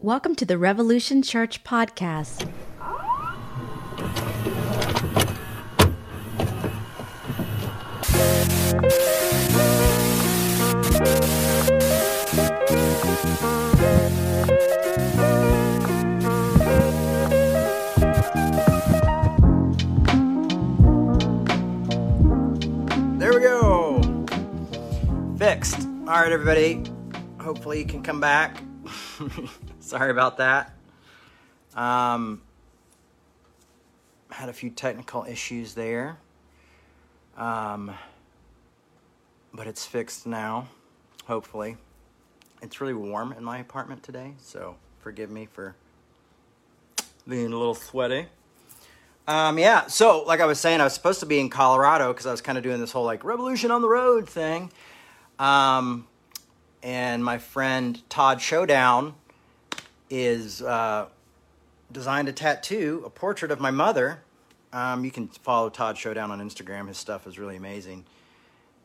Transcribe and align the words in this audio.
Welcome 0.00 0.36
to 0.36 0.46
the 0.46 0.56
Revolution 0.56 1.22
Church 1.22 1.64
podcast. 1.64 2.48
There 23.18 23.34
we 23.34 23.40
go. 23.40 24.00
Fixed. 25.38 25.80
All 25.80 26.22
right, 26.22 26.30
everybody. 26.30 26.84
Hopefully, 27.40 27.80
you 27.80 27.84
can 27.84 28.04
come 28.04 28.20
back. 28.20 28.62
Sorry 29.88 30.10
about 30.10 30.36
that. 30.36 30.74
Um, 31.74 32.42
had 34.28 34.50
a 34.50 34.52
few 34.52 34.68
technical 34.68 35.24
issues 35.24 35.72
there. 35.72 36.18
Um, 37.38 37.94
but 39.54 39.66
it's 39.66 39.86
fixed 39.86 40.26
now, 40.26 40.68
hopefully. 41.24 41.78
It's 42.60 42.82
really 42.82 42.92
warm 42.92 43.32
in 43.32 43.42
my 43.42 43.60
apartment 43.60 44.02
today, 44.02 44.34
so 44.38 44.76
forgive 45.00 45.30
me 45.30 45.46
for 45.46 45.74
being 47.26 47.46
a 47.46 47.56
little 47.56 47.74
sweaty. 47.74 48.26
Um, 49.26 49.58
yeah, 49.58 49.86
so 49.86 50.22
like 50.24 50.40
I 50.40 50.44
was 50.44 50.60
saying, 50.60 50.82
I 50.82 50.84
was 50.84 50.92
supposed 50.92 51.20
to 51.20 51.26
be 51.26 51.40
in 51.40 51.48
Colorado 51.48 52.12
because 52.12 52.26
I 52.26 52.30
was 52.30 52.42
kind 52.42 52.58
of 52.58 52.64
doing 52.64 52.78
this 52.78 52.92
whole 52.92 53.06
like 53.06 53.24
revolution 53.24 53.70
on 53.70 53.80
the 53.80 53.88
road 53.88 54.28
thing. 54.28 54.70
Um, 55.38 56.06
and 56.82 57.24
my 57.24 57.38
friend 57.38 58.06
Todd 58.10 58.42
Showdown 58.42 59.14
is 60.10 60.62
uh, 60.62 61.06
designed 61.92 62.28
a 62.28 62.32
tattoo, 62.32 63.02
a 63.04 63.10
portrait 63.10 63.50
of 63.50 63.60
my 63.60 63.70
mother. 63.70 64.22
Um, 64.72 65.04
you 65.04 65.10
can 65.10 65.28
follow 65.28 65.70
Todd 65.70 65.96
Showdown 65.96 66.30
on 66.30 66.40
Instagram. 66.40 66.88
His 66.88 66.98
stuff 66.98 67.26
is 67.26 67.38
really 67.38 67.56
amazing. 67.56 68.04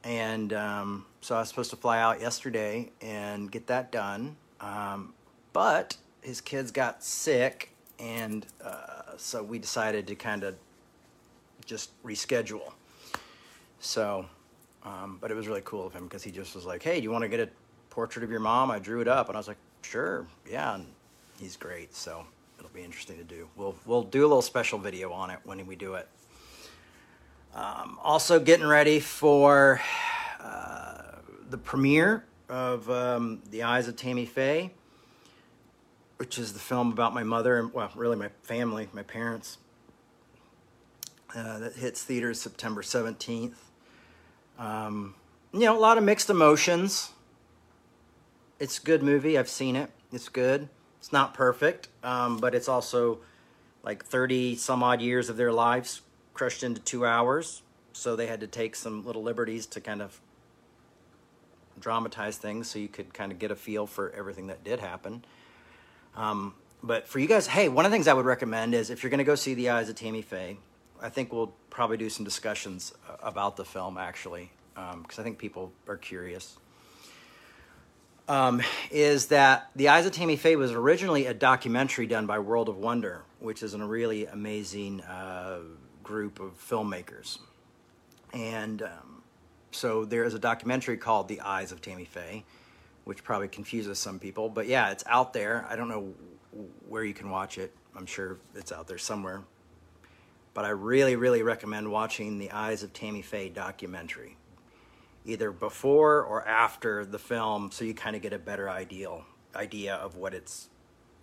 And 0.03 0.53
um, 0.53 1.05
so 1.21 1.35
I 1.35 1.39
was 1.39 1.49
supposed 1.49 1.69
to 1.71 1.75
fly 1.77 1.99
out 1.99 2.21
yesterday 2.21 2.91
and 3.01 3.51
get 3.51 3.67
that 3.67 3.91
done. 3.91 4.35
Um, 4.59 5.13
but 5.53 5.97
his 6.21 6.41
kids 6.41 6.71
got 6.71 7.03
sick, 7.03 7.69
and 7.99 8.45
uh, 8.63 9.17
so 9.17 9.43
we 9.43 9.59
decided 9.59 10.07
to 10.07 10.15
kind 10.15 10.43
of 10.43 10.55
just 11.65 11.91
reschedule. 12.03 12.73
So, 13.79 14.25
um, 14.83 15.17
but 15.21 15.31
it 15.31 15.35
was 15.35 15.47
really 15.47 15.61
cool 15.63 15.85
of 15.85 15.93
him 15.93 16.05
because 16.05 16.23
he 16.23 16.31
just 16.31 16.55
was 16.55 16.65
like, 16.65 16.81
"Hey, 16.81 16.97
do 16.97 17.03
you 17.03 17.11
want 17.11 17.23
to 17.23 17.27
get 17.27 17.39
a 17.39 17.49
portrait 17.89 18.23
of 18.23 18.31
your 18.31 18.39
mom?" 18.39 18.71
I 18.71 18.79
drew 18.79 19.01
it 19.01 19.07
up, 19.07 19.27
and 19.27 19.37
I 19.37 19.39
was 19.39 19.47
like, 19.47 19.57
"Sure, 19.81 20.25
yeah." 20.49 20.75
And 20.75 20.87
he's 21.43 21.57
great, 21.57 21.95
so 21.95 22.25
it'll 22.57 22.71
be 22.71 22.83
interesting 22.83 23.17
to 23.17 23.23
do. 23.23 23.47
We'll 23.55 23.75
we'll 23.85 24.03
do 24.03 24.21
a 24.21 24.27
little 24.27 24.41
special 24.41 24.79
video 24.79 25.11
on 25.11 25.29
it 25.29 25.39
when 25.43 25.65
we 25.67 25.75
do 25.75 25.95
it. 25.95 26.07
Um, 27.53 27.99
also, 28.01 28.39
getting 28.39 28.65
ready 28.65 28.99
for 28.99 29.79
uh, 30.41 31.17
the 31.49 31.57
premiere 31.57 32.25
of 32.49 32.89
um, 32.89 33.41
The 33.51 33.63
Eyes 33.63 33.87
of 33.87 33.95
Tammy 33.95 34.25
Faye 34.25 34.71
which 36.23 36.37
is 36.37 36.53
the 36.53 36.59
film 36.59 36.89
about 36.89 37.13
my 37.13 37.23
mother 37.23 37.59
and 37.59 37.73
well, 37.73 37.91
really 37.95 38.15
my 38.15 38.29
family, 38.43 38.87
my 38.93 39.03
parents. 39.03 39.57
Uh, 41.35 41.59
that 41.59 41.73
hits 41.73 42.01
theaters 42.01 42.39
September 42.39 42.81
seventeenth. 42.81 43.71
Um, 44.57 45.15
you 45.51 45.61
know, 45.61 45.77
a 45.77 45.79
lot 45.79 45.97
of 45.97 46.03
mixed 46.05 46.29
emotions. 46.29 47.11
It's 48.57 48.79
a 48.79 48.81
good 48.81 49.03
movie. 49.03 49.37
I've 49.37 49.49
seen 49.49 49.75
it. 49.75 49.89
It's 50.13 50.29
good. 50.29 50.69
It's 51.03 51.11
not 51.11 51.33
perfect, 51.33 51.89
um, 52.01 52.37
but 52.37 52.55
it's 52.55 52.69
also 52.69 53.19
like 53.83 54.05
thirty 54.05 54.55
some 54.55 54.81
odd 54.81 55.01
years 55.01 55.27
of 55.27 55.35
their 55.35 55.51
lives 55.51 55.99
crushed 56.33 56.63
into 56.63 56.79
two 56.79 57.05
hours. 57.05 57.61
So 57.91 58.15
they 58.15 58.27
had 58.27 58.39
to 58.39 58.47
take 58.47 58.73
some 58.73 59.05
little 59.05 59.21
liberties 59.21 59.65
to 59.65 59.81
kind 59.81 60.01
of 60.01 60.21
dramatize 61.77 62.37
things, 62.37 62.69
so 62.69 62.79
you 62.79 62.87
could 62.87 63.13
kind 63.13 63.33
of 63.33 63.37
get 63.37 63.51
a 63.51 63.55
feel 63.57 63.85
for 63.85 64.11
everything 64.11 64.47
that 64.47 64.63
did 64.63 64.79
happen. 64.79 65.25
Um, 66.15 66.53
but 66.81 67.05
for 67.05 67.19
you 67.19 67.27
guys, 67.27 67.47
hey, 67.47 67.67
one 67.67 67.83
of 67.83 67.91
the 67.91 67.95
things 67.95 68.07
I 68.07 68.13
would 68.13 68.23
recommend 68.25 68.73
is 68.73 68.89
if 68.89 69.03
you're 69.03 69.09
going 69.09 69.17
to 69.17 69.25
go 69.25 69.35
see 69.35 69.55
The 69.55 69.71
Eyes 69.71 69.89
of 69.89 69.95
Tammy 69.95 70.21
Faye, 70.21 70.57
I 71.01 71.09
think 71.09 71.33
we'll 71.33 71.53
probably 71.69 71.97
do 71.97 72.09
some 72.09 72.23
discussions 72.23 72.93
about 73.21 73.57
the 73.57 73.65
film 73.65 73.97
actually, 73.97 74.51
because 74.73 74.93
um, 74.93 75.05
I 75.19 75.23
think 75.23 75.37
people 75.37 75.73
are 75.85 75.97
curious. 75.97 76.57
Um, 78.27 78.61
is 78.89 79.27
that 79.27 79.69
The 79.75 79.89
Eyes 79.89 80.05
of 80.05 80.13
Tammy 80.13 80.37
Faye 80.37 80.55
was 80.55 80.71
originally 80.71 81.25
a 81.25 81.33
documentary 81.33 82.07
done 82.07 82.25
by 82.25 82.39
World 82.39 82.69
of 82.69 82.77
Wonder, 82.77 83.23
which 83.39 83.61
is 83.61 83.73
a 83.73 83.85
really 83.85 84.25
amazing 84.27 85.01
uh, 85.01 85.59
group 86.03 86.39
of 86.39 86.53
filmmakers. 86.57 87.39
And 88.33 88.81
um, 88.81 89.23
so 89.71 90.05
there 90.05 90.23
is 90.23 90.33
a 90.33 90.39
documentary 90.39 90.95
called 90.95 91.27
The 91.27 91.41
Eyes 91.41 91.73
of 91.73 91.81
Tammy 91.81 92.05
Faye 92.05 92.45
which 93.05 93.23
probably 93.23 93.47
confuses 93.47 93.99
some 93.99 94.19
people. 94.19 94.49
But 94.49 94.67
yeah, 94.67 94.91
it's 94.91 95.03
out 95.07 95.33
there. 95.33 95.65
I 95.69 95.75
don't 95.75 95.87
know 95.87 96.13
where 96.87 97.03
you 97.03 97.13
can 97.13 97.29
watch 97.29 97.57
it. 97.57 97.73
I'm 97.95 98.05
sure 98.05 98.37
it's 98.55 98.71
out 98.71 98.87
there 98.87 98.97
somewhere. 98.97 99.41
But 100.53 100.65
I 100.65 100.69
really, 100.69 101.15
really 101.15 101.41
recommend 101.41 101.91
watching 101.91 102.37
the 102.37 102.51
Eyes 102.51 102.83
of 102.83 102.93
Tammy 102.93 103.21
Faye 103.21 103.49
documentary, 103.49 104.37
either 105.25 105.51
before 105.51 106.23
or 106.23 106.45
after 106.47 107.05
the 107.05 107.19
film, 107.19 107.71
so 107.71 107.85
you 107.85 107.93
kind 107.93 108.15
of 108.15 108.21
get 108.21 108.33
a 108.33 108.39
better 108.39 108.69
ideal 108.69 109.23
idea 109.55 109.95
of 109.95 110.15
what 110.15 110.33
it's 110.33 110.69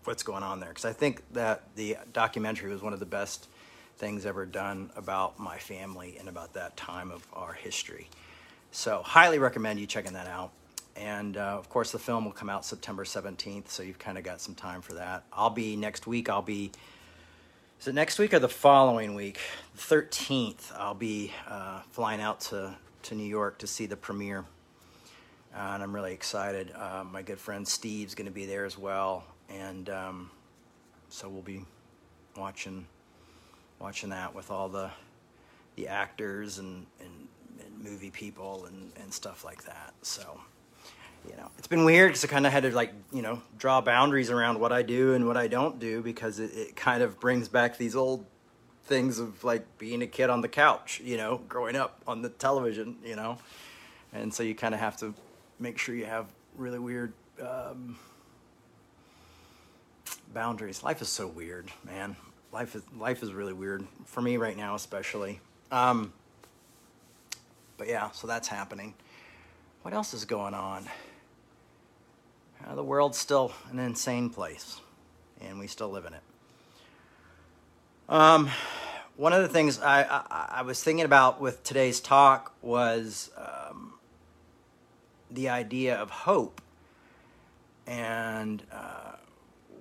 what's 0.04 0.22
going 0.22 0.42
on 0.42 0.60
there. 0.60 0.70
Because 0.70 0.84
I 0.84 0.92
think 0.92 1.22
that 1.32 1.62
the 1.76 1.96
documentary 2.12 2.70
was 2.70 2.82
one 2.82 2.92
of 2.92 3.00
the 3.00 3.06
best 3.06 3.48
things 3.96 4.24
ever 4.24 4.46
done 4.46 4.90
about 4.96 5.38
my 5.38 5.58
family 5.58 6.16
and 6.18 6.28
about 6.28 6.54
that 6.54 6.76
time 6.76 7.10
of 7.10 7.26
our 7.34 7.52
history. 7.52 8.08
So 8.72 9.02
highly 9.04 9.38
recommend 9.38 9.78
you 9.78 9.86
checking 9.86 10.14
that 10.14 10.26
out. 10.26 10.52
And 10.96 11.36
uh, 11.36 11.58
of 11.58 11.68
course, 11.68 11.92
the 11.92 11.98
film 11.98 12.24
will 12.24 12.32
come 12.32 12.50
out 12.50 12.64
September 12.64 13.04
17th, 13.04 13.68
so 13.68 13.82
you've 13.82 13.98
kind 13.98 14.18
of 14.18 14.24
got 14.24 14.40
some 14.40 14.54
time 14.54 14.80
for 14.80 14.94
that. 14.94 15.24
I'll 15.32 15.50
be 15.50 15.76
next 15.76 16.06
week, 16.06 16.28
I'll 16.28 16.42
be, 16.42 16.72
is 17.80 17.88
it 17.88 17.94
next 17.94 18.18
week 18.18 18.34
or 18.34 18.38
the 18.38 18.48
following 18.48 19.14
week? 19.14 19.38
The 19.76 19.80
13th, 19.94 20.72
I'll 20.76 20.94
be 20.94 21.32
uh, 21.48 21.80
flying 21.90 22.20
out 22.20 22.40
to, 22.42 22.74
to 23.04 23.14
New 23.14 23.24
York 23.24 23.58
to 23.58 23.66
see 23.66 23.86
the 23.86 23.96
premiere. 23.96 24.44
Uh, 25.54 25.72
and 25.74 25.82
I'm 25.82 25.94
really 25.94 26.12
excited. 26.12 26.72
Uh, 26.74 27.04
my 27.10 27.22
good 27.22 27.38
friend 27.38 27.66
Steve's 27.66 28.14
going 28.14 28.26
to 28.26 28.32
be 28.32 28.46
there 28.46 28.64
as 28.64 28.78
well. 28.78 29.24
And 29.48 29.90
um, 29.90 30.30
so 31.08 31.28
we'll 31.28 31.42
be 31.42 31.64
watching 32.36 32.86
watching 33.80 34.10
that 34.10 34.34
with 34.34 34.50
all 34.50 34.68
the 34.68 34.90
the 35.76 35.88
actors 35.88 36.58
and, 36.58 36.86
and, 37.00 37.28
and 37.64 37.84
movie 37.84 38.10
people 38.10 38.66
and, 38.66 38.92
and 39.00 39.12
stuff 39.12 39.44
like 39.44 39.64
that. 39.64 39.94
So 40.02 40.40
you 41.28 41.36
know, 41.36 41.50
it's 41.58 41.66
been 41.66 41.84
weird 41.84 42.10
because 42.10 42.24
I 42.24 42.28
kind 42.28 42.46
of 42.46 42.52
had 42.52 42.62
to 42.62 42.74
like, 42.74 42.92
you 43.12 43.22
know, 43.22 43.42
draw 43.58 43.80
boundaries 43.80 44.30
around 44.30 44.58
what 44.58 44.72
I 44.72 44.82
do 44.82 45.14
and 45.14 45.26
what 45.26 45.36
I 45.36 45.48
don't 45.48 45.78
do 45.78 46.02
because 46.02 46.38
it, 46.38 46.52
it 46.54 46.76
kind 46.76 47.02
of 47.02 47.20
brings 47.20 47.48
back 47.48 47.76
these 47.76 47.94
old 47.94 48.24
things 48.84 49.18
of 49.18 49.44
like 49.44 49.78
being 49.78 50.02
a 50.02 50.06
kid 50.06 50.30
on 50.30 50.40
the 50.40 50.48
couch, 50.48 51.00
you 51.04 51.16
know, 51.16 51.40
growing 51.48 51.76
up 51.76 52.00
on 52.06 52.22
the 52.22 52.28
television, 52.28 52.96
you 53.04 53.16
know, 53.16 53.38
and 54.12 54.32
so 54.32 54.42
you 54.42 54.54
kind 54.54 54.74
of 54.74 54.80
have 54.80 54.96
to 54.98 55.14
make 55.58 55.78
sure 55.78 55.94
you 55.94 56.06
have 56.06 56.26
really 56.56 56.78
weird 56.78 57.12
um, 57.40 57.98
boundaries. 60.32 60.82
Life 60.82 61.02
is 61.02 61.08
so 61.08 61.26
weird, 61.26 61.68
man. 61.84 62.16
Life 62.52 62.74
is 62.74 62.82
life 62.98 63.22
is 63.22 63.32
really 63.32 63.52
weird 63.52 63.86
for 64.06 64.20
me 64.20 64.36
right 64.36 64.56
now, 64.56 64.74
especially. 64.74 65.40
Um, 65.70 66.12
but 67.78 67.88
yeah, 67.88 68.10
so 68.10 68.26
that's 68.26 68.48
happening. 68.48 68.94
What 69.82 69.94
else 69.94 70.12
is 70.12 70.24
going 70.24 70.54
on? 70.54 70.86
Uh, 72.66 72.74
the 72.74 72.84
world's 72.84 73.16
still 73.16 73.52
an 73.70 73.78
insane 73.78 74.28
place, 74.28 74.80
and 75.40 75.58
we 75.58 75.66
still 75.66 75.88
live 75.88 76.04
in 76.04 76.12
it. 76.12 76.22
Um, 78.10 78.50
one 79.16 79.32
of 79.32 79.40
the 79.40 79.48
things 79.48 79.78
I, 79.78 80.02
I, 80.02 80.48
I, 80.56 80.62
was 80.62 80.82
thinking 80.82 81.04
about 81.04 81.40
with 81.40 81.62
today's 81.62 82.00
talk 82.00 82.52
was 82.60 83.30
um, 83.36 83.92
the 85.30 85.50
idea 85.50 85.94
of 85.94 86.10
hope 86.10 86.60
and 87.86 88.64
uh, 88.72 89.14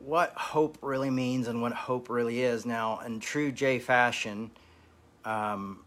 what 0.06 0.31
hope 0.34 0.78
really 0.84 1.10
means 1.10 1.48
and 1.48 1.60
what 1.60 1.72
hope 1.72 2.08
really 2.08 2.44
is. 2.44 2.68
Now, 2.68 3.00
in 3.00 3.20
true 3.20 3.52
Jay 3.52 3.80
fashion, 3.80 4.52
um, 5.25 5.80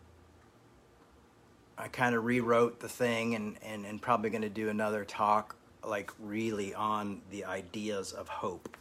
I 1.78 1.86
kind 1.86 2.16
of 2.16 2.24
rewrote 2.24 2.80
the 2.80 2.88
thing 2.88 3.36
and, 3.36 3.56
and, 3.64 3.86
and 3.86 4.02
probably 4.02 4.30
going 4.30 4.42
to 4.42 4.48
do 4.48 4.68
another 4.68 5.04
talk 5.04 5.54
like 5.84 6.10
really 6.18 6.74
on 6.74 7.20
the 7.30 7.44
ideas 7.44 8.10
of 8.10 8.26
hope. 8.26 8.76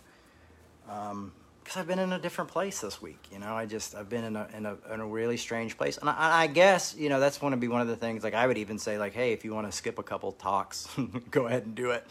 Um, 0.89 1.33
because 1.71 1.79
I've 1.79 1.87
been 1.87 1.99
in 1.99 2.11
a 2.11 2.19
different 2.19 2.51
place 2.51 2.81
this 2.81 3.01
week. 3.01 3.29
You 3.31 3.39
know, 3.39 3.55
I 3.55 3.65
just 3.65 3.95
I've 3.95 4.09
been 4.09 4.25
in 4.25 4.35
a 4.35 4.45
in 4.57 4.65
a, 4.65 4.75
in 4.93 4.99
a 4.99 5.07
really 5.07 5.37
strange 5.37 5.77
place, 5.77 5.97
and 5.97 6.09
I, 6.09 6.41
I 6.41 6.47
guess 6.47 6.93
you 6.97 7.07
know 7.07 7.21
that's 7.21 7.37
going 7.37 7.51
to 7.51 7.57
be 7.57 7.69
one 7.69 7.79
of 7.79 7.87
the 7.87 7.95
things. 7.95 8.25
Like 8.25 8.33
I 8.33 8.45
would 8.45 8.57
even 8.57 8.77
say, 8.77 8.97
like, 8.97 9.13
hey, 9.13 9.31
if 9.31 9.45
you 9.45 9.53
want 9.53 9.67
to 9.67 9.71
skip 9.71 9.97
a 9.97 10.03
couple 10.03 10.33
talks, 10.33 10.89
go 11.31 11.47
ahead 11.47 11.65
and 11.65 11.73
do 11.73 11.91
it. 11.91 12.05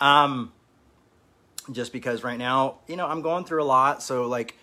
Um, 0.00 0.52
just 1.70 1.92
because 1.92 2.24
right 2.24 2.38
now, 2.38 2.78
you 2.88 2.96
know, 2.96 3.06
I'm 3.06 3.22
going 3.22 3.44
through 3.44 3.62
a 3.62 3.70
lot. 3.70 4.02
So 4.02 4.26
like, 4.26 4.56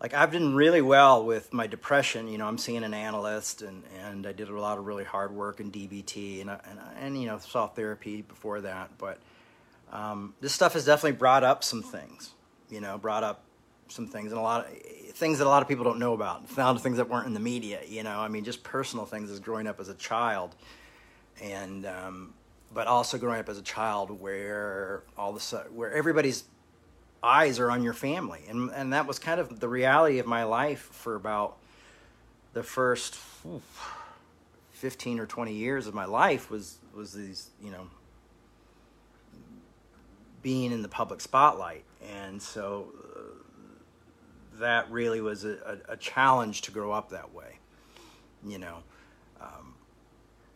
like 0.00 0.14
I've 0.14 0.30
done 0.30 0.54
really 0.54 0.80
well 0.80 1.24
with 1.24 1.52
my 1.52 1.66
depression. 1.66 2.28
You 2.28 2.38
know, 2.38 2.46
I'm 2.46 2.58
seeing 2.58 2.84
an 2.84 2.94
analyst, 2.94 3.60
and 3.60 3.82
and 4.04 4.24
I 4.24 4.34
did 4.34 4.48
a 4.48 4.60
lot 4.60 4.78
of 4.78 4.86
really 4.86 5.02
hard 5.02 5.32
work 5.32 5.58
in 5.58 5.72
DBT, 5.72 6.42
and 6.42 6.50
and 6.50 6.78
and 7.00 7.20
you 7.20 7.26
know 7.26 7.38
saw 7.38 7.66
therapy 7.66 8.22
before 8.22 8.60
that. 8.60 8.90
But 8.98 9.18
um, 9.90 10.34
this 10.40 10.52
stuff 10.52 10.74
has 10.74 10.84
definitely 10.84 11.18
brought 11.18 11.42
up 11.42 11.64
some 11.64 11.82
things. 11.82 12.30
You 12.70 12.80
know, 12.80 12.98
brought 12.98 13.24
up 13.24 13.42
some 13.88 14.06
things 14.06 14.32
and 14.32 14.38
a 14.38 14.42
lot 14.42 14.66
of 14.66 14.72
things 15.14 15.38
that 15.38 15.46
a 15.46 15.48
lot 15.48 15.62
of 15.62 15.68
people 15.68 15.84
don't 15.84 15.98
know 15.98 16.12
about. 16.12 16.48
Found 16.50 16.80
things 16.80 16.96
that 16.98 17.08
weren't 17.08 17.26
in 17.26 17.34
the 17.34 17.40
media. 17.40 17.80
You 17.86 18.02
know, 18.02 18.18
I 18.18 18.28
mean, 18.28 18.44
just 18.44 18.62
personal 18.62 19.06
things 19.06 19.30
as 19.30 19.40
growing 19.40 19.66
up 19.66 19.80
as 19.80 19.88
a 19.88 19.94
child, 19.94 20.54
and 21.42 21.86
um, 21.86 22.34
but 22.72 22.86
also 22.86 23.18
growing 23.18 23.40
up 23.40 23.48
as 23.48 23.58
a 23.58 23.62
child 23.62 24.10
where 24.20 25.02
all 25.16 25.32
the 25.32 25.64
where 25.72 25.92
everybody's 25.92 26.44
eyes 27.22 27.58
are 27.58 27.70
on 27.70 27.82
your 27.82 27.94
family, 27.94 28.42
and 28.48 28.70
and 28.70 28.92
that 28.92 29.06
was 29.06 29.18
kind 29.18 29.40
of 29.40 29.60
the 29.60 29.68
reality 29.68 30.18
of 30.18 30.26
my 30.26 30.44
life 30.44 30.80
for 30.92 31.14
about 31.14 31.56
the 32.52 32.62
first 32.62 33.18
oof, 33.46 33.94
fifteen 34.72 35.18
or 35.18 35.26
twenty 35.26 35.54
years 35.54 35.86
of 35.86 35.94
my 35.94 36.04
life 36.04 36.50
was 36.50 36.78
was 36.94 37.12
these 37.12 37.50
you 37.62 37.70
know 37.70 37.88
being 40.46 40.70
in 40.70 40.80
the 40.80 40.88
public 40.88 41.20
spotlight, 41.20 41.82
and 42.08 42.40
so 42.40 42.86
uh, 43.16 44.60
that 44.60 44.88
really 44.92 45.20
was 45.20 45.44
a, 45.44 45.80
a, 45.88 45.94
a, 45.94 45.96
challenge 45.96 46.62
to 46.62 46.70
grow 46.70 46.92
up 46.92 47.10
that 47.10 47.34
way, 47.34 47.58
you 48.46 48.56
know. 48.56 48.76
Um, 49.40 49.74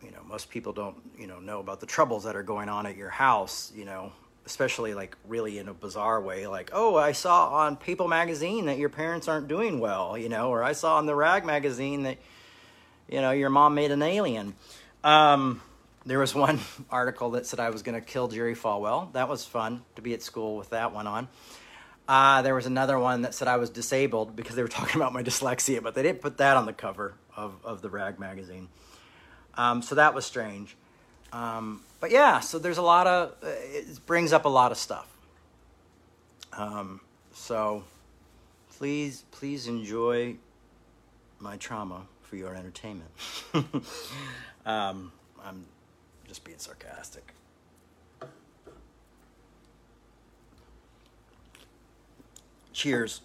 you 0.01 0.09
know, 0.11 0.19
most 0.25 0.49
people 0.49 0.71
don't, 0.71 0.95
you 1.19 1.27
know, 1.27 1.41
know 1.41 1.59
about 1.59 1.81
the 1.81 1.85
troubles 1.85 2.23
that 2.23 2.37
are 2.37 2.41
going 2.41 2.69
on 2.69 2.85
at 2.85 2.95
your 2.95 3.09
house, 3.09 3.69
you 3.75 3.83
know, 3.83 4.13
especially 4.45 4.93
like 4.93 5.17
really 5.27 5.57
in 5.57 5.67
a 5.67 5.73
bizarre 5.73 6.21
way, 6.21 6.47
like, 6.47 6.69
oh, 6.71 6.95
I 6.95 7.11
saw 7.11 7.49
on 7.49 7.75
People 7.75 8.07
magazine 8.07 8.67
that 8.67 8.77
your 8.77 8.87
parents 8.87 9.27
aren't 9.27 9.49
doing 9.49 9.81
well, 9.81 10.17
you 10.17 10.29
know, 10.29 10.51
or 10.51 10.63
I 10.63 10.71
saw 10.71 10.99
in 10.99 11.05
the 11.05 11.15
Rag 11.15 11.43
magazine 11.43 12.03
that, 12.03 12.17
you 13.09 13.19
know, 13.19 13.31
your 13.31 13.49
mom 13.49 13.75
made 13.75 13.91
an 13.91 14.03
alien. 14.03 14.55
Um, 15.03 15.61
there 16.05 16.19
was 16.19 16.33
one 16.33 16.59
article 16.89 17.31
that 17.31 17.45
said 17.45 17.59
I 17.59 17.69
was 17.69 17.83
going 17.83 17.99
to 17.99 18.05
kill 18.05 18.27
Jerry 18.27 18.55
Falwell. 18.55 19.13
That 19.13 19.29
was 19.29 19.45
fun 19.45 19.83
to 19.95 20.01
be 20.01 20.13
at 20.13 20.21
school 20.21 20.57
with 20.57 20.71
that 20.71 20.93
one 20.93 21.07
on. 21.07 21.27
Uh, 22.07 22.41
there 22.41 22.55
was 22.55 22.65
another 22.65 22.99
one 22.99 23.21
that 23.21 23.33
said 23.33 23.47
I 23.47 23.57
was 23.57 23.69
disabled 23.69 24.35
because 24.35 24.55
they 24.55 24.61
were 24.61 24.67
talking 24.79 24.95
about 24.95 25.13
my 25.13 25.23
dyslexia, 25.23 25.81
but 25.81 25.95
they 25.95 26.03
didn't 26.03 26.21
put 26.21 26.37
that 26.37 26.57
on 26.57 26.65
the 26.65 26.73
cover 26.73 27.13
of, 27.35 27.55
of 27.63 27.81
the 27.81 27.89
Rag 27.89 28.19
magazine. 28.19 28.67
Um, 29.55 29.81
so 29.81 29.95
that 29.95 30.13
was 30.13 30.25
strange. 30.25 30.75
Um, 31.31 31.81
but 31.99 32.11
yeah, 32.11 32.39
so 32.39 32.59
there's 32.59 32.77
a 32.77 32.81
lot 32.81 33.07
of, 33.07 33.35
uh, 33.43 33.47
it 33.47 34.05
brings 34.05 34.33
up 34.33 34.45
a 34.45 34.49
lot 34.49 34.71
of 34.71 34.77
stuff. 34.77 35.07
Um, 36.53 36.99
so 37.33 37.83
please, 38.71 39.23
please 39.31 39.67
enjoy 39.67 40.35
my 41.39 41.55
trauma 41.57 42.07
for 42.23 42.35
your 42.35 42.55
entertainment. 42.55 43.11
um, 44.65 45.11
I'm 45.43 45.65
just 46.31 46.45
being 46.45 46.59
sarcastic. 46.59 47.33
Cheers. 52.71 53.19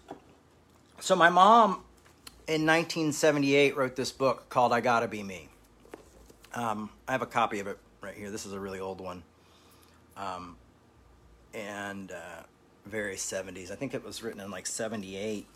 So 0.99 1.15
my 1.15 1.29
mom 1.29 1.85
in 2.49 2.65
1978 2.65 3.77
wrote 3.77 3.95
this 3.95 4.11
book 4.11 4.49
called 4.49 4.73
I 4.73 4.81
Gotta 4.81 5.07
Be 5.07 5.23
Me. 5.23 5.47
Um, 6.53 6.89
I 7.07 7.13
have 7.13 7.21
a 7.21 7.25
copy 7.25 7.61
of 7.61 7.67
it 7.67 7.77
right 8.01 8.13
here. 8.13 8.29
This 8.29 8.45
is 8.45 8.51
a 8.51 8.59
really 8.59 8.81
old 8.81 8.99
one. 8.99 9.23
Um, 10.17 10.57
and 11.53 12.11
uh, 12.11 12.43
very 12.85 13.15
70s. 13.15 13.71
I 13.71 13.75
think 13.75 13.93
it 13.93 14.03
was 14.03 14.21
written 14.21 14.41
in 14.41 14.51
like 14.51 14.67
78. 14.67 15.47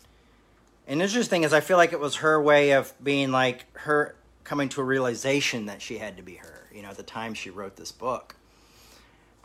And 0.88 1.02
interesting 1.02 1.42
is, 1.42 1.52
I 1.52 1.60
feel 1.60 1.76
like 1.76 1.92
it 1.92 2.00
was 2.00 2.16
her 2.16 2.40
way 2.40 2.70
of 2.70 2.94
being 3.04 3.30
like 3.30 3.66
her 3.80 4.14
coming 4.44 4.68
to 4.70 4.80
a 4.80 4.84
realization 4.84 5.66
that 5.66 5.82
she 5.82 5.98
had 5.98 6.16
to 6.16 6.22
be 6.22 6.34
her, 6.36 6.68
you 6.74 6.82
know, 6.82 6.88
at 6.88 6.96
the 6.96 7.02
time 7.02 7.34
she 7.34 7.50
wrote 7.50 7.76
this 7.76 7.92
book. 7.92 8.36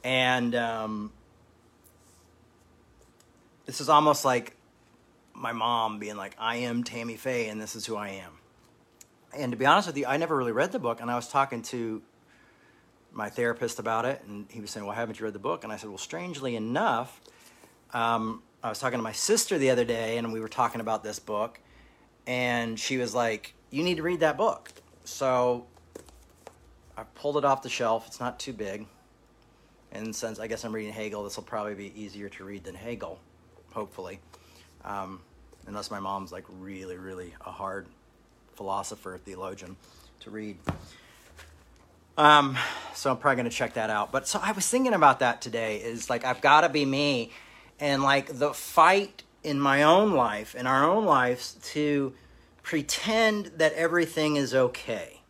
And 0.03 0.55
um, 0.55 1.11
this 3.65 3.81
is 3.81 3.89
almost 3.89 4.25
like 4.25 4.55
my 5.33 5.51
mom 5.51 5.99
being 5.99 6.17
like, 6.17 6.35
I 6.39 6.57
am 6.57 6.83
Tammy 6.83 7.15
Faye 7.15 7.49
and 7.49 7.61
this 7.61 7.75
is 7.75 7.85
who 7.85 7.95
I 7.95 8.09
am 8.09 8.37
and 9.37 9.51
to 9.51 9.57
be 9.57 9.65
honest 9.65 9.87
with 9.87 9.97
you, 9.97 10.05
I 10.05 10.17
never 10.17 10.35
really 10.35 10.51
read 10.51 10.71
the 10.71 10.79
book. 10.79 11.01
And 11.01 11.09
I 11.09 11.15
was 11.15 11.27
talking 11.27 11.61
to 11.63 12.01
my 13.11 13.29
therapist 13.29 13.79
about 13.79 14.05
it, 14.05 14.21
and 14.27 14.45
he 14.49 14.61
was 14.61 14.69
saying, 14.69 14.85
"Well, 14.85 14.95
haven't 14.95 15.19
you 15.19 15.25
read 15.25 15.33
the 15.33 15.39
book?" 15.39 15.63
And 15.63 15.73
I 15.73 15.77
said, 15.77 15.89
"Well, 15.89 15.97
strangely 15.97 16.55
enough, 16.55 17.19
um, 17.93 18.43
I 18.63 18.69
was 18.69 18.79
talking 18.79 18.99
to 18.99 19.03
my 19.03 19.11
sister 19.11 19.57
the 19.57 19.69
other 19.69 19.85
day, 19.85 20.17
and 20.17 20.31
we 20.31 20.39
were 20.39 20.49
talking 20.49 20.81
about 20.81 21.03
this 21.03 21.19
book, 21.19 21.59
and 22.25 22.79
she 22.79 22.97
was 22.97 23.15
like, 23.15 23.53
"You 23.69 23.83
need 23.83 23.97
to 23.97 24.03
read 24.03 24.19
that 24.19 24.37
book." 24.37 24.71
So 25.07 25.65
I 26.97 27.03
pulled 27.15 27.37
it 27.37 27.45
off 27.45 27.63
the 27.63 27.69
shelf. 27.69 28.05
It's 28.07 28.19
not 28.19 28.39
too 28.39 28.51
big, 28.51 28.85
and 29.93 30.13
since 30.13 30.37
I 30.37 30.47
guess 30.47 30.65
I'm 30.65 30.73
reading 30.73 30.91
Hegel, 30.91 31.23
this 31.23 31.37
will 31.37 31.45
probably 31.45 31.75
be 31.75 31.93
easier 31.99 32.27
to 32.27 32.43
read 32.43 32.65
than 32.65 32.75
Hegel, 32.75 33.17
hopefully, 33.71 34.19
um, 34.83 35.21
unless 35.65 35.89
my 35.89 36.01
mom's 36.01 36.33
like 36.33 36.43
really, 36.59 36.97
really 36.97 37.33
a 37.45 37.51
hard 37.51 37.87
philosopher, 38.55 39.17
theologian, 39.23 39.77
to 40.19 40.29
read. 40.29 40.57
Um, 42.17 42.57
so 42.93 43.09
I'm 43.09 43.17
probably 43.17 43.37
going 43.37 43.49
to 43.49 43.55
check 43.55 43.75
that 43.75 43.89
out. 43.89 44.11
But 44.11 44.27
so 44.27 44.41
I 44.43 44.51
was 44.51 44.67
thinking 44.67 44.93
about 44.93 45.19
that 45.19 45.41
today 45.41 45.77
is 45.77 46.09
like, 46.09 46.25
I've 46.25 46.41
got 46.41 46.61
to 46.61 46.69
be 46.69 46.83
me. 46.83 47.31
And 47.79 48.03
like 48.03 48.39
the 48.39 48.53
fight 48.53 49.23
in 49.41 49.57
my 49.57 49.83
own 49.83 50.11
life, 50.11 50.53
in 50.53 50.67
our 50.67 50.83
own 50.83 51.05
lives, 51.05 51.55
to 51.73 52.13
pretend 52.67 53.45
that 53.55 53.71
everything 53.75 54.35
is 54.35 54.53
okay. 54.53 55.21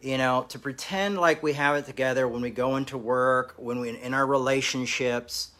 You 0.00 0.16
know, 0.16 0.46
to 0.48 0.58
pretend 0.58 1.18
like 1.18 1.42
we 1.42 1.52
have 1.52 1.76
it 1.76 1.84
together 1.84 2.26
when 2.26 2.40
we 2.40 2.48
go 2.48 2.76
into 2.76 2.96
work, 2.96 3.52
when 3.58 3.80
we 3.80 3.90
in 3.90 4.14
our 4.14 4.26
relationships, 4.26 5.50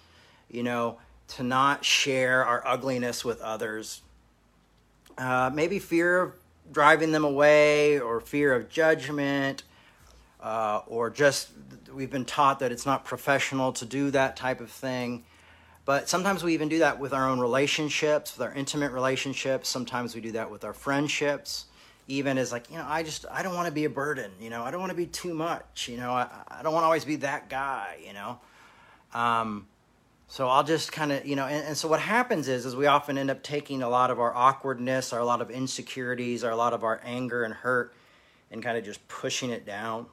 you 0.49 0.63
know, 0.63 0.97
to 1.29 1.43
not 1.43 1.85
share 1.85 2.43
our 2.43 2.67
ugliness 2.67 3.23
with 3.23 3.39
others, 3.43 4.01
uh, 5.19 5.51
maybe 5.53 5.79
fear 5.79 6.23
of 6.23 6.33
driving 6.73 7.13
them 7.13 7.27
away 7.27 8.01
or 8.01 8.23
fear 8.23 8.55
of 8.55 8.71
judgment 8.71 9.63
uh, 10.41 10.81
or 10.87 11.11
just 11.11 11.51
we've 11.93 12.11
been 12.11 12.25
taught 12.25 12.61
that 12.61 12.73
it's 12.73 12.87
not 12.87 13.05
professional 13.05 13.75
to 13.75 13.85
do 13.85 14.11
that 14.11 14.37
type 14.37 14.63
of 14.63 14.71
thing 14.71 15.23
but 15.87 16.09
sometimes 16.11 16.45
we 16.45 16.53
even 16.53 16.69
do 16.69 16.81
that 16.81 16.99
with 16.99 17.15
our 17.15 17.29
own 17.29 17.41
relationships 17.41 18.37
with 18.37 18.47
our 18.47 18.53
intimate 18.53 18.93
relationships. 18.93 19.69
Sometimes 19.71 20.15
we 20.15 20.21
do 20.21 20.33
that 20.33 20.51
with 20.51 20.65
our 20.65 20.75
friendships. 20.75 21.67
Even 22.09 22.39
as 22.39 22.53
like 22.53 22.71
you 22.71 22.77
know 22.77 22.87
i 22.87 23.03
just 23.03 23.27
i 23.33 23.43
don't 23.43 23.57
want 23.57 23.67
to 23.67 23.73
be 23.73 23.85
a 23.85 23.91
burden 23.91 24.31
you 24.41 24.49
know? 24.49 24.63
I 24.63 24.71
don't 24.71 24.79
want 24.79 24.91
to 24.91 24.97
be 24.97 25.07
too 25.07 25.35
much 25.35 25.89
you 25.89 25.97
know? 25.97 26.13
I, 26.13 26.29
I 26.47 26.63
don't 26.63 26.73
want 26.73 26.83
to 26.83 26.87
always 26.87 27.05
be 27.05 27.17
that 27.17 27.49
guy 27.49 27.99
you 28.07 28.13
know? 28.13 28.39
Um, 29.13 29.67
so 30.29 30.49
I'll 30.49 30.65
just 30.65 30.91
kind 30.91 31.13
of, 31.13 31.25
you 31.25 31.37
know, 31.37 31.47
and, 31.47 31.69
and, 31.69 31.77
so 31.77 31.89
what 31.89 32.01
happens 32.01 32.49
is, 32.49 32.67
is 32.67 32.75
we 32.75 32.87
often 32.87 33.17
end 33.17 33.31
up 33.31 33.43
taking 33.43 33.83
a 33.83 33.89
lot 33.89 34.11
of 34.11 34.19
our 34.19 34.35
awkwardness, 34.35 35.13
or 35.13 35.21
a 35.21 35.25
lot 35.25 35.41
of 35.41 35.51
insecurities, 35.51 36.43
or 36.43 36.51
a 36.51 36.57
lot 36.57 36.73
of 36.73 36.83
our 36.83 37.01
anger 37.05 37.45
and 37.45 37.55
hurt, 37.55 37.95
and 38.51 38.63
kind 38.63 38.77
of 38.77 38.85
just 38.85 39.07
pushing 39.07 39.51
it 39.51 39.65
down. 39.65 40.07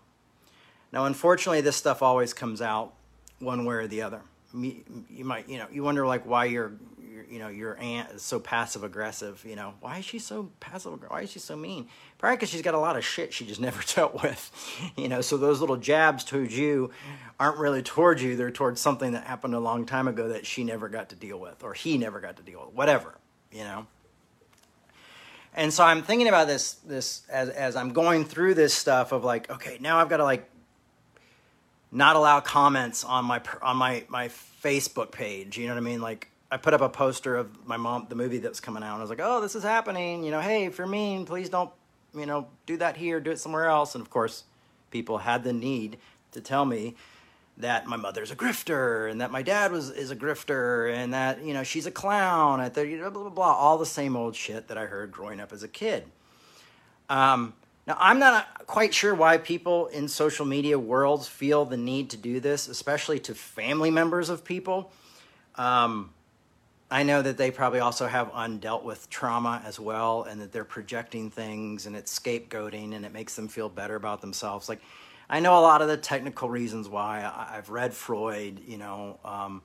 Now, 0.92 1.06
unfortunately, 1.06 1.62
this 1.62 1.75
stuff 1.75 2.03
always 2.03 2.34
comes 2.34 2.62
out 2.62 2.94
one 3.39 3.65
way 3.65 3.75
or 3.75 3.88
the 3.88 4.03
other. 4.03 4.22
You 4.54 5.26
might, 5.26 5.50
you 5.50 5.58
know, 5.58 5.68
you 5.72 5.84
wonder 5.84 6.06
like 6.06 6.26
why 6.26 6.46
you're 6.46 6.74
you 7.30 7.40
know 7.40 7.48
your 7.48 7.78
aunt 7.80 8.12
is 8.12 8.22
so 8.22 8.40
passive 8.40 8.84
aggressive 8.84 9.44
you 9.48 9.56
know? 9.56 9.74
Why 9.82 10.00
is 10.00 10.06
she 10.06 10.20
so 10.20 10.52
passive 10.60 11.00
why 11.08 11.22
is 11.22 11.32
she 11.32 11.40
so 11.40 11.56
mean? 11.56 11.88
Probably 12.18 12.38
because 12.38 12.50
she's 12.50 12.62
got 12.62 12.74
a 12.74 12.80
lot 12.80 12.96
of 12.96 13.04
shit 13.04 13.34
she 13.34 13.46
just 13.46 13.62
never 13.70 13.82
dealt 13.96 14.22
with 14.22 14.52
you 14.96 15.10
know? 15.10 15.22
So 15.22 15.38
those 15.38 15.60
little 15.60 15.78
jabs 15.78 16.24
towards 16.24 16.58
you 16.58 16.92
aren't 17.40 17.58
really 17.58 17.82
towards 17.82 18.22
you. 18.22 18.36
They're 18.36 18.52
towards 18.52 18.80
something 18.80 19.14
that 19.14 19.26
happened 19.26 19.56
a 19.56 19.60
long 19.60 19.86
time 19.86 20.08
ago 20.08 20.30
that 20.30 20.46
she 20.46 20.64
never 20.64 20.90
got 20.90 21.10
to 21.10 21.16
deal 21.16 21.40
with 21.40 21.64
or 21.64 21.74
he 21.74 21.98
never 21.98 22.20
got 22.20 22.38
to 22.38 22.44
deal 22.44 22.64
with 22.66 22.76
whatever 22.76 23.16
you 23.52 23.64
know? 23.64 23.88
And 25.56 25.72
so 25.72 25.84
i'm 25.84 26.02
thinking 26.02 26.28
about 26.28 26.48
this 26.48 26.74
this 26.86 27.22
as, 27.30 27.50
as 27.50 27.76
i'm 27.76 27.94
going 27.94 28.26
through 28.26 28.56
this 28.56 28.74
stuff 28.74 29.12
of 29.12 29.24
like 29.24 29.50
okay 29.52 29.78
now 29.80 30.00
i've 30.00 30.10
got 30.10 30.18
to 30.18 30.24
like 30.24 30.50
not 31.94 32.16
allow 32.16 32.40
comments 32.40 33.04
on 33.04 33.24
my 33.24 33.42
on 33.62 33.78
my 33.78 34.04
my 34.10 34.28
facebook 34.28 35.12
page 35.12 35.58
you 35.58 35.68
know 35.68 35.74
what 35.74 35.80
i 35.80 35.84
mean 35.84 36.02
like 36.02 36.30
I 36.54 36.58
put 36.58 36.76
up 36.76 36.82
a 36.82 36.90
poster 36.90 37.36
of 37.36 37.66
my 37.66 37.78
mom, 37.78 38.06
the 38.10 38.16
movie 38.16 38.38
that's 38.38 38.60
coming 38.60 38.84
out. 38.84 38.92
And 38.92 39.00
I 39.00 39.02
was 39.02 39.10
like, 39.10 39.20
oh, 39.20 39.42
this 39.42 39.56
is 39.56 39.64
happening. 39.64 40.24
You 40.24 40.30
know, 40.30 40.40
hey, 40.40 40.66
if 40.66 40.78
you're 40.78 40.86
mean, 40.86 41.26
please 41.26 41.50
don't, 41.50 41.72
you 42.16 42.28
know, 42.28 42.46
do 42.68 42.78
that 42.78 42.96
here, 42.96 43.20
do 43.20 43.32
it 43.32 43.40
somewhere 43.40 43.66
else. 43.66 43.96
And 43.96 44.04
of 44.04 44.12
course, 44.12 44.44
people 44.92 45.18
had 45.18 45.44
the 45.44 45.52
need 45.52 45.98
to 46.34 46.42
tell 46.42 46.64
me 46.64 46.96
that 47.58 47.88
my 47.88 47.96
mother's 47.96 48.30
a 48.30 48.36
grifter 48.36 49.10
and 49.10 49.20
that 49.20 49.32
my 49.32 49.42
dad 49.42 49.72
was 49.72 49.90
is 49.90 50.12
a 50.12 50.16
grifter 50.16 50.94
and 50.94 51.14
that 51.14 51.44
you 51.44 51.54
know 51.54 51.64
she's 51.64 51.86
a 51.86 51.92
clown 51.92 52.60
at 52.62 52.74
the 52.76 52.84
blah 52.98 53.10
blah 53.10 53.30
blah 53.30 53.54
all 53.54 53.78
the 53.78 53.86
same 53.86 54.16
old 54.16 54.36
shit 54.36 54.68
that 54.68 54.78
I 54.78 54.86
heard 54.86 55.12
growing 55.12 55.40
up 55.40 55.52
as 55.52 55.64
a 55.64 55.68
kid. 55.68 56.06
Um, 57.10 57.54
now 57.88 57.98
I'm 58.00 58.20
not 58.20 58.66
quite 58.68 58.94
sure 58.94 59.13
why 59.13 59.38
people 59.38 59.88
in 59.88 60.08
social 60.08 60.46
media 60.46 60.80
worlds 60.80 61.28
feel 61.28 61.66
the 61.66 61.78
need 61.78 62.12
to 62.12 62.18
do 62.18 62.40
this, 62.40 62.68
especially 62.68 63.20
to 63.22 63.36
family 63.36 63.92
members 63.92 64.30
of 64.30 64.44
people 64.44 64.92
Um, 65.56 66.12
I 66.90 67.02
know 67.02 67.24
that 67.24 67.38
they 67.38 67.50
probably 67.50 67.80
also 67.80 68.06
have 68.06 68.32
undealt 68.34 68.84
with 68.84 69.10
trauma 69.10 69.63
as 69.66 69.80
well, 69.80 70.24
and 70.24 70.40
that 70.42 70.52
they're 70.52 70.63
projecting 70.63 71.32
things 71.32 71.88
and 71.88 71.96
it's 71.96 72.18
scapegoating 72.18 72.96
and 72.96 73.04
it 73.04 73.12
makes 73.12 73.36
them 73.36 73.48
feel 73.48 73.68
better 73.68 73.96
about 73.96 74.22
themselves. 74.22 74.70
Like, 74.70 74.80
I 75.28 75.40
know 75.40 75.58
a 75.58 75.62
lot 75.62 75.82
of 75.82 75.88
the 75.88 75.98
technical 75.98 76.50
reasons 76.50 76.88
why. 76.88 77.20
I, 77.22 77.56
have 77.56 77.70
read 77.72 77.96
Freud, 77.96 78.62
you 78.68 78.78
know, 78.78 79.18
um, 79.25 79.63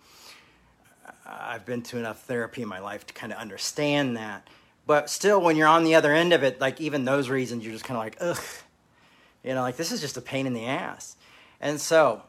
I've 1.26 1.66
been 1.66 1.82
to 1.82 1.98
enough 1.98 2.22
therapy 2.22 2.62
in 2.62 2.68
my 2.68 2.78
life 2.78 3.06
to 3.08 3.12
kind 3.12 3.30
of 3.32 3.38
understand 3.38 4.16
that. 4.16 4.48
But 4.88 5.10
still, 5.10 5.38
when 5.42 5.56
you're 5.56 5.68
on 5.68 5.84
the 5.84 5.96
other 5.96 6.14
end 6.14 6.32
of 6.32 6.42
it, 6.42 6.62
like 6.62 6.80
even 6.80 7.04
those 7.04 7.28
reasons, 7.28 7.62
you're 7.62 7.74
just 7.74 7.84
kind 7.84 7.98
of 7.98 8.04
like, 8.04 8.16
ugh, 8.22 8.42
you 9.44 9.52
know, 9.52 9.60
like 9.60 9.76
this 9.76 9.92
is 9.92 10.00
just 10.00 10.16
a 10.16 10.22
pain 10.22 10.46
in 10.46 10.54
the 10.54 10.64
ass. 10.64 11.14
And 11.60 11.78
so, 11.78 12.22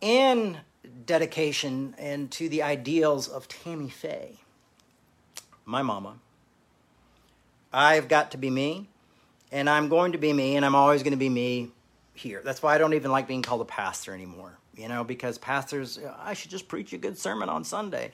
in 0.00 0.58
dedication 1.06 1.94
and 1.96 2.28
to 2.32 2.48
the 2.48 2.60
ideals 2.60 3.28
of 3.28 3.46
Tammy 3.46 3.88
Faye, 3.88 4.38
my 5.64 5.82
mama, 5.82 6.16
I've 7.72 8.08
got 8.08 8.32
to 8.32 8.36
be 8.36 8.50
me, 8.50 8.88
and 9.52 9.70
I'm 9.70 9.88
going 9.88 10.10
to 10.10 10.18
be 10.18 10.32
me, 10.32 10.56
and 10.56 10.66
I'm 10.66 10.74
always 10.74 11.04
going 11.04 11.12
to 11.12 11.16
be 11.16 11.28
me 11.28 11.70
here. 12.14 12.42
That's 12.44 12.64
why 12.64 12.74
I 12.74 12.78
don't 12.78 12.94
even 12.94 13.12
like 13.12 13.28
being 13.28 13.42
called 13.42 13.60
a 13.60 13.64
pastor 13.64 14.12
anymore, 14.12 14.58
you 14.74 14.88
know, 14.88 15.04
because 15.04 15.38
pastors, 15.38 16.00
I 16.18 16.34
should 16.34 16.50
just 16.50 16.66
preach 16.66 16.92
a 16.94 16.98
good 16.98 17.16
sermon 17.16 17.48
on 17.48 17.62
Sunday. 17.62 18.10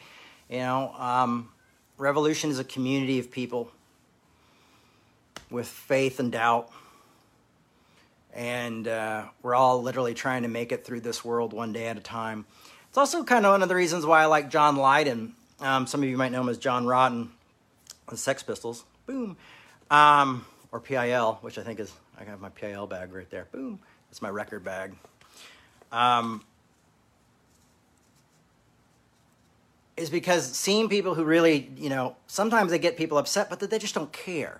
You 0.50 0.58
know, 0.58 0.94
um, 0.98 1.48
Revolution 1.96 2.50
is 2.50 2.58
a 2.58 2.64
community 2.64 3.18
of 3.18 3.30
people 3.30 3.72
with 5.50 5.66
faith 5.66 6.20
and 6.20 6.32
doubt 6.32 6.70
and 8.38 8.86
uh, 8.86 9.24
we're 9.42 9.54
all 9.54 9.82
literally 9.82 10.14
trying 10.14 10.42
to 10.42 10.48
make 10.48 10.70
it 10.70 10.84
through 10.84 11.00
this 11.00 11.24
world 11.24 11.52
one 11.52 11.72
day 11.72 11.88
at 11.88 11.96
a 11.96 12.00
time. 12.00 12.46
It's 12.88 12.96
also 12.96 13.24
kind 13.24 13.44
of 13.44 13.52
one 13.52 13.62
of 13.62 13.68
the 13.68 13.74
reasons 13.74 14.06
why 14.06 14.22
I 14.22 14.26
like 14.26 14.48
John 14.48 14.76
Lydon. 14.76 15.34
Um, 15.60 15.88
some 15.88 16.02
of 16.04 16.08
you 16.08 16.16
might 16.16 16.30
know 16.30 16.42
him 16.42 16.48
as 16.48 16.56
John 16.56 16.86
Rotten, 16.86 17.30
the 18.08 18.16
Sex 18.16 18.44
Pistols. 18.44 18.84
Boom. 19.06 19.36
Um, 19.90 20.46
or 20.70 20.78
PIL, 20.78 21.38
which 21.40 21.58
I 21.58 21.62
think 21.62 21.80
is, 21.80 21.92
I 22.18 22.24
have 22.24 22.40
my 22.40 22.50
PIL 22.50 22.86
bag 22.86 23.12
right 23.12 23.28
there. 23.28 23.48
Boom. 23.50 23.80
That's 24.08 24.22
my 24.22 24.30
record 24.30 24.62
bag. 24.62 24.94
Um, 25.90 26.44
is 29.96 30.10
because 30.10 30.48
seeing 30.56 30.88
people 30.88 31.14
who 31.14 31.24
really, 31.24 31.72
you 31.76 31.88
know, 31.88 32.14
sometimes 32.28 32.70
they 32.70 32.78
get 32.78 32.96
people 32.96 33.18
upset, 33.18 33.50
but 33.50 33.58
they 33.58 33.78
just 33.80 33.96
don't 33.96 34.12
care. 34.12 34.58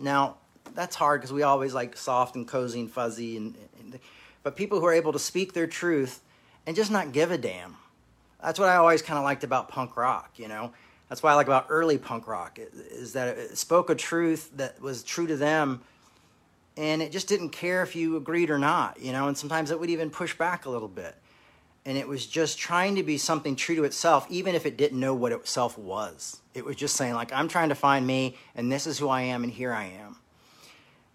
Now, 0.00 0.38
that's 0.74 0.96
hard 0.96 1.20
because 1.20 1.32
we 1.32 1.42
always 1.42 1.74
like 1.74 1.96
soft 1.96 2.34
and 2.34 2.48
cozy 2.48 2.80
and 2.80 2.90
fuzzy 2.90 3.36
and, 3.36 3.54
and, 3.78 3.98
but 4.42 4.56
people 4.56 4.80
who 4.80 4.86
are 4.86 4.92
able 4.92 5.12
to 5.12 5.18
speak 5.18 5.52
their 5.52 5.66
truth 5.66 6.20
and 6.66 6.74
just 6.74 6.90
not 6.90 7.12
give 7.12 7.30
a 7.30 7.38
damn. 7.38 7.76
That's 8.42 8.58
what 8.58 8.70
i 8.70 8.76
always 8.76 9.02
kind 9.02 9.18
of 9.18 9.24
liked 9.24 9.44
about 9.44 9.68
punk 9.68 9.96
rock 9.96 10.32
you 10.36 10.48
know? 10.48 10.72
That's 11.08 11.22
why 11.22 11.32
i 11.32 11.34
like 11.34 11.46
about 11.46 11.66
early 11.68 11.98
punk 11.98 12.26
rock 12.26 12.58
is 12.58 13.12
that 13.12 13.36
it 13.36 13.58
spoke 13.58 13.90
a 13.90 13.94
truth 13.94 14.50
that 14.56 14.80
was 14.80 15.02
true 15.02 15.26
to 15.26 15.36
them 15.36 15.82
and 16.76 17.02
it 17.02 17.12
just 17.12 17.28
didn't 17.28 17.50
care 17.50 17.82
if 17.82 17.94
you 17.94 18.16
agreed 18.16 18.48
or 18.48 18.58
not 18.58 18.98
you 19.00 19.12
know? 19.12 19.28
And 19.28 19.36
sometimes 19.36 19.70
it 19.70 19.78
would 19.78 19.90
even 19.90 20.08
push 20.08 20.36
back 20.36 20.64
a 20.64 20.70
little 20.70 20.88
bit 20.88 21.14
and 21.86 21.96
it 21.96 22.06
was 22.06 22.26
just 22.26 22.58
trying 22.58 22.94
to 22.96 23.02
be 23.02 23.16
something 23.18 23.56
true 23.56 23.74
to 23.76 23.84
itself 23.84 24.26
even 24.30 24.54
if 24.54 24.66
it 24.66 24.76
didn't 24.76 25.00
know 25.00 25.14
what 25.14 25.32
itself 25.32 25.78
was 25.78 26.40
it 26.54 26.64
was 26.64 26.76
just 26.76 26.96
saying 26.96 27.14
like 27.14 27.32
i'm 27.32 27.48
trying 27.48 27.68
to 27.70 27.74
find 27.74 28.06
me 28.06 28.36
and 28.54 28.70
this 28.70 28.86
is 28.86 28.98
who 28.98 29.08
i 29.08 29.22
am 29.22 29.44
and 29.44 29.52
here 29.52 29.72
i 29.72 29.84
am 29.84 30.16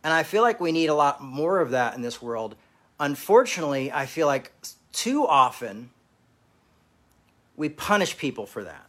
and 0.05 0.13
I 0.13 0.21
feel 0.21 0.43
like 0.43 0.59
we 0.59 0.71
need 0.71 0.89
a 0.89 0.93
lot 0.93 1.19
more 1.19 1.59
of 1.61 1.71
that 1.71 1.95
in 1.95 2.03
this 2.03 2.21
world. 2.21 2.55
Unfortunately, 2.99 3.91
I 3.91 4.05
feel 4.05 4.27
like 4.27 4.53
too 4.91 5.25
often 5.25 5.89
we 7.55 7.69
punish 7.69 8.15
people 8.15 8.45
for 8.45 8.63
that. 8.65 8.85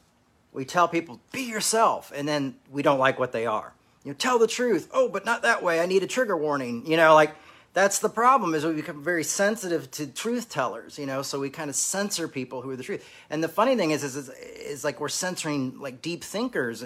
We 0.52 0.66
tell 0.66 0.88
people, 0.88 1.18
be 1.32 1.40
yourself, 1.40 2.12
and 2.14 2.28
then 2.28 2.56
we 2.70 2.82
don't 2.82 2.98
like 2.98 3.18
what 3.18 3.32
they 3.32 3.46
are. 3.46 3.72
You 4.04 4.10
know, 4.10 4.16
tell 4.18 4.38
the 4.38 4.46
truth. 4.46 4.90
Oh, 4.92 5.08
but 5.08 5.24
not 5.24 5.40
that 5.40 5.62
way. 5.62 5.80
I 5.80 5.86
need 5.86 6.02
a 6.02 6.06
trigger 6.06 6.36
warning. 6.36 6.84
You 6.84 6.98
know, 6.98 7.14
like 7.14 7.34
that's 7.76 7.98
the 7.98 8.08
problem 8.08 8.54
is 8.54 8.64
we 8.64 8.72
become 8.72 9.04
very 9.04 9.22
sensitive 9.22 9.90
to 9.90 10.06
truth 10.06 10.48
tellers, 10.48 10.98
you 10.98 11.04
know, 11.04 11.20
so 11.20 11.38
we 11.38 11.50
kind 11.50 11.68
of 11.68 11.76
censor 11.76 12.26
people 12.26 12.62
who 12.62 12.70
are 12.70 12.76
the 12.76 12.82
truth. 12.82 13.06
And 13.28 13.44
the 13.44 13.48
funny 13.48 13.76
thing 13.76 13.90
is, 13.90 14.02
is, 14.02 14.16
is, 14.16 14.30
is 14.30 14.82
like 14.82 14.98
we're 14.98 15.10
censoring 15.10 15.78
like 15.78 16.00
deep 16.00 16.24
thinkers 16.24 16.82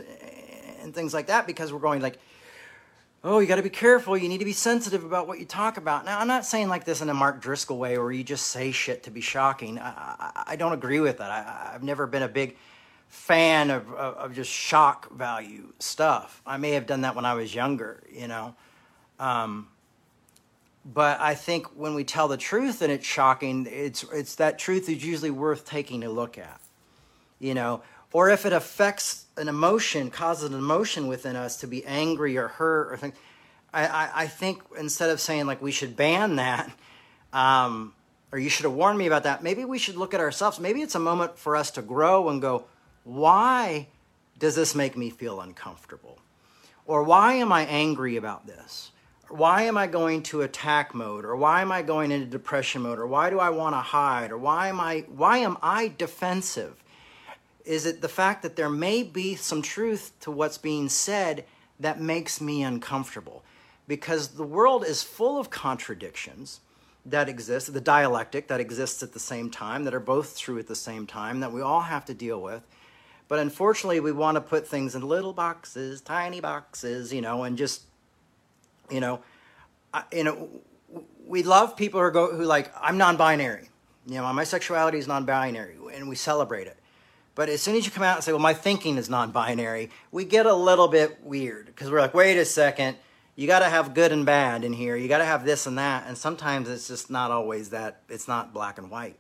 and 0.83 0.93
things 0.93 1.15
like 1.15 1.29
that 1.29 1.47
because 1.47 1.73
we're 1.73 1.79
going 1.79 2.03
like, 2.03 2.19
oh, 3.23 3.39
you 3.39 3.47
got 3.47 3.55
to 3.55 3.63
be 3.63 3.71
careful. 3.71 4.19
You 4.19 4.29
need 4.29 4.39
to 4.39 4.45
be 4.45 4.53
sensitive 4.53 5.05
about 5.05 5.29
what 5.29 5.39
you 5.39 5.45
talk 5.45 5.77
about. 5.77 6.05
Now, 6.05 6.19
I'm 6.19 6.27
not 6.27 6.45
saying 6.45 6.69
like 6.69 6.83
this 6.83 7.01
in 7.01 7.09
a 7.09 7.15
Mark 7.15 7.41
Driscoll 7.41 7.79
way 7.79 7.97
where 7.97 8.11
you 8.11 8.25
just 8.25 8.49
say 8.49 8.73
shit 8.73 9.05
to 9.05 9.13
be 9.13 9.21
shocking. 9.21 9.79
I, 9.79 9.91
I, 10.19 10.43
I 10.49 10.57
don't 10.57 10.73
agree 10.73 10.99
with 10.99 11.19
that. 11.19 11.31
I, 11.31 11.71
have 11.71 11.85
never 11.85 12.09
been 12.09 12.25
a 12.25 12.29
big 12.29 12.57
fan 13.07 13.71
of, 13.71 13.93
of, 13.93 14.15
of, 14.17 14.35
just 14.35 14.51
shock 14.51 15.09
value 15.13 15.73
stuff. 15.79 16.43
I 16.45 16.57
may 16.57 16.73
have 16.73 16.89
done 16.89 17.03
that 17.03 17.15
when 17.15 17.25
I 17.25 17.35
was 17.35 17.55
younger, 17.55 18.03
you 18.13 18.27
know. 18.27 18.57
Um, 19.21 19.69
but 20.85 21.21
I 21.21 21.35
think 21.35 21.67
when 21.77 21.95
we 21.95 22.05
tell 22.05 22.29
the 22.29 22.37
truth 22.37 22.83
and 22.83 22.91
it's 22.91 23.07
shocking, 23.07 23.67
it's, 23.71 24.05
it's 24.13 24.37
that 24.37 24.59
truth 24.59 24.89
is 24.89 25.05
usually 25.05 25.31
worth 25.31 25.65
taking 25.65 26.05
a 26.05 26.11
look 26.11 26.39
at, 26.39 26.61
you 27.39 27.55
know 27.55 27.83
or 28.13 28.31
if 28.31 28.45
it 28.45 28.53
affects 28.53 29.27
an 29.37 29.49
emotion, 29.49 30.11
causes 30.11 30.51
an 30.51 30.59
emotion 30.59 31.07
within 31.07 31.37
us 31.37 31.59
to 31.59 31.67
be 31.67 31.85
angry 31.85 32.37
or 32.37 32.49
hurt 32.49 32.93
or 32.93 32.97
think, 32.97 33.15
I, 33.73 33.87
I, 33.87 34.11
I 34.15 34.27
think 34.27 34.63
instead 34.79 35.11
of 35.11 35.21
saying 35.21 35.47
like 35.47 35.63
we 35.63 35.71
should 35.71 35.97
ban 35.97 36.37
that, 36.37 36.71
um, 37.33 37.95
or 38.33 38.39
you 38.39 38.49
should 38.49 38.65
have 38.65 38.75
warned 38.75 38.99
me 38.99 39.07
about 39.07 39.25
that, 39.25 39.43
maybe 39.43 39.65
we 39.65 39.79
should 39.79 39.97
look 39.97 40.15
at 40.15 40.21
ourselves. 40.21 40.61
Maybe 40.61 40.83
it's 40.83 40.95
a 40.95 41.01
moment 41.01 41.39
for 41.39 41.57
us 41.57 41.71
to 41.73 41.83
grow 41.83 42.29
and 42.29 42.41
go, 42.41 42.65
why 43.05 43.89
does 44.39 44.55
this 44.55 44.75
make 44.75 44.97
me 44.97 45.11
feel 45.11 45.41
uncomfortable? 45.41 46.19
Or 46.87 47.03
why 47.05 47.35
am 47.35 47.53
I 47.53 47.67
angry 47.67 48.17
about 48.17 48.47
this? 48.47 48.90
Why 49.31 49.63
am 49.63 49.79
I 49.79 49.87
going 49.87 50.23
to 50.25 50.43
attack 50.43 50.95
mode? 50.95 51.25
Or 51.25 51.37
why 51.37 51.63
am 51.63 51.71
I 51.73 51.83
going 51.83 52.11
into 52.11 52.27
depression 52.27 52.83
mode? 52.83 52.99
Or 52.99 53.07
why 53.07 53.31
do 53.31 53.39
I 53.39 53.51
want 53.51 53.75
to 53.75 53.81
hide? 53.81 54.33
Or 54.33 54.39
why 54.39 54.69
am 54.69 54.81
I 54.81 55.05
why 55.09 55.39
am 55.39 55.57
I 55.63 55.93
defensive? 55.97 56.83
is 57.65 57.87
it 57.87 58.01
the 58.01 58.09
fact 58.09 58.43
that 58.43 58.57
there 58.57 58.69
may 58.69 59.03
be 59.03 59.37
some 59.37 59.63
truth 59.63 60.13
to 60.21 60.31
what's 60.31 60.59
being 60.59 60.89
said 60.89 61.45
that 61.79 62.01
makes 62.01 62.41
me 62.41 62.63
uncomfortable? 62.63 63.45
Because 63.87 64.29
the 64.29 64.45
world 64.45 64.85
is 64.85 65.03
full 65.03 65.39
of 65.39 65.51
contradictions 65.51 66.61
that 67.07 67.29
exist, 67.29 67.73
the 67.73 67.81
dialectic 67.81 68.49
that 68.49 68.61
exists 68.61 69.03
at 69.03 69.13
the 69.13 69.21
same 69.21 69.51
time, 69.51 69.85
that 69.85 69.95
are 69.95 70.01
both 70.01 70.39
true 70.39 70.59
at 70.59 70.67
the 70.67 70.77
same 70.77 71.07
time, 71.07 71.41
that 71.41 71.53
we 71.53 71.61
all 71.61 71.83
have 71.83 72.05
to 72.07 72.15
deal 72.15 72.41
with. 72.41 72.63
But 73.29 73.39
unfortunately, 73.39 74.01
we 74.01 74.13
want 74.13 74.35
to 74.35 74.41
put 74.41 74.67
things 74.67 74.95
in 74.95 75.03
little 75.03 75.33
boxes, 75.33 76.01
tiny 76.01 76.41
boxes, 76.41 77.13
you 77.13 77.21
know, 77.21 77.45
and 77.45 77.57
just, 77.57 77.83
you 78.91 79.01
know, 79.01 79.21
I, 79.93 80.05
you 80.13 80.25
know, 80.25 80.49
we 81.27 81.43
love 81.43 81.77
people 81.77 82.01
who 82.01 82.11
go 82.11 82.35
who 82.35 82.45
like 82.45 82.73
I'm 82.81 82.99
non-binary. 82.99 83.69
You 84.07 84.17
know, 84.17 84.33
my 84.33 84.45
sexuality 84.45 84.99
is 84.99 85.07
non-binary, 85.07 85.77
and 85.95 86.09
we 86.09 86.17
celebrate 86.17 86.67
it. 86.67 86.81
But 87.35 87.49
as 87.49 87.63
soon 87.63 87.77
as 87.77 87.87
you 87.87 87.93
come 87.93 88.03
out 88.03 88.17
and 88.17 88.25
say, 88.25 88.33
well, 88.33 88.41
my 88.41 88.55
thinking 88.55 88.97
is 88.97 89.09
non 89.09 89.31
binary, 89.31 89.91
we 90.11 90.25
get 90.25 90.47
a 90.47 90.55
little 90.55 90.89
bit 90.89 91.23
weird 91.23 91.67
because 91.67 91.91
we're 91.91 92.01
like, 92.01 92.15
wait 92.15 92.37
a 92.37 92.45
second, 92.45 92.97
you 93.37 93.47
got 93.47 93.61
to 93.61 93.67
have 93.67 93.95
good 93.95 94.13
and 94.13 94.27
bad 94.27 94.65
in 94.65 94.73
here. 94.73 94.97
You 94.97 95.09
got 95.09 95.19
to 95.19 95.25
have 95.25 95.45
this 95.45 95.67
and 95.67 95.79
that. 95.79 96.05
And 96.07 96.19
sometimes 96.19 96.69
it's 96.69 96.89
just 96.89 97.11
not 97.11 97.31
always 97.31 97.71
that, 97.71 98.03
it's 98.09 98.27
not 98.27 98.53
black 98.53 98.79
and 98.79 98.91
white. 98.91 99.17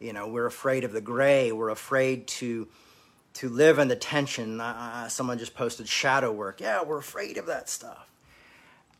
You 0.00 0.12
know, 0.12 0.28
we're 0.28 0.46
afraid 0.46 0.84
of 0.84 0.92
the 0.92 1.00
gray. 1.00 1.52
We're 1.52 1.70
afraid 1.70 2.26
to 2.28 2.68
to 3.34 3.48
live 3.48 3.78
in 3.78 3.88
the 3.88 3.96
tension. 3.96 4.60
Uh, 4.60 5.08
someone 5.08 5.38
just 5.38 5.54
posted 5.54 5.88
shadow 5.88 6.30
work. 6.30 6.60
Yeah, 6.60 6.82
we're 6.82 6.98
afraid 6.98 7.38
of 7.38 7.46
that 7.46 7.68
stuff. 7.68 8.11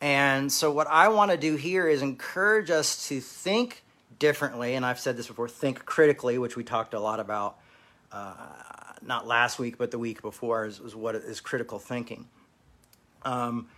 And 0.02 0.50
so, 0.50 0.72
what 0.72 0.88
I 0.88 1.08
want 1.08 1.30
to 1.30 1.36
do 1.36 1.54
here 1.54 1.88
is 1.88 2.02
encourage 2.02 2.70
us 2.70 3.06
to 3.06 3.20
think 3.20 3.84
differently. 4.18 4.74
And 4.74 4.84
I've 4.84 4.98
said 4.98 5.16
this 5.16 5.28
before 5.28 5.48
think 5.48 5.84
critically, 5.84 6.38
which 6.38 6.56
we 6.56 6.64
talked 6.64 6.92
a 6.92 6.98
lot 6.98 7.20
about 7.20 7.56
uh, 8.10 8.34
not 9.00 9.28
last 9.28 9.60
week, 9.60 9.78
but 9.78 9.92
the 9.92 10.00
week 10.00 10.20
before, 10.20 10.66
is, 10.66 10.80
is 10.80 10.96
what 10.96 11.14
is 11.14 11.40
critical 11.40 11.78
thinking. 11.78 12.26
Um, 13.24 13.68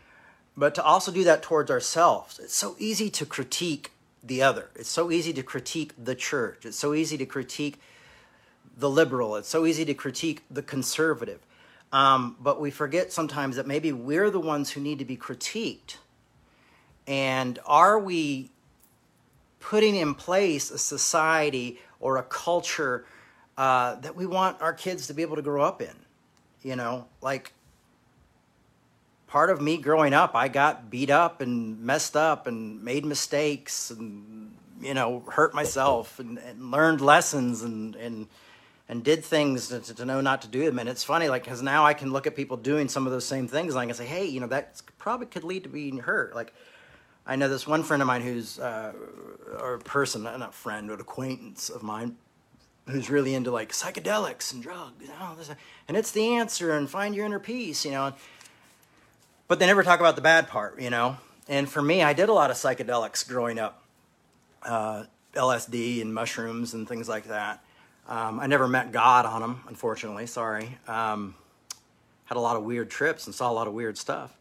but 0.56 0.74
to 0.76 0.82
also 0.82 1.12
do 1.12 1.24
that 1.24 1.42
towards 1.42 1.70
ourselves. 1.70 2.38
It's 2.38 2.54
so 2.54 2.74
easy 2.78 3.10
to 3.10 3.26
critique 3.26 3.90
the 4.22 4.40
other. 4.40 4.70
It's 4.76 4.88
so 4.88 5.10
easy 5.10 5.34
to 5.34 5.42
critique 5.42 5.92
the 6.02 6.14
church. 6.14 6.64
It's 6.64 6.78
so 6.78 6.94
easy 6.94 7.18
to 7.18 7.26
critique 7.26 7.78
the 8.74 8.88
liberal. 8.88 9.36
It's 9.36 9.48
so 9.48 9.66
easy 9.66 9.84
to 9.84 9.94
critique 9.94 10.42
the 10.50 10.62
conservative. 10.62 11.40
Um, 11.92 12.36
but 12.40 12.62
we 12.62 12.70
forget 12.70 13.12
sometimes 13.12 13.56
that 13.56 13.66
maybe 13.66 13.92
we're 13.92 14.30
the 14.30 14.40
ones 14.40 14.70
who 14.70 14.80
need 14.80 14.98
to 15.00 15.04
be 15.04 15.18
critiqued. 15.18 15.96
And 17.06 17.58
are 17.66 17.98
we 17.98 18.50
putting 19.64 19.96
in 19.96 20.14
place 20.14 20.70
a 20.70 20.78
society 20.78 21.78
or 21.98 22.18
a 22.18 22.22
culture 22.22 23.06
uh, 23.56 23.94
that 23.96 24.14
we 24.14 24.26
want 24.26 24.60
our 24.60 24.74
kids 24.74 25.06
to 25.06 25.14
be 25.14 25.22
able 25.22 25.36
to 25.36 25.42
grow 25.42 25.62
up 25.62 25.80
in. 25.80 25.94
You 26.62 26.76
know, 26.76 27.06
like 27.20 27.52
part 29.26 29.50
of 29.50 29.60
me 29.60 29.78
growing 29.78 30.12
up, 30.12 30.34
I 30.34 30.48
got 30.48 30.90
beat 30.90 31.10
up 31.10 31.40
and 31.40 31.80
messed 31.80 32.16
up 32.16 32.46
and 32.46 32.82
made 32.82 33.04
mistakes 33.04 33.90
and, 33.90 34.54
you 34.80 34.94
know, 34.94 35.24
hurt 35.30 35.54
myself 35.54 36.18
and, 36.18 36.38
and 36.38 36.70
learned 36.70 37.00
lessons 37.00 37.62
and, 37.62 37.96
and 37.96 38.26
and 38.86 39.02
did 39.02 39.24
things 39.24 39.68
to, 39.68 39.80
to 39.80 40.04
know 40.04 40.20
not 40.20 40.42
to 40.42 40.48
do 40.48 40.66
them. 40.66 40.78
And 40.78 40.90
it's 40.90 41.02
funny, 41.02 41.30
like, 41.30 41.44
because 41.44 41.62
now 41.62 41.86
I 41.86 41.94
can 41.94 42.12
look 42.12 42.26
at 42.26 42.36
people 42.36 42.58
doing 42.58 42.88
some 42.88 43.06
of 43.06 43.12
those 43.12 43.24
same 43.24 43.48
things, 43.48 43.72
and 43.72 43.80
I 43.80 43.86
can 43.86 43.94
say, 43.94 44.04
hey, 44.04 44.26
you 44.26 44.40
know, 44.40 44.46
that 44.48 44.82
probably 44.98 45.26
could 45.26 45.42
lead 45.42 45.62
to 45.62 45.70
being 45.70 46.00
hurt. 46.00 46.34
Like, 46.34 46.52
I 47.26 47.36
know 47.36 47.48
this 47.48 47.66
one 47.66 47.82
friend 47.82 48.02
of 48.02 48.06
mine 48.06 48.22
who's, 48.22 48.58
uh, 48.58 48.92
or 49.58 49.74
a 49.74 49.78
person, 49.78 50.22
not 50.24 50.54
friend, 50.54 50.88
but 50.88 51.00
acquaintance 51.00 51.70
of 51.70 51.82
mine, 51.82 52.16
who's 52.86 53.08
really 53.08 53.34
into 53.34 53.50
like 53.50 53.72
psychedelics 53.72 54.52
and 54.52 54.62
drugs, 54.62 55.00
you 55.00 55.08
know, 55.08 55.36
and 55.88 55.96
it's 55.96 56.10
the 56.10 56.34
answer, 56.34 56.76
and 56.76 56.88
find 56.90 57.14
your 57.14 57.24
inner 57.24 57.38
peace, 57.38 57.84
you 57.84 57.92
know. 57.92 58.12
But 59.48 59.58
they 59.58 59.66
never 59.66 59.82
talk 59.82 60.00
about 60.00 60.16
the 60.16 60.22
bad 60.22 60.48
part, 60.48 60.80
you 60.80 60.90
know. 60.90 61.16
And 61.48 61.68
for 61.68 61.82
me, 61.82 62.02
I 62.02 62.12
did 62.12 62.28
a 62.28 62.32
lot 62.32 62.50
of 62.50 62.56
psychedelics 62.56 63.26
growing 63.26 63.58
up, 63.58 63.82
uh, 64.62 65.04
LSD 65.34 66.00
and 66.00 66.14
mushrooms 66.14 66.74
and 66.74 66.88
things 66.88 67.08
like 67.08 67.24
that. 67.24 67.62
Um, 68.06 68.38
I 68.38 68.46
never 68.46 68.68
met 68.68 68.92
God 68.92 69.24
on 69.24 69.40
them, 69.40 69.62
unfortunately. 69.66 70.26
Sorry. 70.26 70.78
Um, 70.86 71.34
had 72.26 72.36
a 72.36 72.40
lot 72.40 72.56
of 72.56 72.64
weird 72.64 72.90
trips 72.90 73.26
and 73.26 73.34
saw 73.34 73.50
a 73.50 73.52
lot 73.52 73.66
of 73.66 73.74
weird 73.74 73.98
stuff. 73.98 74.36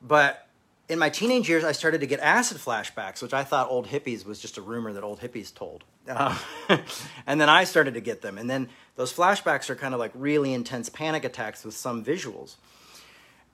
But 0.00 0.46
in 0.92 0.98
my 0.98 1.08
teenage 1.08 1.48
years, 1.48 1.64
I 1.64 1.72
started 1.72 2.02
to 2.02 2.06
get 2.06 2.20
acid 2.20 2.58
flashbacks, 2.58 3.22
which 3.22 3.32
I 3.32 3.44
thought 3.44 3.70
old 3.70 3.86
hippies 3.86 4.26
was 4.26 4.38
just 4.38 4.58
a 4.58 4.60
rumor 4.60 4.92
that 4.92 5.02
old 5.02 5.20
hippies 5.20 5.52
told. 5.52 5.84
Uh, 6.06 6.38
and 7.26 7.40
then 7.40 7.48
I 7.48 7.64
started 7.64 7.94
to 7.94 8.00
get 8.02 8.20
them. 8.20 8.36
And 8.36 8.48
then 8.48 8.68
those 8.96 9.10
flashbacks 9.10 9.70
are 9.70 9.74
kind 9.74 9.94
of 9.94 10.00
like 10.00 10.12
really 10.14 10.52
intense 10.52 10.90
panic 10.90 11.24
attacks 11.24 11.64
with 11.64 11.74
some 11.74 12.04
visuals. 12.04 12.56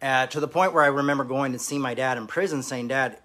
Uh, 0.03 0.27
to 0.27 0.41
the 0.41 0.49
point 0.49 0.73
where 0.73 0.83
I 0.83 0.89
remember 0.89 1.23
going 1.23 1.53
to 1.53 1.61
see 1.61 1.79
my 1.79 1.95
dad 1.95 2.19
in 2.19 2.27
prison 2.27 2.65
saying, 2.65 2.89
Dad, 2.89 3.19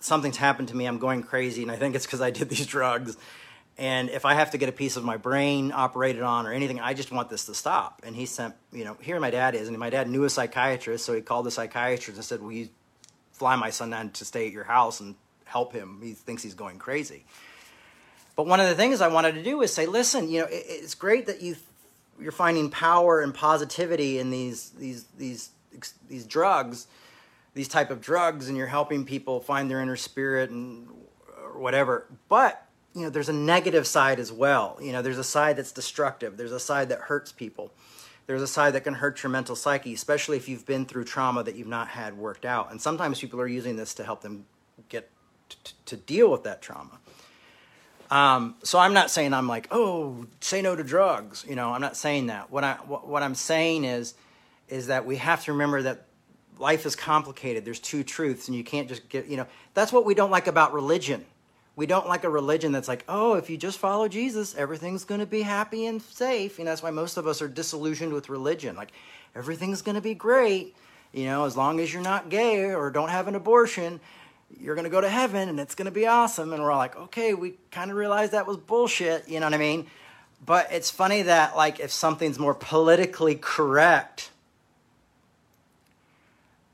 something's 0.00 0.36
happened 0.36 0.68
to 0.68 0.76
me. 0.76 0.86
I'm 0.86 0.98
going 0.98 1.24
crazy. 1.24 1.62
And 1.62 1.72
I 1.72 1.76
think 1.76 1.96
it's 1.96 2.06
because 2.06 2.20
I 2.20 2.30
did 2.30 2.48
these 2.48 2.66
drugs. 2.66 3.16
And 3.78 4.10
if 4.10 4.24
I 4.24 4.34
have 4.34 4.52
to 4.52 4.58
get 4.58 4.68
a 4.68 4.72
piece 4.72 4.96
of 4.96 5.02
my 5.02 5.16
brain 5.16 5.72
operated 5.74 6.22
on 6.22 6.46
or 6.46 6.52
anything, 6.52 6.78
I 6.78 6.94
just 6.94 7.10
want 7.10 7.30
this 7.30 7.46
to 7.46 7.54
stop. 7.54 8.02
And 8.04 8.14
he 8.14 8.26
sent, 8.26 8.54
you 8.72 8.84
know, 8.84 8.96
here 9.00 9.18
my 9.18 9.30
dad 9.30 9.56
is. 9.56 9.66
And 9.66 9.76
my 9.76 9.90
dad 9.90 10.08
knew 10.08 10.22
a 10.22 10.30
psychiatrist. 10.30 11.04
So 11.04 11.14
he 11.14 11.20
called 11.20 11.46
the 11.46 11.50
psychiatrist 11.50 12.16
and 12.16 12.24
said, 12.24 12.42
Will 12.42 12.52
you 12.52 12.68
fly 13.40 13.56
my 13.56 13.70
son 13.70 13.88
down 13.88 14.10
to 14.10 14.24
stay 14.26 14.46
at 14.46 14.52
your 14.52 14.64
house 14.64 15.00
and 15.00 15.14
help 15.46 15.72
him? 15.72 15.98
He 16.02 16.12
thinks 16.12 16.42
he's 16.42 16.54
going 16.54 16.78
crazy. 16.78 17.24
But 18.36 18.46
one 18.46 18.60
of 18.60 18.68
the 18.68 18.74
things 18.74 19.00
I 19.00 19.08
wanted 19.08 19.34
to 19.36 19.42
do 19.42 19.62
is 19.62 19.72
say, 19.72 19.86
listen, 19.86 20.28
you 20.28 20.40
know, 20.40 20.46
it, 20.46 20.62
it's 20.68 20.94
great 20.94 21.24
that 21.24 21.40
you 21.40 21.56
you're 22.20 22.32
finding 22.32 22.68
power 22.68 23.22
and 23.22 23.32
positivity 23.32 24.18
in 24.18 24.30
these 24.30 24.70
these 24.78 25.04
these 25.16 25.48
these 26.06 26.26
drugs, 26.26 26.86
these 27.54 27.66
type 27.66 27.90
of 27.90 28.02
drugs, 28.02 28.48
and 28.48 28.58
you're 28.58 28.66
helping 28.66 29.06
people 29.06 29.40
find 29.40 29.70
their 29.70 29.80
inner 29.80 29.96
spirit 29.96 30.50
and 30.50 30.86
or 31.42 31.58
whatever. 31.58 32.06
But 32.28 32.62
you 32.94 33.04
know, 33.04 33.10
there's 33.10 33.30
a 33.30 33.32
negative 33.32 33.86
side 33.86 34.20
as 34.20 34.30
well. 34.30 34.76
You 34.82 34.92
know, 34.92 35.00
there's 35.00 35.18
a 35.18 35.24
side 35.24 35.56
that's 35.56 35.72
destructive. 35.72 36.36
There's 36.36 36.52
a 36.52 36.60
side 36.60 36.90
that 36.90 36.98
hurts 36.98 37.32
people. 37.32 37.72
There's 38.30 38.42
a 38.42 38.46
side 38.46 38.74
that 38.74 38.84
can 38.84 38.94
hurt 38.94 39.24
your 39.24 39.30
mental 39.30 39.56
psyche, 39.56 39.92
especially 39.92 40.36
if 40.36 40.48
you've 40.48 40.64
been 40.64 40.86
through 40.86 41.02
trauma 41.02 41.42
that 41.42 41.56
you've 41.56 41.66
not 41.66 41.88
had 41.88 42.16
worked 42.16 42.44
out. 42.44 42.70
And 42.70 42.80
sometimes 42.80 43.18
people 43.18 43.40
are 43.40 43.48
using 43.48 43.74
this 43.74 43.92
to 43.94 44.04
help 44.04 44.20
them 44.20 44.46
get 44.88 45.10
to 45.86 45.96
deal 45.96 46.30
with 46.30 46.44
that 46.44 46.62
trauma. 46.62 47.00
Um, 48.08 48.54
so 48.62 48.78
I'm 48.78 48.94
not 48.94 49.10
saying 49.10 49.34
I'm 49.34 49.48
like, 49.48 49.66
oh, 49.72 50.26
say 50.38 50.62
no 50.62 50.76
to 50.76 50.84
drugs. 50.84 51.44
You 51.48 51.56
know, 51.56 51.72
I'm 51.72 51.80
not 51.80 51.96
saying 51.96 52.28
that. 52.28 52.52
What 52.52 52.62
I 52.62 52.74
what 52.74 53.24
I'm 53.24 53.34
saying 53.34 53.82
is, 53.82 54.14
is 54.68 54.86
that 54.86 55.06
we 55.06 55.16
have 55.16 55.44
to 55.46 55.52
remember 55.52 55.82
that 55.82 56.06
life 56.56 56.86
is 56.86 56.94
complicated. 56.94 57.64
There's 57.64 57.80
two 57.80 58.04
truths, 58.04 58.46
and 58.46 58.56
you 58.56 58.62
can't 58.62 58.88
just 58.88 59.08
get. 59.08 59.26
You 59.26 59.38
know, 59.38 59.46
that's 59.74 59.92
what 59.92 60.04
we 60.04 60.14
don't 60.14 60.30
like 60.30 60.46
about 60.46 60.72
religion 60.72 61.26
we 61.80 61.86
don't 61.86 62.06
like 62.06 62.24
a 62.24 62.28
religion 62.28 62.72
that's 62.72 62.88
like, 62.88 63.06
oh, 63.08 63.36
if 63.36 63.48
you 63.48 63.56
just 63.56 63.78
follow 63.78 64.06
Jesus, 64.06 64.54
everything's 64.54 65.06
going 65.06 65.20
to 65.20 65.26
be 65.26 65.40
happy 65.40 65.86
and 65.86 66.02
safe. 66.02 66.58
Know, 66.58 66.66
that's 66.66 66.82
why 66.82 66.90
most 66.90 67.16
of 67.16 67.26
us 67.26 67.40
are 67.40 67.48
disillusioned 67.48 68.12
with 68.12 68.28
religion. 68.28 68.76
Like, 68.76 68.92
everything's 69.34 69.80
going 69.80 69.94
to 69.94 70.02
be 70.02 70.12
great. 70.12 70.76
You 71.14 71.24
know, 71.24 71.46
as 71.46 71.56
long 71.56 71.80
as 71.80 71.90
you're 71.90 72.02
not 72.02 72.28
gay 72.28 72.74
or 72.74 72.90
don't 72.90 73.08
have 73.08 73.28
an 73.28 73.34
abortion, 73.34 73.98
you're 74.60 74.74
going 74.74 74.84
to 74.84 74.90
go 74.90 75.00
to 75.00 75.08
heaven 75.08 75.48
and 75.48 75.58
it's 75.58 75.74
going 75.74 75.86
to 75.86 75.90
be 75.90 76.06
awesome. 76.06 76.52
And 76.52 76.62
we're 76.62 76.70
all 76.70 76.76
like, 76.76 76.96
okay, 76.96 77.32
we 77.32 77.54
kind 77.70 77.90
of 77.90 77.96
realized 77.96 78.32
that 78.32 78.46
was 78.46 78.58
bullshit. 78.58 79.26
You 79.26 79.40
know 79.40 79.46
what 79.46 79.54
I 79.54 79.56
mean? 79.56 79.86
But 80.44 80.70
it's 80.72 80.90
funny 80.90 81.22
that, 81.22 81.56
like, 81.56 81.80
if 81.80 81.90
something's 81.90 82.38
more 82.38 82.52
politically 82.52 83.36
correct, 83.36 84.28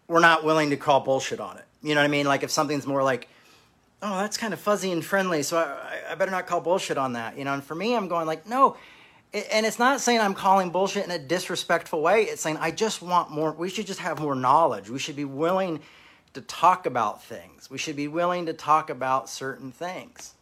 we're 0.08 0.18
not 0.18 0.42
willing 0.42 0.70
to 0.70 0.76
call 0.76 0.98
bullshit 0.98 1.38
on 1.38 1.58
it. 1.58 1.64
You 1.80 1.94
know 1.94 2.00
what 2.00 2.06
I 2.06 2.08
mean? 2.08 2.26
Like, 2.26 2.42
if 2.42 2.50
something's 2.50 2.88
more 2.88 3.04
like, 3.04 3.28
oh, 4.06 4.18
that's 4.18 4.36
kind 4.36 4.54
of 4.54 4.60
fuzzy 4.60 4.92
and 4.92 5.04
friendly, 5.04 5.42
so 5.42 5.58
I, 5.58 6.12
I 6.12 6.14
better 6.14 6.30
not 6.30 6.46
call 6.46 6.60
bullshit 6.60 6.96
on 6.96 7.14
that, 7.14 7.36
you 7.36 7.44
know. 7.44 7.54
And 7.54 7.64
for 7.64 7.74
me, 7.74 7.96
I'm 7.96 8.08
going 8.08 8.26
like, 8.26 8.46
no, 8.46 8.76
and 9.32 9.66
it's 9.66 9.78
not 9.78 10.00
saying 10.00 10.20
I'm 10.20 10.34
calling 10.34 10.70
bullshit 10.70 11.04
in 11.04 11.10
a 11.10 11.18
disrespectful 11.18 12.00
way. 12.00 12.22
It's 12.22 12.40
saying 12.40 12.58
I 12.58 12.70
just 12.70 13.02
want 13.02 13.30
more. 13.30 13.52
We 13.52 13.68
should 13.68 13.86
just 13.86 14.00
have 14.00 14.20
more 14.20 14.34
knowledge. 14.34 14.88
We 14.88 14.98
should 14.98 15.16
be 15.16 15.24
willing 15.24 15.80
to 16.34 16.40
talk 16.42 16.86
about 16.86 17.24
things. 17.24 17.68
We 17.68 17.78
should 17.78 17.96
be 17.96 18.08
willing 18.08 18.46
to 18.46 18.52
talk 18.52 18.90
about 18.90 19.28
certain 19.28 19.72
things. 19.72 20.34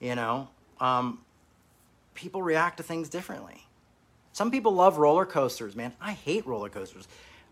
You 0.00 0.14
know, 0.14 0.48
um, 0.80 1.20
people 2.14 2.42
react 2.42 2.78
to 2.78 2.82
things 2.82 3.08
differently. 3.08 3.66
Some 4.32 4.50
people 4.50 4.72
love 4.72 4.98
roller 4.98 5.26
coasters, 5.26 5.76
man. 5.76 5.92
I 6.00 6.12
hate 6.12 6.46
roller 6.46 6.68
coasters. 6.68 7.06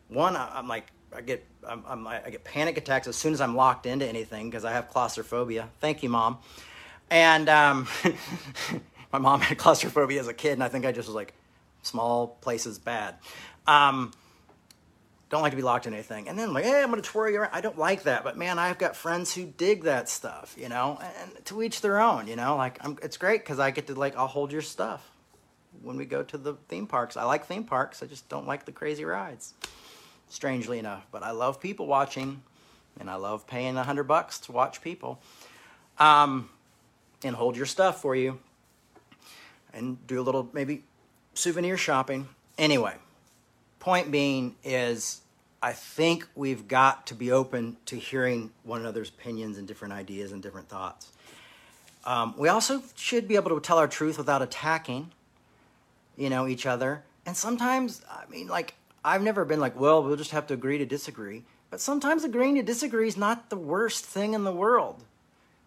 One, 0.09 0.37
I'm 0.37 0.67
like, 0.67 0.87
I 1.15 1.21
get 1.21 1.45
I'm, 1.67 1.85
I'm, 1.87 2.07
i 2.07 2.31
get 2.31 2.45
panic 2.45 2.77
attacks 2.77 3.07
as 3.07 3.17
soon 3.17 3.33
as 3.33 3.41
I'm 3.41 3.55
locked 3.55 3.87
into 3.87 4.07
anything 4.07 4.51
because 4.51 4.65
I 4.65 4.73
have 4.73 4.89
claustrophobia. 4.89 5.69
Thank 5.81 6.03
you, 6.03 6.09
mom. 6.09 6.39
And 7.11 7.49
um, 7.49 7.89
my 9.13 9.19
mom 9.19 9.41
had 9.41 9.59
claustrophobia 9.59 10.21
as 10.21 10.29
a 10.29 10.35
kid, 10.35 10.53
and 10.53 10.65
I 10.65 10.69
think 10.69 10.87
I 10.87 10.93
just 10.93 11.09
was 11.09 11.15
like, 11.15 11.35
small 11.83 12.29
places 12.41 12.79
bad. 12.79 13.17
Um, 13.67 14.13
don't 15.29 15.43
like 15.43 15.53
to 15.53 15.57
be 15.57 15.63
locked 15.63 15.87
in 15.87 15.95
anything. 15.95 16.29
And 16.29 16.39
then 16.39 16.53
like, 16.53 16.65
hey, 16.65 16.83
I'm 16.83 16.91
gonna 16.91 17.03
twirl 17.03 17.31
you 17.31 17.41
around. 17.41 17.51
I 17.53 17.61
don't 17.61 17.79
like 17.79 18.05
that, 18.05 18.25
but 18.25 18.37
man, 18.37 18.59
I've 18.59 18.79
got 18.79 18.97
friends 18.97 19.35
who 19.35 19.45
dig 19.45 19.85
that 19.85 20.09
stuff, 20.09 20.55
you 20.59 20.69
know. 20.69 20.99
And 21.21 21.45
to 21.47 21.63
each 21.63 21.81
their 21.81 22.01
own, 22.01 22.27
you 22.27 22.37
know. 22.37 22.57
Like, 22.57 22.79
I'm, 22.85 22.99
it's 23.03 23.17
great 23.17 23.43
because 23.43 23.59
I 23.59 23.71
get 23.71 23.87
to 23.87 23.95
like, 23.95 24.17
I'll 24.17 24.27
hold 24.27 24.53
your 24.53 24.63
stuff 24.63 25.11
when 25.83 25.97
we 25.97 26.05
go 26.05 26.23
to 26.23 26.39
the 26.39 26.55
theme 26.69 26.87
parks. 26.87 27.17
I 27.17 27.25
like 27.25 27.47
theme 27.47 27.65
parks. 27.65 28.03
I 28.03 28.07
just 28.07 28.29
don't 28.29 28.47
like 28.47 28.65
the 28.67 28.73
crazy 28.73 29.05
rides 29.05 29.55
strangely 30.33 30.79
enough. 30.79 31.07
But 31.13 31.23
I 31.23 31.31
love 31.31 31.61
people 31.61 31.87
watching, 31.87 32.43
and 32.99 33.09
I 33.11 33.17
love 33.17 33.47
paying 33.47 33.77
a 33.77 33.85
hundred 33.85 34.05
bucks 34.05 34.39
to 34.41 34.53
watch 34.53 34.83
people, 34.83 35.21
um, 35.99 36.49
and 37.23 37.37
hold 37.37 37.57
your 37.57 37.67
stuff 37.67 38.01
for 38.01 38.17
you, 38.17 38.39
and 39.73 40.05
do 40.07 40.21
a 40.21 40.25
little 40.25 40.49
maybe 40.53 40.85
souvenir 41.35 41.77
shopping. 41.77 42.29
Anyway, 42.59 42.95
point 43.79 44.11
being 44.11 44.57
is. 44.65 45.21
I 45.65 45.73
think 45.73 46.27
we've 46.35 46.67
got 46.67 47.07
to 47.07 47.15
be 47.15 47.31
open 47.31 47.77
to 47.87 47.95
hearing 47.95 48.51
one 48.65 48.81
another's 48.81 49.11
opinions 49.11 49.59
and 49.59 49.69
different 49.69 49.95
ideas 49.95 50.33
and 50.33 50.43
different 50.43 50.69
thoughts. 50.69 51.13
Um, 52.05 52.35
we 52.37 52.49
also 52.49 52.83
should 52.97 53.29
be 53.29 53.37
able 53.37 53.51
to 53.51 53.61
tell 53.61 53.79
our 53.79 53.87
truth 53.87 54.19
without 54.19 54.43
attacking, 54.43 55.13
you 56.17 56.31
know, 56.31 56.49
each 56.49 56.67
other. 56.67 57.05
And 57.27 57.37
sometimes, 57.37 58.03
I 58.11 58.29
mean, 58.29 58.49
like 58.49 58.75
I've 59.05 59.23
never 59.23 59.45
been 59.45 59.61
like, 59.61 59.79
well, 59.79 60.03
we'll 60.03 60.17
just 60.17 60.31
have 60.31 60.47
to 60.49 60.55
agree 60.55 60.79
to 60.79 60.87
disagree. 60.87 61.45
But 61.71 61.81
sometimes 61.81 62.25
agreeing 62.25 62.57
to 62.57 62.63
disagree 62.63 63.09
is 63.09 63.17
not 63.17 63.51
the 63.51 63.57
worst 63.57 64.05
thing 64.05 64.35
in 64.35 64.45
the 64.45 64.53
world. 64.53 65.05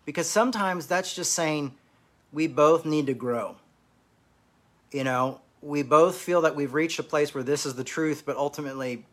Because 0.06 0.30
sometimes 0.30 0.88
that's 0.88 1.13
just 1.13 1.34
saying 1.34 1.74
we 2.32 2.48
both 2.48 2.86
need 2.86 3.08
to 3.08 3.13
grow. 3.13 3.56
You 4.91 5.04
know, 5.04 5.41
we 5.62 5.82
both 5.82 6.15
feel 6.15 6.41
that 6.41 6.56
we've 6.56 6.74
reached 6.74 7.00
a 7.00 7.04
place 7.04 7.34
where 7.34 7.43
this 7.43 7.65
is 7.65 7.74
the 7.74 7.84
truth, 7.84 8.24
but 8.26 8.38
ultimately 8.38 9.06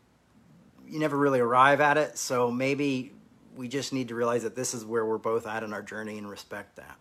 you 0.87 0.99
never 0.99 1.17
really 1.17 1.39
arrive 1.39 1.81
at 1.81 1.97
it. 1.97 2.17
So 2.17 2.51
maybe 2.51 3.11
we 3.55 3.67
just 3.67 3.91
need 3.91 4.09
to 4.09 4.15
realize 4.15 4.43
that 4.43 4.55
this 4.55 4.73
is 4.73 4.85
where 4.85 5.05
we're 5.05 5.17
both 5.17 5.47
at 5.47 5.63
in 5.63 5.73
our 5.73 5.81
journey 5.81 6.17
and 6.17 6.29
respect 6.29 6.75
that. 6.75 6.97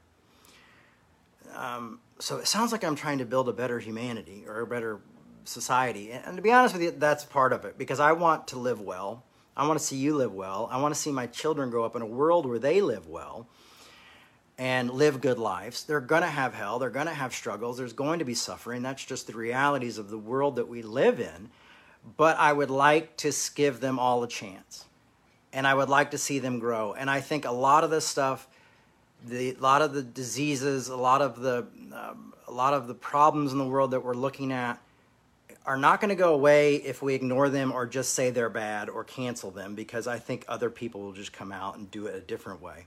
Um, 1.55 2.01
so 2.19 2.39
it 2.39 2.49
sounds 2.49 2.73
like 2.73 2.83
I'm 2.83 2.97
trying 2.97 3.19
to 3.19 3.27
build 3.27 3.49
a 3.49 3.53
better 3.53 3.79
humanity 3.79 4.45
or 4.47 4.61
a 4.61 4.67
better 4.67 5.01
society. 5.45 6.13
And 6.13 6.37
to 6.37 6.43
be 6.43 6.53
honest 6.53 6.75
with 6.75 6.83
you, 6.83 6.91
that's 6.91 7.25
part 7.25 7.53
of 7.53 7.65
it 7.65 7.79
because 7.79 8.01
I 8.01 8.13
want 8.13 8.49
to 8.49 8.59
live 8.59 8.81
well. 8.81 9.25
I 9.57 9.67
want 9.67 9.79
to 9.79 9.85
see 9.85 9.97
you 9.97 10.17
live 10.17 10.33
well. 10.33 10.69
I 10.71 10.81
want 10.81 10.95
to 10.95 11.01
see 11.01 11.13
my 11.13 11.27
children 11.27 11.71
grow 11.71 11.85
up 11.85 11.95
in 11.97 12.03
a 12.03 12.07
world 12.07 12.47
where 12.47 12.59
they 12.59 12.81
live 12.81 13.07
well 13.07 13.47
and 14.59 14.91
live 14.91 15.21
good 15.21 15.39
lives. 15.39 15.85
They're 15.85 16.01
going 16.01 16.23
to 16.23 16.29
have 16.29 16.55
hell. 16.55 16.79
They're 16.79 16.91
going 16.91 17.07
to 17.07 17.15
have 17.15 17.35
struggles. 17.35 17.79
There's 17.79 17.93
going 17.93 18.19
to 18.21 18.25
be 18.25 18.35
suffering. 18.35 18.83
That's 18.83 19.05
just 19.05 19.27
the 19.27 19.35
realities 19.35 19.99
of 19.99 20.11
the 20.11 20.19
world 20.19 20.57
that 20.57 20.69
we 20.69 20.83
live 20.83 21.21
in. 21.21 21.51
But 22.17 22.39
I 22.39 22.53
would 22.53 22.71
like 22.71 23.17
to 23.19 23.33
give 23.55 23.81
them 23.81 23.99
all 23.99 24.23
a 24.23 24.29
chance. 24.29 24.85
And 25.53 25.67
I 25.67 25.75
would 25.75 25.89
like 25.89 26.13
to 26.13 26.19
see 26.19 26.39
them 26.39 26.59
grow. 26.59 26.95
And 26.95 27.11
I 27.11 27.21
think 27.21 27.45
a 27.45 27.53
lot 27.53 27.85
of 27.85 27.91
this 27.91 28.07
stuff, 28.07 28.49
the, 29.25 29.55
a 29.55 29.61
lot 29.61 29.83
of 29.83 29.93
the 29.93 30.03
diseases, 30.03 30.89
a 30.89 30.97
lot 30.97 31.23
of 31.23 31.41
the, 31.41 31.67
um, 31.93 32.33
a 32.49 32.53
lot 32.53 32.75
of 32.75 32.87
the 32.87 32.95
problems 32.95 33.53
in 33.53 33.59
the 33.59 33.67
world 33.67 33.91
that 33.93 34.05
we're 34.05 34.15
looking 34.15 34.53
at, 34.53 34.79
are 35.65 35.77
not 35.77 36.01
going 36.01 36.09
to 36.09 36.15
go 36.15 36.35
away 36.35 36.77
if 36.77 37.03
we 37.03 37.15
ignore 37.15 37.49
them 37.49 37.73
or 37.73 37.87
just 37.87 38.15
say 38.15 38.31
they're 38.31 38.51
bad 38.51 38.89
or 38.89 39.05
cancel 39.05 39.51
them 39.51 39.75
because 39.75 40.07
I 40.07 40.19
think 40.19 40.45
other 40.49 40.71
people 40.71 41.03
will 41.03 41.13
just 41.13 41.33
come 41.33 41.53
out 41.53 41.77
and 41.77 41.91
do 41.91 42.07
it 42.07 42.15
a 42.15 42.21
different 42.21 42.61
way. 42.61 42.87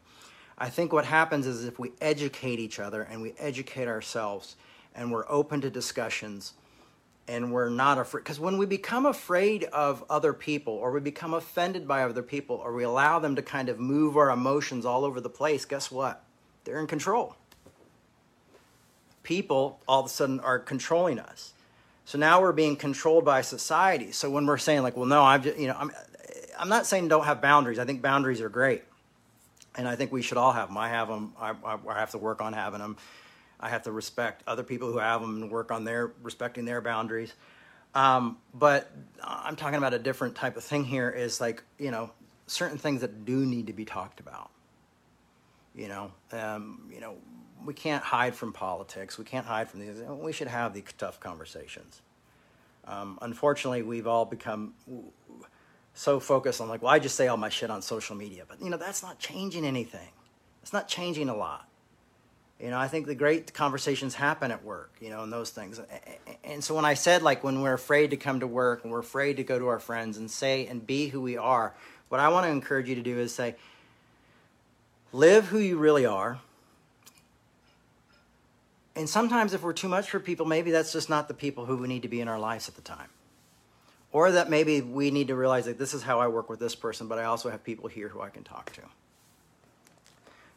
I 0.58 0.70
think 0.70 0.92
what 0.92 1.06
happens 1.06 1.48
is 1.48 1.66
if 1.66 1.80
we 1.80 1.92
educate 2.02 2.60
each 2.60 2.80
other 2.80 3.02
and 3.02 3.22
we 3.22 3.34
educate 3.38 3.88
ourselves 3.88 4.56
and 4.94 5.12
we're 5.12 5.26
open 5.30 5.62
to 5.62 5.70
discussions 5.70 6.54
and 7.28 7.52
we're 7.52 7.70
not 7.70 7.98
afraid 7.98 8.24
because 8.24 8.40
when 8.40 8.58
we 8.58 8.66
become 8.66 9.06
afraid 9.06 9.64
of 9.66 10.04
other 10.10 10.32
people 10.32 10.74
or 10.74 10.92
we 10.92 11.00
become 11.00 11.34
offended 11.34 11.88
by 11.88 12.04
other 12.04 12.22
people 12.22 12.58
or 12.58 12.74
we 12.74 12.84
allow 12.84 13.20
them 13.20 13.36
to 13.36 13.42
kind 13.42 13.68
of 13.68 13.80
move 13.80 14.16
our 14.16 14.30
emotions 14.30 14.86
all 14.86 15.04
over 15.04 15.20
the 15.20 15.30
place 15.30 15.66
guess 15.66 15.90
what? 15.90 16.24
They're 16.66 16.80
in 16.80 16.88
control. 16.88 17.36
People 19.24 19.80
all 19.88 20.02
of 20.02 20.06
a 20.06 20.10
sudden 20.10 20.40
are 20.40 20.60
controlling 20.60 21.20
us 21.20 21.54
so 22.06 22.18
now 22.18 22.42
we're 22.42 22.54
being 22.54 22.76
controlled 22.76 23.26
by 23.26 23.42
society 23.42 24.12
so 24.12 24.30
when 24.30 24.46
we're 24.46 24.58
saying 24.58 24.82
like 24.82 24.96
well 24.96 25.06
no 25.06 25.24
i'm 25.24 25.44
just 25.44 25.58
you 25.58 25.68
know 25.68 25.76
i'm 25.78 25.92
i'm 26.58 26.70
not 26.70 26.86
saying 26.86 27.08
don't 27.08 27.26
have 27.26 27.42
boundaries 27.42 27.80
i 27.80 27.86
think 27.86 28.02
boundaries 28.02 28.42
are 28.42 28.50
great 28.50 28.84
and 29.76 29.88
i 29.88 29.96
think 29.96 30.12
we 30.12 30.22
should 30.22 30.38
all 30.38 30.52
have 30.54 30.70
them 30.70 30.78
i 30.78 30.88
have 30.88 31.08
them 31.08 31.34
i, 31.40 31.54
I 31.66 32.00
have 32.00 32.12
to 32.12 32.18
work 32.18 32.42
on 32.42 32.54
having 32.54 32.80
them 32.80 32.98
I 33.60 33.70
have 33.70 33.84
to 33.84 33.92
respect 33.92 34.44
other 34.48 34.64
people 34.64 34.92
who 34.92 34.98
have 34.98 35.22
them 35.22 35.42
and 35.42 35.52
work 35.52 35.72
on 35.72 35.84
their 35.84 36.12
respecting 36.22 36.66
their 36.66 36.82
boundaries. 36.82 37.34
Um, 37.94 38.38
but 38.54 38.92
I'm 39.24 39.56
talking 39.56 39.78
about 39.78 39.94
a 39.94 40.00
different 40.00 40.36
type 40.36 40.58
of 40.58 40.64
thing 40.64 40.84
here. 40.84 41.10
Is 41.10 41.40
like 41.40 41.64
you 41.80 41.92
know 41.92 42.12
certain 42.48 42.78
things 42.78 43.02
that 43.02 43.26
do 43.26 43.46
need 43.46 43.68
to 43.68 43.74
be 43.74 43.86
talked 43.86 44.20
about. 44.20 44.52
You 45.74 45.88
know, 45.88 46.12
um, 46.32 46.90
you 46.94 47.02
know, 47.02 47.16
we 47.66 47.74
can't 47.74 48.04
hide 48.04 48.36
from 48.36 48.54
politics. 48.54 49.18
We 49.18 49.26
can't 49.26 49.46
hide 49.46 49.70
from 49.70 49.80
these. 49.80 50.02
We 50.08 50.32
should 50.32 50.48
have 50.48 50.74
these 50.74 50.84
tough 50.98 51.20
conversations. 51.20 52.02
Um, 52.86 53.18
unfortunately, 53.22 53.82
we've 53.82 54.08
all 54.08 54.26
become 54.26 54.74
so 55.94 56.20
focused 56.20 56.62
on 56.62 56.70
like, 56.70 56.82
well, 56.82 56.94
I 56.94 57.00
just 57.00 57.16
say 57.16 57.28
all 57.28 57.38
my 57.38 57.50
shit 57.50 57.72
on 57.72 57.82
social 57.82 58.16
media, 58.16 58.44
but 58.48 58.62
you 58.62 58.70
know, 58.70 58.78
that's 58.78 59.02
not 59.02 59.18
changing 59.18 59.66
anything. 59.66 60.10
It's 60.62 60.74
not 60.74 60.88
changing 60.88 61.30
a 61.30 61.36
lot. 61.36 61.68
You 62.60 62.70
know, 62.70 62.78
I 62.78 62.88
think 62.88 63.06
the 63.06 63.16
great 63.16 63.54
conversations 63.54 64.16
happen 64.16 64.50
at 64.50 64.64
work, 64.64 64.96
you 65.02 65.10
know, 65.10 65.24
and 65.24 65.34
those 65.34 65.50
things. 65.50 65.82
And 66.44 66.64
so 66.64 66.74
when 66.74 66.86
I 66.86 66.94
said, 66.94 67.22
like, 67.22 67.44
when 67.44 67.62
we're 67.62 67.74
afraid 67.74 68.12
to 68.12 68.18
come 68.18 68.40
to 68.40 68.48
work 68.48 68.84
and 68.84 68.92
we're 68.92 69.00
afraid 69.00 69.38
to 69.38 69.44
go 69.44 69.60
to 69.60 69.68
our 69.68 69.80
friends 69.80 70.18
and 70.18 70.32
say 70.32 70.66
and 70.68 70.86
be 70.86 71.08
who 71.08 71.20
we 71.22 71.36
are, 71.36 71.76
what 72.08 72.22
I 72.22 72.30
want 72.30 72.46
to 72.46 72.52
encourage 72.52 72.88
you 72.88 72.96
to 72.96 73.02
do 73.02 73.20
is 73.20 73.34
say, 73.34 73.56
live 75.12 75.48
who 75.48 75.60
you 75.60 75.78
really 75.78 76.06
are. 76.06 76.40
And 78.96 79.10
sometimes 79.10 79.54
if 79.54 79.62
we're 79.64 79.74
too 79.74 79.90
much 79.90 80.10
for 80.10 80.20
people, 80.20 80.46
maybe 80.46 80.72
that's 80.72 80.94
just 80.94 81.10
not 81.10 81.28
the 81.28 81.34
people 81.34 81.66
who 81.66 81.78
we 81.78 81.88
need 81.88 82.04
to 82.04 82.08
be 82.08 82.22
in 82.22 82.28
our 82.28 82.40
lives 82.40 82.70
at 82.70 82.76
the 82.76 82.82
time. 82.82 83.10
Or 84.12 84.32
that 84.32 84.50
maybe 84.50 84.80
we 84.82 85.12
need 85.12 85.28
to 85.28 85.36
realize 85.36 85.66
that 85.66 85.78
this 85.78 85.94
is 85.94 86.04
how 86.04 86.22
I 86.22 86.28
work 86.28 86.50
with 86.50 86.60
this 86.60 86.76
person, 86.76 87.08
but 87.08 87.20
I 87.20 87.26
also 87.26 87.50
have 87.50 87.64
people 87.64 87.90
here 87.90 88.08
who 88.08 88.22
I 88.22 88.30
can 88.30 88.44
talk 88.44 88.72
to 88.74 88.82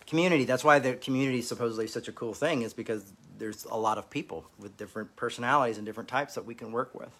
community. 0.08 0.44
That's 0.44 0.64
why 0.64 0.78
the 0.78 0.94
community 0.94 1.40
is 1.40 1.48
supposedly 1.48 1.86
such 1.86 2.08
a 2.08 2.12
cool 2.12 2.32
thing, 2.32 2.62
is 2.62 2.72
because 2.72 3.04
there's 3.38 3.66
a 3.66 3.76
lot 3.76 3.98
of 3.98 4.08
people 4.10 4.46
with 4.58 4.76
different 4.76 5.14
personalities 5.16 5.76
and 5.76 5.86
different 5.86 6.08
types 6.08 6.34
that 6.34 6.46
we 6.46 6.54
can 6.54 6.72
work 6.72 6.94
with. 6.98 7.12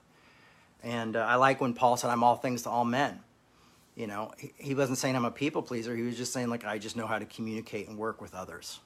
And 0.83 1.15
uh, 1.15 1.21
I 1.21 1.35
like 1.35 1.61
when 1.61 1.75
Paul 1.75 1.97
said, 1.97 2.11
"I'm 2.11 2.25
all 2.25 2.37
things 2.37 2.63
to 2.63 2.71
all 2.71 2.85
men." 2.85 3.21
You 3.95 4.07
know, 4.07 4.33
he, 4.39 4.53
he 4.57 4.75
wasn't 4.75 4.99
saying 4.99 5.17
I'm 5.17 5.25
a 5.25 5.31
people 5.31 5.61
pleaser. 5.61 5.95
He 5.95 6.03
was 6.03 6.17
just 6.17 6.33
saying 6.33 6.49
like 6.49 6.65
I 6.65 6.79
just 6.79 6.97
know 6.97 7.07
how 7.07 7.19
to 7.19 7.27
communicate 7.27 7.89
and 7.89 7.99
work 7.99 8.21
with 8.21 8.35
others. 8.35 8.81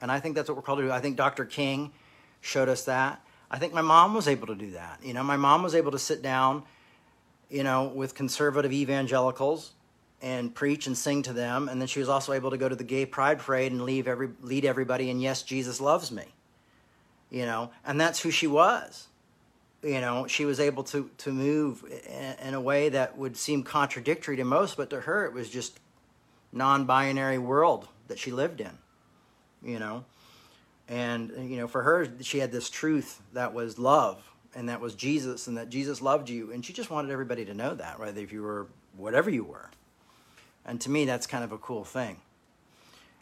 And 0.00 0.12
I 0.12 0.20
think 0.20 0.34
that's 0.34 0.48
what 0.48 0.56
we're 0.56 0.62
called 0.62 0.78
to 0.80 0.84
do. 0.84 0.92
I 0.92 1.00
think 1.00 1.16
Dr. 1.16 1.44
King 1.44 1.92
showed 2.40 2.68
us 2.68 2.84
that. 2.84 3.20
I 3.50 3.58
think 3.58 3.72
my 3.72 3.82
mom 3.82 4.14
was 4.14 4.28
able 4.28 4.46
to 4.48 4.54
do 4.54 4.72
that. 4.72 5.00
You 5.02 5.14
know, 5.14 5.22
my 5.22 5.36
mom 5.36 5.62
was 5.62 5.74
able 5.74 5.92
to 5.92 5.98
sit 5.98 6.22
down, 6.22 6.64
you 7.48 7.62
know, 7.62 7.84
with 7.84 8.14
conservative 8.14 8.72
evangelicals 8.72 9.72
and 10.20 10.54
preach 10.54 10.86
and 10.86 10.96
sing 10.96 11.22
to 11.22 11.32
them. 11.32 11.68
And 11.68 11.80
then 11.80 11.88
she 11.88 12.00
was 12.00 12.08
also 12.08 12.32
able 12.32 12.50
to 12.50 12.56
go 12.56 12.68
to 12.68 12.74
the 12.74 12.84
gay 12.84 13.06
pride 13.06 13.38
parade 13.38 13.72
and 13.72 13.82
leave 13.82 14.08
every, 14.08 14.30
lead 14.40 14.64
everybody 14.64 15.10
in 15.10 15.20
Yes, 15.20 15.42
Jesus 15.42 15.80
Loves 15.80 16.10
Me. 16.10 16.24
You 17.30 17.46
know, 17.46 17.70
and 17.84 18.00
that's 18.00 18.20
who 18.20 18.30
she 18.30 18.46
was. 18.46 19.08
You 19.82 20.00
know, 20.00 20.26
she 20.26 20.44
was 20.44 20.58
able 20.58 20.84
to, 20.84 21.10
to 21.18 21.32
move 21.32 21.84
in, 22.08 22.48
in 22.48 22.54
a 22.54 22.60
way 22.60 22.88
that 22.88 23.16
would 23.16 23.36
seem 23.36 23.62
contradictory 23.62 24.36
to 24.36 24.44
most, 24.44 24.76
but 24.76 24.90
to 24.90 25.02
her 25.02 25.24
it 25.26 25.32
was 25.32 25.48
just 25.48 25.78
non-binary 26.52 27.38
world 27.38 27.88
that 28.08 28.18
she 28.18 28.32
lived 28.32 28.60
in. 28.60 28.78
You 29.62 29.78
know, 29.78 30.04
and 30.88 31.32
you 31.50 31.56
know, 31.56 31.66
for 31.66 31.82
her, 31.82 32.08
she 32.20 32.38
had 32.38 32.52
this 32.52 32.70
truth 32.70 33.20
that 33.32 33.52
was 33.52 33.78
love, 33.78 34.22
and 34.54 34.68
that 34.68 34.80
was 34.80 34.94
Jesus, 34.94 35.46
and 35.46 35.56
that 35.56 35.68
Jesus 35.68 36.00
loved 36.00 36.28
you, 36.28 36.52
and 36.52 36.64
she 36.64 36.72
just 36.72 36.90
wanted 36.90 37.10
everybody 37.10 37.44
to 37.44 37.54
know 37.54 37.74
that, 37.74 37.98
whether 37.98 38.20
if 38.20 38.32
you 38.32 38.42
were 38.42 38.66
whatever 38.96 39.30
you 39.30 39.44
were. 39.44 39.70
And 40.64 40.80
to 40.80 40.90
me, 40.90 41.04
that's 41.04 41.26
kind 41.26 41.44
of 41.44 41.52
a 41.52 41.58
cool 41.58 41.84
thing. 41.84 42.18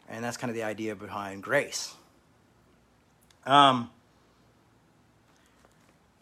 And 0.09 0.23
that's 0.23 0.37
kind 0.37 0.49
of 0.49 0.55
the 0.55 0.63
idea 0.63 0.95
behind 0.95 1.43
grace. 1.43 1.93
Um, 3.45 3.89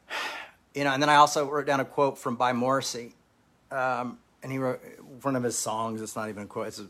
you 0.75 0.83
know, 0.83 0.91
and 0.91 1.01
then 1.01 1.09
I 1.09 1.15
also 1.15 1.49
wrote 1.49 1.65
down 1.65 1.79
a 1.79 1.85
quote 1.85 2.17
from 2.17 2.35
By 2.35 2.53
Morrissey. 2.53 3.13
Um, 3.71 4.19
and 4.41 4.51
he 4.51 4.57
wrote 4.57 4.81
one 5.21 5.35
of 5.35 5.43
his 5.43 5.57
songs, 5.57 6.01
it's 6.01 6.15
not 6.15 6.29
even 6.29 6.43
a 6.43 6.45
quote, 6.45 6.67
it's 6.67 6.79
a 6.79 6.87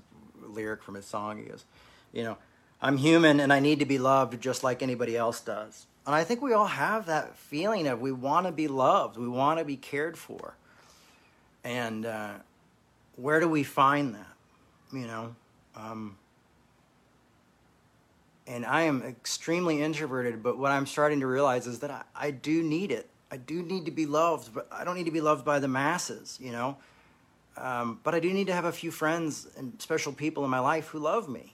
lyric 0.47 0.81
from 0.81 0.95
his 0.95 1.05
song. 1.05 1.37
He 1.37 1.45
goes, 1.45 1.63
you 2.11 2.23
know, 2.23 2.37
I'm 2.83 2.97
human 2.97 3.39
and 3.39 3.53
I 3.53 3.61
need 3.61 3.79
to 3.79 3.85
be 3.85 3.97
loved 3.97 4.39
just 4.41 4.63
like 4.63 4.83
anybody 4.83 5.15
else 5.15 5.39
does. 5.39 5.87
And 6.05 6.13
I 6.13 6.25
think 6.25 6.41
we 6.41 6.51
all 6.51 6.67
have 6.67 7.05
that 7.05 7.37
feeling 7.37 7.87
of 7.87 8.01
we 8.01 8.11
want 8.11 8.45
to 8.45 8.51
be 8.51 8.67
loved, 8.67 9.17
we 9.17 9.27
want 9.27 9.59
to 9.59 9.65
be 9.65 9.77
cared 9.77 10.17
for. 10.17 10.57
And, 11.63 12.05
uh, 12.05 12.33
where 13.15 13.39
do 13.39 13.47
we 13.47 13.63
find 13.63 14.15
that? 14.15 14.27
You 14.91 15.07
know, 15.07 15.35
um, 15.75 16.17
and 18.45 18.65
I 18.65 18.81
am 18.81 19.01
extremely 19.01 19.81
introverted, 19.81 20.43
but 20.43 20.57
what 20.57 20.71
I'm 20.71 20.85
starting 20.85 21.21
to 21.21 21.27
realize 21.27 21.67
is 21.67 21.79
that 21.79 21.91
I, 21.91 22.03
I 22.15 22.31
do 22.31 22.61
need 22.61 22.91
it. 22.91 23.09
I 23.31 23.37
do 23.37 23.63
need 23.63 23.85
to 23.85 23.91
be 23.91 24.05
loved, 24.05 24.53
but 24.53 24.67
I 24.71 24.83
don't 24.83 24.95
need 24.95 25.05
to 25.05 25.11
be 25.11 25.21
loved 25.21 25.45
by 25.45 25.59
the 25.59 25.67
masses, 25.67 26.37
you 26.41 26.51
know. 26.51 26.77
Um, 27.55 27.99
but 28.03 28.13
I 28.13 28.19
do 28.19 28.33
need 28.33 28.47
to 28.47 28.53
have 28.53 28.65
a 28.65 28.71
few 28.71 28.91
friends 28.91 29.47
and 29.57 29.73
special 29.79 30.11
people 30.11 30.43
in 30.43 30.49
my 30.49 30.59
life 30.59 30.87
who 30.87 30.99
love 30.99 31.29
me. 31.29 31.52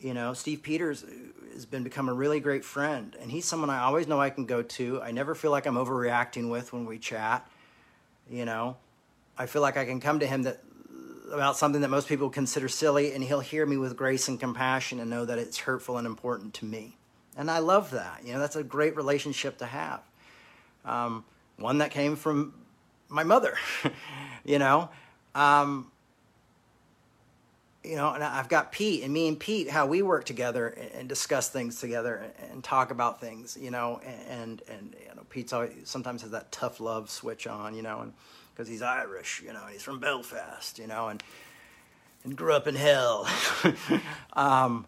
You 0.00 0.14
know, 0.14 0.32
Steve 0.32 0.62
Peters 0.62 1.04
has 1.52 1.66
been 1.66 1.84
become 1.84 2.08
a 2.08 2.14
really 2.14 2.40
great 2.40 2.64
friend, 2.64 3.14
and 3.20 3.30
he's 3.30 3.44
someone 3.44 3.68
I 3.68 3.80
always 3.80 4.08
know 4.08 4.18
I 4.20 4.30
can 4.30 4.46
go 4.46 4.62
to. 4.62 5.02
I 5.02 5.10
never 5.10 5.34
feel 5.34 5.50
like 5.50 5.66
I'm 5.66 5.74
overreacting 5.74 6.50
with 6.50 6.72
when 6.72 6.86
we 6.86 6.98
chat. 6.98 7.46
You 8.30 8.46
know, 8.46 8.76
I 9.36 9.46
feel 9.46 9.60
like 9.60 9.76
I 9.76 9.84
can 9.84 10.00
come 10.00 10.20
to 10.20 10.26
him 10.26 10.44
that 10.44 10.60
about 11.30 11.56
something 11.56 11.82
that 11.82 11.90
most 11.90 12.08
people 12.08 12.30
consider 12.30 12.68
silly, 12.68 13.12
and 13.12 13.22
he'll 13.22 13.40
hear 13.40 13.66
me 13.66 13.76
with 13.76 13.96
grace 13.96 14.28
and 14.28 14.40
compassion 14.40 15.00
and 15.00 15.10
know 15.10 15.24
that 15.24 15.38
it's 15.38 15.58
hurtful 15.58 15.98
and 15.98 16.06
important 16.06 16.54
to 16.54 16.64
me. 16.64 16.96
And 17.36 17.50
I 17.50 17.58
love 17.58 17.90
that. 17.90 18.22
You 18.24 18.32
know, 18.32 18.38
that's 18.38 18.56
a 18.56 18.64
great 18.64 18.96
relationship 18.96 19.58
to 19.58 19.66
have. 19.66 20.00
Um, 20.84 21.24
one 21.56 21.78
that 21.78 21.90
came 21.90 22.16
from 22.16 22.54
my 23.08 23.22
mother, 23.22 23.54
you 24.44 24.58
know. 24.58 24.88
Um, 25.34 25.89
you 27.82 27.96
know, 27.96 28.12
and 28.12 28.22
I've 28.22 28.48
got 28.48 28.72
Pete, 28.72 29.02
and 29.04 29.12
me 29.12 29.26
and 29.26 29.40
Pete, 29.40 29.70
how 29.70 29.86
we 29.86 30.02
work 30.02 30.24
together 30.24 30.68
and 30.94 31.08
discuss 31.08 31.48
things 31.48 31.80
together 31.80 32.30
and 32.50 32.62
talk 32.62 32.90
about 32.90 33.20
things, 33.20 33.56
you 33.60 33.70
know, 33.70 34.00
and 34.04 34.62
and 34.68 34.94
you 35.00 35.14
know, 35.14 35.22
Pete's 35.30 35.52
always 35.52 35.72
sometimes 35.84 36.22
has 36.22 36.32
that 36.32 36.52
tough 36.52 36.80
love 36.80 37.10
switch 37.10 37.46
on, 37.46 37.74
you 37.74 37.82
know, 37.82 38.00
and 38.00 38.12
because 38.52 38.68
he's 38.68 38.82
Irish, 38.82 39.42
you 39.44 39.52
know, 39.52 39.62
and 39.62 39.72
he's 39.72 39.82
from 39.82 39.98
Belfast, 39.98 40.78
you 40.78 40.86
know, 40.86 41.08
and 41.08 41.22
and 42.24 42.36
grew 42.36 42.52
up 42.52 42.66
in 42.66 42.74
hell. 42.74 43.26
um, 44.34 44.86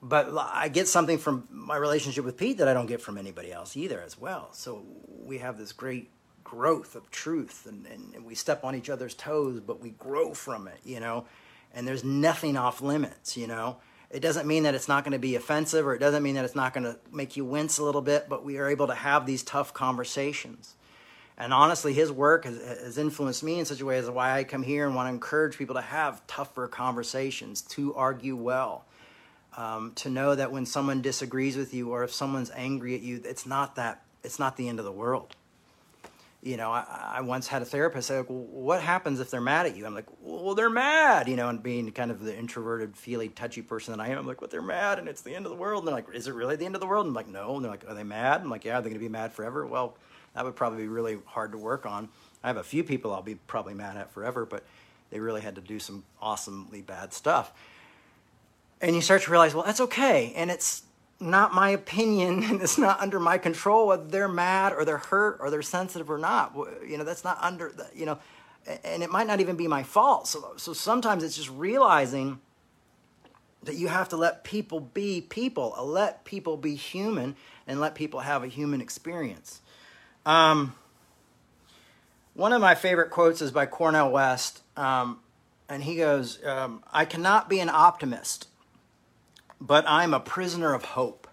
but 0.00 0.32
I 0.36 0.68
get 0.68 0.86
something 0.86 1.18
from 1.18 1.48
my 1.50 1.76
relationship 1.76 2.24
with 2.24 2.36
Pete 2.36 2.58
that 2.58 2.68
I 2.68 2.74
don't 2.74 2.86
get 2.86 3.00
from 3.00 3.18
anybody 3.18 3.52
else 3.52 3.76
either, 3.76 4.00
as 4.00 4.16
well. 4.16 4.50
So 4.52 4.84
we 5.08 5.38
have 5.38 5.58
this 5.58 5.72
great 5.72 6.10
growth 6.44 6.94
of 6.94 7.10
truth, 7.10 7.66
and, 7.68 7.86
and 7.86 8.24
we 8.24 8.36
step 8.36 8.62
on 8.62 8.76
each 8.76 8.88
other's 8.88 9.14
toes, 9.14 9.60
but 9.60 9.80
we 9.80 9.90
grow 9.90 10.32
from 10.32 10.68
it, 10.68 10.78
you 10.84 11.00
know. 11.00 11.26
And 11.74 11.86
there's 11.86 12.04
nothing 12.04 12.56
off 12.56 12.80
limits, 12.80 13.36
you 13.36 13.46
know. 13.46 13.78
It 14.10 14.20
doesn't 14.20 14.46
mean 14.46 14.62
that 14.62 14.74
it's 14.74 14.88
not 14.88 15.04
going 15.04 15.12
to 15.12 15.18
be 15.18 15.36
offensive, 15.36 15.86
or 15.86 15.94
it 15.94 15.98
doesn't 15.98 16.22
mean 16.22 16.34
that 16.36 16.44
it's 16.44 16.56
not 16.56 16.72
going 16.72 16.84
to 16.84 16.96
make 17.12 17.36
you 17.36 17.44
wince 17.44 17.78
a 17.78 17.84
little 17.84 18.00
bit, 18.00 18.28
but 18.28 18.44
we 18.44 18.56
are 18.56 18.68
able 18.68 18.86
to 18.86 18.94
have 18.94 19.26
these 19.26 19.42
tough 19.42 19.74
conversations. 19.74 20.74
And 21.36 21.52
honestly, 21.52 21.92
his 21.92 22.10
work 22.10 22.44
has, 22.44 22.58
has, 22.60 22.98
influenced 22.98 23.44
me 23.44 23.60
in 23.60 23.64
such 23.64 23.80
a 23.80 23.84
way 23.84 23.98
as 23.98 24.10
why 24.10 24.36
I 24.36 24.44
come 24.44 24.64
here 24.64 24.86
and 24.86 24.96
want 24.96 25.06
to 25.06 25.12
encourage 25.12 25.56
people 25.56 25.76
to 25.76 25.80
have 25.80 26.26
tougher 26.26 26.66
conversations, 26.66 27.62
to 27.62 27.94
argue 27.94 28.34
well, 28.34 28.86
um, 29.56 29.92
to 29.96 30.10
know 30.10 30.34
that 30.34 30.50
when 30.50 30.66
someone 30.66 31.00
disagrees 31.00 31.56
with 31.56 31.72
you 31.72 31.90
or 31.90 32.02
if 32.02 32.12
someone's 32.12 32.50
angry 32.56 32.94
at 32.96 33.02
you, 33.02 33.20
it's 33.24 33.46
not 33.46 33.76
that 33.76 34.02
it's 34.24 34.40
not 34.40 34.56
the 34.56 34.68
end 34.68 34.80
of 34.80 34.84
the 34.84 34.92
world. 34.92 35.36
You 36.40 36.56
know, 36.56 36.70
I, 36.70 37.16
I 37.16 37.20
once 37.20 37.48
had 37.48 37.62
a 37.62 37.64
therapist 37.64 38.08
say, 38.08 38.18
like, 38.18 38.30
well, 38.30 38.38
"What 38.38 38.80
happens 38.80 39.18
if 39.18 39.30
they're 39.30 39.40
mad 39.40 39.66
at 39.66 39.76
you?" 39.76 39.84
I'm 39.84 39.94
like, 39.94 40.06
"Well, 40.20 40.54
they're 40.54 40.70
mad," 40.70 41.28
you 41.28 41.34
know, 41.34 41.48
and 41.48 41.60
being 41.60 41.90
kind 41.90 42.12
of 42.12 42.22
the 42.22 42.36
introverted, 42.36 42.96
feely, 42.96 43.28
touchy 43.28 43.60
person 43.60 43.96
that 43.96 44.02
I 44.02 44.08
am, 44.08 44.18
I'm 44.18 44.26
like, 44.26 44.40
"What? 44.40 44.50
They're 44.50 44.62
mad, 44.62 45.00
and 45.00 45.08
it's 45.08 45.22
the 45.22 45.34
end 45.34 45.46
of 45.46 45.50
the 45.50 45.58
world." 45.58 45.82
And 45.82 45.88
they're 45.88 45.94
like, 45.96 46.14
"Is 46.14 46.28
it 46.28 46.34
really 46.34 46.54
the 46.54 46.64
end 46.64 46.76
of 46.76 46.80
the 46.80 46.86
world?" 46.86 47.06
And 47.06 47.10
I'm 47.10 47.16
like, 47.16 47.28
"No." 47.28 47.56
And 47.56 47.64
they're 47.64 47.72
like, 47.72 47.88
"Are 47.88 47.94
they 47.94 48.04
mad?" 48.04 48.42
I'm 48.42 48.50
like, 48.50 48.64
"Yeah." 48.64 48.78
Are 48.78 48.82
they 48.82 48.88
going 48.88 49.00
to 49.00 49.04
be 49.04 49.08
mad 49.08 49.32
forever? 49.32 49.66
Well 49.66 49.96
that 50.34 50.44
would 50.44 50.54
probably 50.54 50.78
be 50.78 50.88
really 50.88 51.18
hard 51.26 51.52
to 51.52 51.58
work 51.58 51.84
on. 51.84 52.08
I 52.44 52.46
have 52.46 52.58
a 52.58 52.62
few 52.62 52.84
people 52.84 53.12
I'll 53.12 53.22
be 53.22 53.34
probably 53.34 53.74
mad 53.74 53.96
at 53.96 54.12
forever, 54.12 54.46
but 54.46 54.62
they 55.10 55.18
really 55.18 55.40
had 55.40 55.56
to 55.56 55.60
do 55.60 55.80
some 55.80 56.04
awesomely 56.20 56.80
bad 56.82 57.12
stuff. 57.12 57.52
And 58.80 58.94
you 58.94 59.02
start 59.02 59.22
to 59.22 59.30
realize, 59.32 59.54
well, 59.54 59.64
that's 59.64 59.80
okay. 59.80 60.32
And 60.36 60.50
it's 60.50 60.82
not 61.20 61.54
my 61.54 61.70
opinion 61.70 62.42
and 62.48 62.62
it's 62.62 62.78
not 62.78 63.00
under 63.00 63.18
my 63.20 63.38
control 63.38 63.88
whether 63.88 64.06
they're 64.06 64.28
mad 64.28 64.72
or 64.72 64.84
they're 64.84 64.98
hurt 64.98 65.38
or 65.40 65.50
they're 65.50 65.62
sensitive 65.62 66.10
or 66.10 66.18
not. 66.18 66.54
You 66.86 66.98
know, 66.98 67.04
that's 67.04 67.24
not 67.24 67.38
under, 67.40 67.70
the, 67.70 67.88
you 67.94 68.06
know, 68.06 68.18
and 68.84 69.02
it 69.02 69.10
might 69.10 69.26
not 69.26 69.40
even 69.40 69.56
be 69.56 69.66
my 69.66 69.82
fault. 69.82 70.28
So, 70.28 70.54
so 70.56 70.72
sometimes 70.72 71.24
it's 71.24 71.36
just 71.36 71.50
realizing 71.50 72.40
that 73.62 73.76
you 73.76 73.88
have 73.88 74.08
to 74.10 74.16
let 74.16 74.44
people 74.44 74.80
be 74.80 75.20
people, 75.20 75.74
uh, 75.76 75.82
let 75.82 76.24
people 76.24 76.56
be 76.56 76.74
human, 76.74 77.36
and 77.66 77.80
let 77.80 77.94
people 77.94 78.20
have 78.20 78.44
a 78.44 78.48
human 78.48 78.80
experience. 78.80 79.60
Um, 80.24 80.74
one 82.34 82.52
of 82.52 82.60
my 82.60 82.74
favorite 82.74 83.10
quotes 83.10 83.42
is 83.42 83.50
by 83.50 83.66
Cornel 83.66 84.10
West, 84.10 84.62
um, 84.76 85.20
and 85.68 85.82
he 85.82 85.96
goes, 85.96 86.44
um, 86.44 86.82
I 86.92 87.04
cannot 87.04 87.48
be 87.48 87.60
an 87.60 87.68
optimist, 87.68 88.46
but 89.60 89.84
I'm 89.86 90.14
a 90.14 90.20
prisoner 90.20 90.74
of 90.74 90.84
hope. 90.84 91.26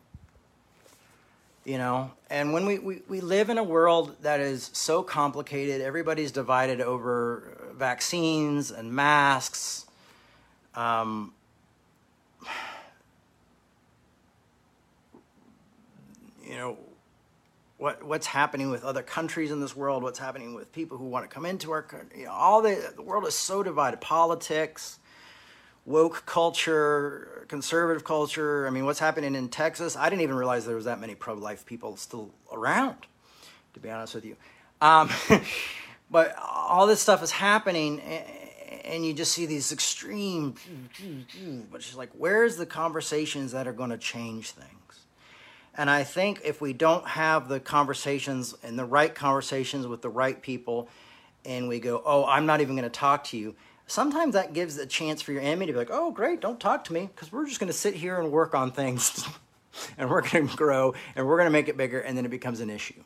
You 1.63 1.77
know, 1.79 2.11
and 2.29 2.53
when 2.53 2.65
we, 2.67 2.77
we, 2.77 3.01
we 3.07 3.21
live 3.21 3.49
in 3.49 3.57
a 3.57 3.63
world 3.63 4.15
that 4.21 4.39
is 4.39 4.69
so 4.73 5.01
complicated, 5.01 5.81
everybody's 5.81 6.31
divided 6.31 6.79
over 6.79 7.71
vaccines 7.73 8.69
and 8.69 8.93
masks. 8.93 9.87
Um, 10.75 11.33
you 16.45 16.55
know 16.55 16.77
what 17.77 18.03
what's 18.03 18.27
happening 18.27 18.69
with 18.69 18.83
other 18.83 19.01
countries 19.01 19.51
in 19.51 19.59
this 19.59 19.75
world, 19.75 20.03
what's 20.03 20.19
happening 20.19 20.53
with 20.53 20.71
people 20.71 20.97
who 20.97 21.05
want 21.05 21.27
to 21.27 21.33
come 21.33 21.45
into 21.45 21.71
our 21.71 21.81
country. 21.81 22.19
You 22.19 22.25
know, 22.25 22.31
all 22.31 22.61
the 22.61 22.93
the 22.95 23.01
world 23.01 23.25
is 23.25 23.35
so 23.35 23.63
divided. 23.63 24.01
Politics, 24.01 24.99
woke 25.85 26.25
culture, 26.25 27.45
conservative 27.47 28.03
culture. 28.03 28.67
I 28.67 28.69
mean, 28.69 28.85
what's 28.85 28.99
happening 28.99 29.35
in 29.35 29.49
Texas? 29.49 29.95
I 29.95 30.09
didn't 30.09 30.21
even 30.21 30.35
realize 30.35 30.65
there 30.65 30.75
was 30.75 30.85
that 30.85 30.99
many 30.99 31.15
pro-life 31.15 31.65
people 31.65 31.95
still 31.97 32.31
around. 32.51 32.97
To 33.73 33.79
be 33.81 33.89
honest 33.89 34.15
with 34.15 34.23
you, 34.23 34.37
um, 34.79 35.09
but 36.09 36.33
all 36.39 36.87
this 36.87 37.01
stuff 37.01 37.21
is 37.21 37.31
happening, 37.31 37.99
and 38.85 39.05
you 39.05 39.13
just 39.13 39.33
see 39.33 39.45
these 39.45 39.73
extreme. 39.73 40.55
But 41.69 41.81
it's 41.81 41.93
like, 41.95 42.11
where's 42.17 42.55
the 42.55 42.65
conversations 42.65 43.51
that 43.51 43.67
are 43.67 43.73
going 43.73 43.89
to 43.89 43.97
change 43.97 44.51
things? 44.51 44.71
And 45.77 45.89
I 45.89 46.03
think 46.05 46.39
if 46.45 46.61
we 46.61 46.71
don't 46.71 47.05
have 47.05 47.49
the 47.49 47.59
conversations 47.59 48.55
and 48.63 48.79
the 48.79 48.85
right 48.85 49.13
conversations 49.13 49.87
with 49.87 50.01
the 50.01 50.09
right 50.09 50.41
people, 50.41 50.87
and 51.43 51.67
we 51.67 51.79
go, 51.79 52.01
oh, 52.05 52.25
I'm 52.25 52.45
not 52.45 52.61
even 52.61 52.75
going 52.75 52.89
to 52.89 52.97
talk 52.97 53.25
to 53.25 53.37
you, 53.37 53.55
sometimes 53.87 54.33
that 54.33 54.53
gives 54.53 54.77
a 54.77 54.85
chance 54.85 55.21
for 55.21 55.31
your 55.31 55.41
enemy 55.41 55.67
to 55.67 55.73
be 55.73 55.77
like, 55.77 55.91
oh, 55.91 56.11
great, 56.11 56.41
don't 56.41 56.59
talk 56.59 56.83
to 56.85 56.93
me 56.93 57.09
because 57.13 57.31
we're 57.31 57.45
just 57.45 57.59
going 57.59 57.67
to 57.67 57.73
sit 57.73 57.93
here 57.95 58.19
and 58.19 58.31
work 58.31 58.55
on 58.55 58.71
things 58.71 59.27
and 59.97 60.09
we're 60.09 60.21
going 60.21 60.47
to 60.47 60.55
grow 60.55 60.93
and 61.15 61.27
we're 61.27 61.37
going 61.37 61.47
to 61.47 61.51
make 61.51 61.67
it 61.67 61.77
bigger 61.77 61.99
and 61.99 62.17
then 62.17 62.25
it 62.25 62.31
becomes 62.31 62.59
an 62.59 62.69
issue. 62.69 63.01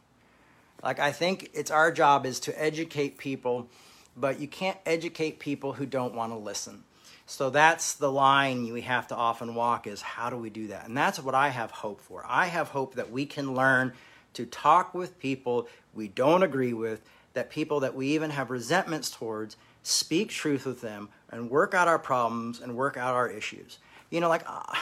Like, 0.83 0.99
I 0.99 1.11
think 1.11 1.49
it's 1.53 1.71
our 1.71 1.91
job 1.91 2.25
is 2.25 2.39
to 2.41 2.61
educate 2.61 3.17
people, 3.17 3.67
but 4.15 4.39
you 4.39 4.47
can't 4.47 4.77
educate 4.85 5.39
people 5.39 5.73
who 5.73 5.85
don't 5.85 6.13
want 6.13 6.31
to 6.31 6.37
listen. 6.37 6.83
So 7.25 7.49
that's 7.51 7.93
the 7.93 8.11
line 8.11 8.73
we 8.73 8.81
have 8.81 9.07
to 9.09 9.15
often 9.15 9.53
walk 9.53 9.85
is 9.85 10.01
how 10.01 10.29
do 10.31 10.37
we 10.37 10.49
do 10.49 10.67
that? 10.67 10.87
And 10.87 10.97
that's 10.97 11.19
what 11.19 11.35
I 11.35 11.49
have 11.49 11.69
hope 11.69 12.01
for. 12.01 12.25
I 12.27 12.45
have 12.45 12.69
hope 12.69 12.95
that 12.95 13.11
we 13.11 13.25
can 13.25 13.53
learn 13.53 13.93
to 14.33 14.45
talk 14.45 14.95
with 14.95 15.19
people 15.19 15.67
we 15.93 16.07
don't 16.07 16.43
agree 16.43 16.73
with, 16.73 17.01
that 17.33 17.49
people 17.49 17.81
that 17.81 17.93
we 17.93 18.07
even 18.09 18.31
have 18.31 18.49
resentments 18.49 19.11
towards, 19.11 19.57
speak 19.83 20.29
truth 20.29 20.65
with 20.65 20.81
them 20.81 21.09
and 21.29 21.49
work 21.49 21.73
out 21.73 21.87
our 21.87 21.99
problems 21.99 22.59
and 22.59 22.75
work 22.75 22.97
out 22.97 23.13
our 23.13 23.29
issues. 23.29 23.79
You 24.09 24.19
know, 24.19 24.29
like, 24.29 24.43
uh, 24.47 24.75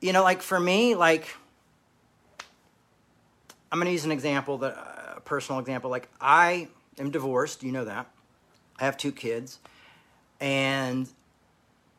you 0.00 0.12
know, 0.12 0.22
like 0.22 0.42
for 0.42 0.58
me, 0.58 0.94
like, 0.94 1.28
I'm 3.72 3.78
going 3.78 3.86
to 3.86 3.92
use 3.92 4.04
an 4.04 4.12
example 4.12 4.58
that 4.58 4.72
a 4.72 5.16
uh, 5.16 5.18
personal 5.20 5.60
example. 5.60 5.90
Like, 5.90 6.08
I 6.20 6.68
am 6.98 7.10
divorced. 7.10 7.62
You 7.62 7.72
know 7.72 7.84
that. 7.84 8.06
I 8.78 8.84
have 8.84 8.96
two 8.96 9.12
kids 9.12 9.58
and 10.40 11.08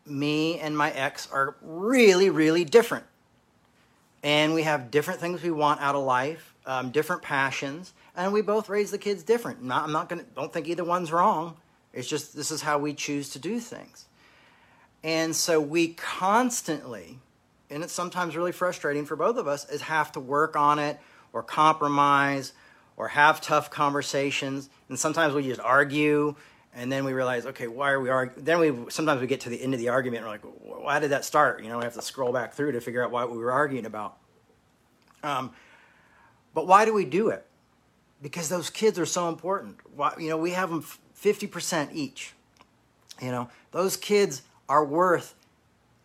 me 0.06 0.60
and 0.60 0.78
my 0.78 0.92
ex 0.92 1.28
are 1.32 1.56
really, 1.62 2.30
really 2.30 2.64
different. 2.64 3.06
And 4.24 4.54
we 4.54 4.64
have 4.64 4.92
different 4.92 5.20
things 5.20 5.42
we 5.44 5.52
want 5.52 5.82
out 5.82 5.96
of 5.96 6.04
life, 6.04 6.55
um, 6.66 6.92
different 6.92 7.22
passions, 7.22 7.94
and 8.16 8.34
we 8.34 8.42
both 8.42 8.70
raise 8.70 8.92
the 8.92 8.98
kids 8.98 9.24
different. 9.24 9.64
Not, 9.64 9.84
I'm 9.84 9.92
not 9.92 10.10
gonna, 10.10 10.26
don't 10.36 10.52
think 10.52 10.68
either 10.68 10.84
one's 10.84 11.12
wrong. 11.12 11.58
It's 11.94 12.08
just 12.08 12.36
this 12.36 12.52
is 12.52 12.62
how 12.62 12.78
we 12.78 12.94
choose 12.94 13.30
to 13.32 13.40
do 13.40 13.60
things. 13.60 14.06
And 15.04 15.36
so 15.36 15.62
we 15.62 15.90
constantly, 15.90 17.20
and 17.70 17.84
it's 17.84 17.94
sometimes 17.94 18.36
really 18.36 18.52
frustrating 18.52 19.06
for 19.06 19.16
both 19.16 19.38
of 19.38 19.48
us, 19.48 19.70
is 19.70 19.82
have 19.82 20.12
to 20.14 20.20
work 20.20 20.56
on 20.56 20.80
it 20.80 21.00
or 21.32 21.44
compromise 21.44 22.54
or 22.98 23.10
have 23.10 23.40
tough 23.40 23.70
conversations. 23.70 24.70
And 24.90 24.98
sometimes 24.98 25.34
we 25.34 25.44
just 25.44 25.62
argue 25.62 26.36
and 26.76 26.92
then 26.92 27.06
we 27.06 27.14
realize, 27.14 27.46
okay, 27.46 27.68
why 27.68 27.92
are 27.92 28.02
we 28.02 28.10
arguing? 28.10 28.44
Then 28.44 28.60
we 28.60 28.92
sometimes 28.92 29.22
we 29.22 29.28
get 29.28 29.42
to 29.42 29.50
the 29.50 29.62
end 29.62 29.74
of 29.74 29.80
the 29.80 29.90
argument, 29.90 30.26
and 30.26 30.26
we're 30.26 30.32
like, 30.34 30.84
why 30.84 31.00
did 31.00 31.12
that 31.12 31.24
start? 31.24 31.64
You 31.64 31.70
know, 31.70 31.78
we 31.78 31.86
have 31.86 31.94
to 31.94 32.02
scroll 32.02 32.34
back 32.34 32.54
through 32.54 32.74
to 32.74 32.82
figure 32.82 33.04
out 33.04 33.12
what 33.12 33.32
we 33.32 33.38
were 33.38 33.52
arguing 33.52 33.86
about. 33.86 34.18
Um, 35.24 35.54
but 36.56 36.66
why 36.66 36.86
do 36.86 36.94
we 36.96 37.06
do 37.06 37.30
it? 37.30 37.46
Because 38.24 38.50
those 38.50 38.72
kids 38.72 38.98
are 38.98 39.06
so 39.06 39.30
important. 39.30 39.78
Why, 39.96 40.14
you 40.18 40.30
know, 40.30 40.38
we 40.38 40.52
have 40.52 40.72
them 40.72 40.84
fifty 41.14 41.46
percent 41.46 41.92
each. 41.94 42.34
You 43.22 43.30
know, 43.30 43.50
those 43.72 43.96
kids 43.96 44.42
are 44.68 44.84
worth 44.84 45.36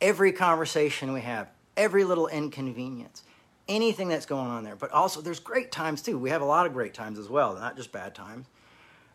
every 0.02 0.32
conversation 0.32 1.14
we 1.14 1.22
have, 1.22 1.48
every 1.76 2.04
little 2.04 2.26
inconvenience, 2.28 3.22
anything 3.68 4.08
that's 4.08 4.26
going 4.26 4.48
on 4.48 4.64
there. 4.64 4.76
But 4.76 4.90
also, 4.90 5.22
there's 5.22 5.40
great 5.40 5.72
times 5.72 6.02
too. 6.02 6.18
We 6.18 6.28
have 6.28 6.42
a 6.42 6.44
lot 6.44 6.66
of 6.66 6.74
great 6.74 6.92
times 6.92 7.18
as 7.18 7.28
well, 7.28 7.54
not 7.54 7.76
just 7.76 7.90
bad 7.90 8.14
times. 8.14 8.46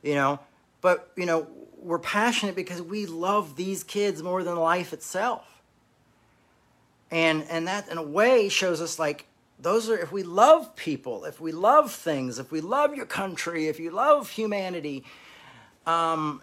You 0.01 0.15
know, 0.15 0.39
but, 0.81 1.11
you 1.15 1.25
know, 1.25 1.47
we're 1.77 1.99
passionate 1.99 2.55
because 2.55 2.81
we 2.81 3.05
love 3.05 3.55
these 3.55 3.83
kids 3.83 4.23
more 4.23 4.43
than 4.43 4.55
life 4.55 4.93
itself. 4.93 5.45
And, 7.11 7.43
and 7.49 7.67
that, 7.67 7.87
in 7.89 7.97
a 7.97 8.03
way, 8.03 8.49
shows 8.49 8.81
us 8.81 8.99
like, 8.99 9.25
those 9.59 9.89
are, 9.89 9.97
if 9.97 10.11
we 10.11 10.23
love 10.23 10.75
people, 10.75 11.25
if 11.25 11.39
we 11.39 11.51
love 11.51 11.91
things, 11.91 12.39
if 12.39 12.51
we 12.51 12.61
love 12.61 12.95
your 12.95 13.05
country, 13.05 13.67
if 13.67 13.79
you 13.79 13.91
love 13.91 14.29
humanity, 14.29 15.03
um, 15.85 16.41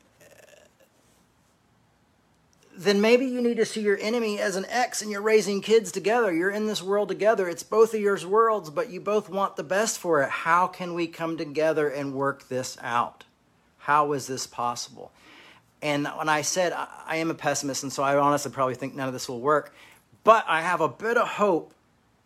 then 2.77 3.01
maybe 3.01 3.27
you 3.27 3.42
need 3.42 3.59
to 3.59 3.66
see 3.66 3.83
your 3.83 3.98
enemy 4.01 4.38
as 4.38 4.57
an 4.57 4.64
ex 4.68 5.03
and 5.03 5.11
you're 5.11 5.20
raising 5.20 5.61
kids 5.61 5.92
together. 5.92 6.33
You're 6.33 6.51
in 6.51 6.66
this 6.66 6.83
world 6.83 7.09
together. 7.09 7.48
It's 7.48 7.62
both 7.62 7.92
of 7.92 8.01
your 8.01 8.18
worlds, 8.27 8.70
but 8.70 8.90
you 8.90 9.01
both 9.01 9.29
want 9.29 9.57
the 9.57 9.62
best 9.62 9.98
for 9.98 10.22
it. 10.22 10.31
How 10.31 10.66
can 10.66 10.94
we 10.94 11.07
come 11.07 11.37
together 11.37 11.88
and 11.88 12.14
work 12.14 12.48
this 12.48 12.79
out? 12.81 13.25
How 13.79 14.12
is 14.12 14.27
this 14.27 14.46
possible? 14.46 15.12
And 15.83 16.07
when 16.16 16.29
I 16.29 16.42
said 16.42 16.72
I 16.72 17.16
am 17.16 17.31
a 17.31 17.35
pessimist, 17.35 17.83
and 17.83 17.92
so 17.92 18.03
I 18.03 18.16
honestly 18.16 18.51
probably 18.51 18.77
think 18.77 18.94
none 18.94 19.09
of 19.09 19.12
this 19.12 19.29
will 19.29 19.40
work, 19.40 19.75
but 20.25 20.44
I 20.48 20.62
have 20.62 20.81
a 20.81 20.88
bit 20.88 21.16
of 21.16 21.29
hope 21.29 21.75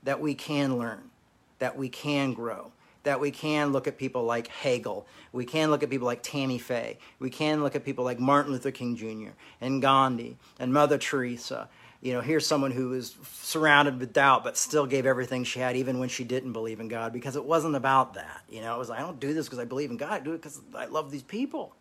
that 0.06 0.20
we 0.20 0.34
can 0.34 0.78
learn, 0.78 1.10
that 1.58 1.76
we 1.76 1.88
can 1.88 2.32
grow, 2.32 2.72
that 3.04 3.20
we 3.20 3.30
can 3.30 3.70
look 3.70 3.86
at 3.86 3.98
people 3.98 4.24
like 4.24 4.48
Hegel, 4.48 5.06
we 5.32 5.44
can 5.44 5.70
look 5.70 5.82
at 5.82 5.90
people 5.90 6.06
like 6.06 6.22
Tammy 6.22 6.58
Faye, 6.58 6.98
we 7.20 7.30
can 7.30 7.62
look 7.62 7.76
at 7.76 7.84
people 7.84 8.04
like 8.04 8.18
Martin 8.18 8.52
Luther 8.52 8.72
King 8.72 8.96
Jr. 8.96 9.36
and 9.60 9.80
Gandhi 9.80 10.38
and 10.58 10.72
Mother 10.72 10.98
Teresa 10.98 11.68
you 12.06 12.12
know, 12.12 12.20
here's 12.20 12.46
someone 12.46 12.70
who 12.70 12.90
was 12.90 13.16
surrounded 13.32 13.98
with 13.98 14.12
doubt, 14.12 14.44
but 14.44 14.56
still 14.56 14.86
gave 14.86 15.06
everything 15.06 15.44
she 15.44 15.60
had, 15.60 15.76
even 15.76 15.98
when 15.98 16.08
she 16.08 16.24
didn't 16.24 16.52
believe 16.52 16.78
in 16.78 16.88
God, 16.88 17.12
because 17.12 17.36
it 17.36 17.44
wasn't 17.44 17.74
about 17.74 18.14
that. 18.14 18.42
You 18.48 18.60
know, 18.60 18.76
it 18.76 18.78
was, 18.78 18.90
I 18.90 18.98
don't 18.98 19.18
do 19.18 19.32
this 19.32 19.46
because 19.46 19.58
I 19.58 19.64
believe 19.64 19.90
in 19.90 19.96
God. 19.96 20.12
I 20.12 20.20
do 20.20 20.32
it 20.32 20.38
because 20.38 20.60
I 20.74 20.84
love 20.86 21.10
these 21.10 21.22
people. 21.22 21.74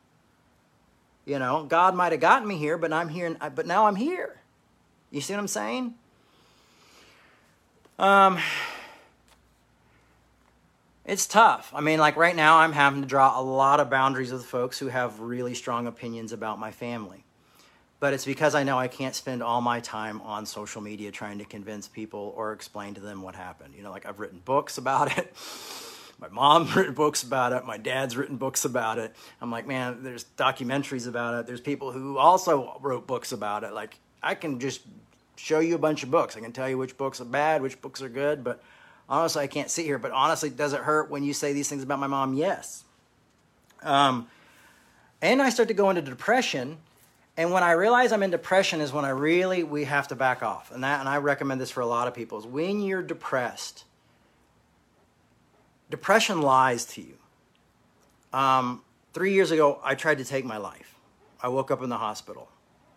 You 1.26 1.40
know, 1.40 1.64
God 1.64 1.96
might 1.96 2.12
have 2.12 2.22
gotten 2.22 2.48
me 2.48 2.58
here, 2.58 2.78
but 2.78 2.94
I'm 2.94 3.10
here, 3.10 3.36
but 3.54 3.68
now 3.68 3.88
I'm 3.88 3.96
here. 3.96 4.40
You 5.12 5.22
see 5.22 5.34
what 5.34 5.40
I'm 5.40 5.48
saying? 5.48 5.96
Um, 7.98 8.40
it's 11.06 11.28
tough. 11.28 11.72
I 11.74 11.82
mean, 11.82 12.00
like 12.00 12.18
right 12.18 12.36
now, 12.36 12.58
I'm 12.58 12.74
having 12.74 13.02
to 13.02 13.08
draw 13.08 13.40
a 13.40 13.44
lot 13.44 13.80
of 13.80 13.90
boundaries 13.90 14.32
with 14.32 14.46
folks 14.46 14.80
who 14.80 14.88
have 14.88 15.20
really 15.20 15.54
strong 15.54 15.88
opinions 15.88 16.32
about 16.32 16.60
my 16.60 16.72
family 16.72 17.26
but 18.00 18.14
it's 18.14 18.26
because 18.26 18.56
I 18.56 18.64
know 18.64 18.78
I 18.78 18.88
can't 18.88 19.16
spend 19.16 19.42
all 19.42 19.62
my 19.62 19.80
time 19.80 20.22
on 20.22 20.46
social 20.46 20.82
media 20.82 21.12
trying 21.12 21.40
to 21.40 21.46
convince 21.46 21.88
people 21.88 22.34
or 22.36 22.54
explain 22.54 22.94
to 22.96 23.02
them 23.02 23.22
what 23.22 23.36
happened. 23.36 23.74
You 23.76 23.84
know, 23.84 23.92
like 23.92 24.06
I've 24.06 24.20
written 24.20 24.42
books 24.46 24.78
about 24.78 25.18
it. 25.18 25.34
My 26.20 26.30
mom's 26.30 26.74
written 26.76 26.94
books 26.94 27.24
about 27.24 27.52
it. 27.52 27.66
My 27.66 27.78
dad's 27.78 28.16
written 28.16 28.38
books 28.38 28.64
about 28.64 29.00
it. 29.00 29.14
I'm 29.42 29.52
like, 29.52 29.68
man, 29.68 30.04
there's 30.04 30.24
documentaries 30.38 31.08
about 31.08 31.40
it. 31.40 31.48
There's 31.48 31.60
people 31.62 31.92
who 31.92 32.18
also 32.18 32.78
wrote 32.80 33.06
books 33.06 33.32
about 33.32 33.64
it. 33.64 33.74
Like, 33.74 34.00
I 34.24 34.34
can 34.34 34.60
just 34.60 34.82
show 35.46 35.60
you 35.60 35.76
a 35.76 35.78
bunch 35.78 36.02
of 36.02 36.10
books. 36.10 36.36
I 36.36 36.40
can 36.40 36.52
tell 36.52 36.68
you 36.68 36.76
which 36.76 36.98
books 36.98 37.22
are 37.22 37.26
bad, 37.26 37.62
which 37.62 37.80
books 37.80 38.02
are 38.02 38.10
good, 38.10 38.44
but 38.44 38.64
honestly, 39.08 39.44
I 39.44 39.48
can't 39.48 39.70
sit 39.70 39.86
here. 39.86 40.00
But 40.00 40.10
honestly, 40.10 40.50
does 40.50 40.74
it 40.74 40.80
hurt 40.82 41.12
when 41.12 41.24
you 41.24 41.34
say 41.34 41.54
these 41.54 41.70
things 41.70 41.84
about 41.84 42.00
my 42.00 42.08
mom? 42.08 42.34
Yes. 42.34 42.84
Um, 43.84 44.28
and 45.22 45.44
I 45.44 45.52
start 45.52 45.68
to 45.68 45.76
go 45.76 45.92
into 45.92 46.02
depression 46.02 46.80
And 47.38 47.52
when 47.52 47.64
I 47.64 47.72
realize 47.72 48.12
I'm 48.12 48.24
in 48.24 48.32
depression 48.32 48.80
is 48.82 48.94
when 48.94 49.04
I 49.04 49.10
really 49.10 49.64
we 49.64 49.84
have 49.86 50.08
to 50.10 50.16
back 50.16 50.42
off. 50.42 50.72
And 50.72 50.84
that 50.84 51.00
and 51.02 51.10
I 51.10 51.18
recommend 51.18 51.60
this 51.60 51.72
for 51.72 51.82
a 51.82 51.86
lot 51.86 52.08
of 52.08 52.14
people 52.14 52.40
is 52.40 52.46
when 52.46 52.80
you're 52.82 53.02
depressed, 53.02 53.84
depression 55.90 56.42
lies 56.42 56.86
to 56.86 57.02
you. 57.02 57.18
Um, 58.32 58.82
three 59.14 59.34
years 59.34 59.52
ago, 59.52 59.80
I 59.84 59.96
tried 59.96 60.20
to 60.20 60.26
take 60.26 60.46
my 60.46 60.58
life. 60.58 60.96
I 61.42 61.50
woke 61.50 61.72
up 61.72 61.84
in 61.84 61.90
the 61.90 61.98
hospital. 61.98 62.50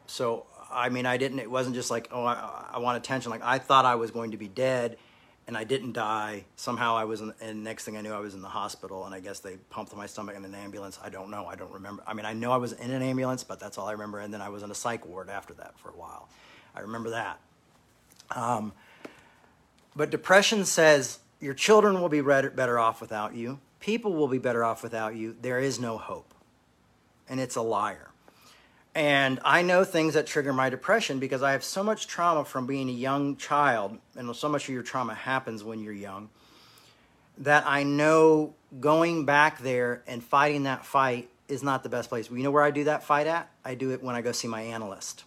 So 0.07 0.47
I 0.71 0.89
mean, 0.89 1.07
I 1.07 1.17
didn't. 1.17 1.39
It 1.39 1.51
wasn't 1.51 1.75
just 1.75 1.91
like, 1.91 2.09
oh, 2.13 2.25
I, 2.25 2.71
I 2.75 2.79
want 2.79 2.97
attention. 2.97 3.31
Like 3.31 3.43
I 3.43 3.59
thought 3.59 3.85
I 3.85 3.95
was 3.95 4.11
going 4.11 4.33
to 4.33 4.37
be 4.37 4.49
dead, 4.49 4.99
and 5.47 5.57
I 5.57 5.65
didn't 5.65 5.93
die. 5.93 6.45
Somehow 6.57 6.97
I 6.97 7.05
was, 7.05 7.21
in, 7.21 7.33
and 7.41 7.65
next 7.65 7.85
thing 7.85 7.97
I 7.97 8.03
knew, 8.03 8.13
I 8.13 8.21
was 8.21 8.35
in 8.35 8.43
the 8.43 8.49
hospital, 8.49 9.07
and 9.07 9.15
I 9.15 9.21
guess 9.21 9.41
they 9.41 9.57
pumped 9.71 9.97
my 9.97 10.07
stomach 10.07 10.37
in 10.37 10.45
an 10.45 10.55
ambulance. 10.55 10.99
I 11.03 11.09
don't 11.09 11.31
know. 11.31 11.47
I 11.47 11.55
don't 11.55 11.73
remember. 11.73 12.03
I 12.07 12.15
mean, 12.15 12.27
I 12.27 12.35
know 12.35 12.53
I 12.53 12.59
was 12.59 12.73
in 12.73 12.91
an 12.91 13.03
ambulance, 13.03 13.45
but 13.45 13.59
that's 13.59 13.79
all 13.79 13.89
I 13.89 13.93
remember. 13.93 14.21
And 14.21 14.33
then 14.33 14.43
I 14.43 14.51
was 14.51 14.63
in 14.63 14.71
a 14.71 14.75
psych 14.75 15.07
ward 15.07 15.31
after 15.31 15.55
that 15.55 15.79
for 15.79 15.89
a 15.89 15.97
while. 15.97 16.29
I 16.75 16.81
remember 16.81 17.11
that. 17.11 17.41
Um, 18.31 18.73
but 19.97 20.11
depression 20.11 20.65
says 20.65 21.19
your 21.41 21.55
children 21.55 22.01
will 22.01 22.09
be 22.09 22.21
better 22.21 22.79
off 22.79 23.01
without 23.01 23.35
you. 23.35 23.59
People 23.81 24.13
will 24.13 24.29
be 24.29 24.39
better 24.39 24.65
off 24.65 24.83
without 24.83 25.15
you. 25.15 25.37
There 25.41 25.59
is 25.61 25.81
no 25.81 25.99
hope, 25.99 26.35
and 27.29 27.41
it's 27.41 27.57
a 27.57 27.63
liar. 27.63 28.08
And 28.99 29.39
I 29.45 29.63
know 29.63 29.85
things 29.85 30.15
that 30.15 30.27
trigger 30.27 30.53
my 30.53 30.71
depression 30.71 31.21
because 31.21 31.41
I 31.41 31.53
have 31.53 31.63
so 31.63 31.85
much 31.85 32.09
trauma 32.09 32.45
from 32.45 32.67
being 32.67 32.89
a 32.89 32.93
young 32.93 33.37
child, 33.37 33.97
and 34.17 34.35
so 34.35 34.49
much 34.49 34.65
of 34.65 34.75
your 34.75 34.83
trauma 34.83 35.15
happens 35.15 35.63
when 35.63 35.79
you're 35.79 35.93
young, 35.93 36.31
that 37.39 37.63
I 37.65 37.85
know 37.85 38.55
going 38.81 39.25
back 39.25 39.61
there 39.61 40.03
and 40.09 40.21
fighting 40.21 40.65
that 40.65 40.85
fight 40.85 41.31
is 41.47 41.63
not 41.63 41.85
the 41.85 41.89
best 41.89 42.09
place. 42.09 42.29
You 42.29 42.39
know 42.39 42.51
where 42.51 42.65
I 42.65 42.73
do 42.73 42.83
that 42.85 43.05
fight 43.05 43.29
at? 43.29 43.49
I 43.65 43.77
do 43.77 43.93
it 43.93 44.03
when 44.03 44.17
I 44.17 44.21
go 44.21 44.33
see 44.33 44.49
my 44.49 44.63
analyst 44.63 45.23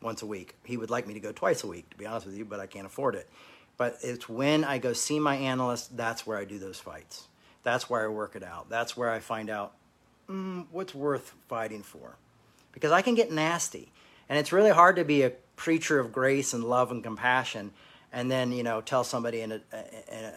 once 0.00 0.22
a 0.22 0.26
week. 0.26 0.54
He 0.64 0.78
would 0.78 0.88
like 0.88 1.06
me 1.06 1.12
to 1.12 1.20
go 1.20 1.32
twice 1.32 1.64
a 1.64 1.66
week, 1.66 1.90
to 1.90 1.98
be 1.98 2.06
honest 2.06 2.24
with 2.24 2.38
you, 2.38 2.46
but 2.46 2.60
I 2.60 2.66
can't 2.66 2.86
afford 2.86 3.14
it. 3.14 3.28
But 3.76 3.98
it's 4.00 4.26
when 4.26 4.64
I 4.64 4.78
go 4.78 4.94
see 4.94 5.20
my 5.20 5.36
analyst, 5.36 5.98
that's 5.98 6.26
where 6.26 6.38
I 6.38 6.46
do 6.46 6.58
those 6.58 6.78
fights. 6.78 7.28
That's 7.62 7.90
where 7.90 8.06
I 8.06 8.08
work 8.08 8.36
it 8.36 8.42
out. 8.42 8.70
That's 8.70 8.96
where 8.96 9.10
I 9.10 9.18
find 9.18 9.50
out 9.50 9.74
mm, 10.30 10.64
what's 10.72 10.94
worth 10.94 11.34
fighting 11.46 11.82
for 11.82 12.16
because 12.76 12.92
I 12.92 13.00
can 13.00 13.14
get 13.14 13.32
nasty. 13.32 13.90
And 14.28 14.38
it's 14.38 14.52
really 14.52 14.70
hard 14.70 14.96
to 14.96 15.04
be 15.04 15.22
a 15.22 15.30
preacher 15.56 15.98
of 15.98 16.12
grace 16.12 16.52
and 16.52 16.62
love 16.62 16.90
and 16.90 17.02
compassion 17.02 17.70
and 18.12 18.30
then, 18.30 18.52
you 18.52 18.62
know, 18.62 18.82
tell 18.82 19.02
somebody 19.02 19.40
in 19.40 19.52
a, 19.52 19.60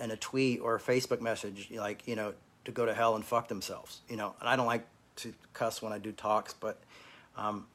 in 0.02 0.12
a 0.12 0.16
tweet 0.16 0.62
or 0.62 0.76
a 0.76 0.80
Facebook 0.80 1.20
message, 1.20 1.70
like, 1.72 2.08
you 2.08 2.16
know, 2.16 2.34
to 2.64 2.72
go 2.72 2.86
to 2.86 2.94
hell 2.94 3.16
and 3.16 3.26
fuck 3.26 3.50
themselves, 3.50 4.00
you 4.08 4.16
know. 4.16 4.34
And 4.40 4.48
I 4.48 4.56
don't 4.56 4.66
like 4.66 4.88
to 5.18 5.34
cuss 5.54 5.82
when 5.82 5.92
I 5.92 5.98
do 5.98 6.14
talks, 6.14 6.54
but 6.54 6.80
um, 7.36 7.68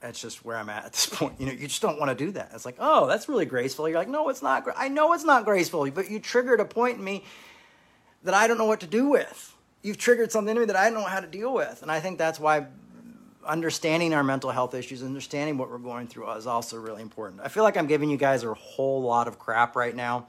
that's 0.00 0.20
just 0.20 0.44
where 0.44 0.56
I'm 0.56 0.68
at 0.68 0.86
at 0.86 0.92
this 0.92 1.06
point. 1.12 1.34
You 1.38 1.46
know, 1.46 1.52
you 1.52 1.68
just 1.68 1.82
don't 1.82 2.00
want 2.00 2.16
to 2.16 2.24
do 2.24 2.32
that. 2.32 2.50
It's 2.52 2.64
like, 2.64 2.76
oh, 2.80 3.06
that's 3.06 3.28
really 3.28 3.46
graceful. 3.46 3.88
You're 3.88 3.98
like, 3.98 4.08
no, 4.08 4.28
it's 4.28 4.42
not. 4.42 4.66
I 4.76 4.88
know 4.88 5.12
it's 5.12 5.24
not 5.24 5.44
graceful, 5.44 5.88
but 5.90 6.10
you 6.10 6.18
triggered 6.18 6.58
a 6.58 6.64
point 6.64 6.98
in 6.98 7.04
me 7.04 7.22
that 8.24 8.34
I 8.34 8.48
don't 8.48 8.58
know 8.58 8.66
what 8.66 8.80
to 8.80 8.88
do 8.88 9.08
with. 9.08 9.54
You've 9.82 9.98
triggered 9.98 10.30
something 10.30 10.54
in 10.54 10.60
me 10.60 10.66
that 10.66 10.76
I 10.76 10.90
don't 10.90 11.00
know 11.00 11.06
how 11.06 11.20
to 11.20 11.26
deal 11.26 11.52
with, 11.54 11.82
and 11.82 11.90
I 11.90 11.98
think 11.98 12.18
that's 12.18 12.38
why 12.38 12.66
understanding 13.46 14.14
our 14.14 14.22
mental 14.22 14.50
health 14.50 14.74
issues, 14.74 15.02
understanding 15.02 15.58
what 15.58 15.70
we're 15.70 15.78
going 15.78 16.06
through 16.06 16.30
is 16.32 16.46
also 16.46 16.78
really 16.78 17.02
important. 17.02 17.40
I 17.42 17.48
feel 17.48 17.62
like 17.62 17.76
I'm 17.76 17.86
giving 17.86 18.10
you 18.10 18.16
guys 18.16 18.44
a 18.44 18.54
whole 18.54 19.02
lot 19.02 19.28
of 19.28 19.38
crap 19.38 19.76
right 19.76 19.94
now, 19.94 20.26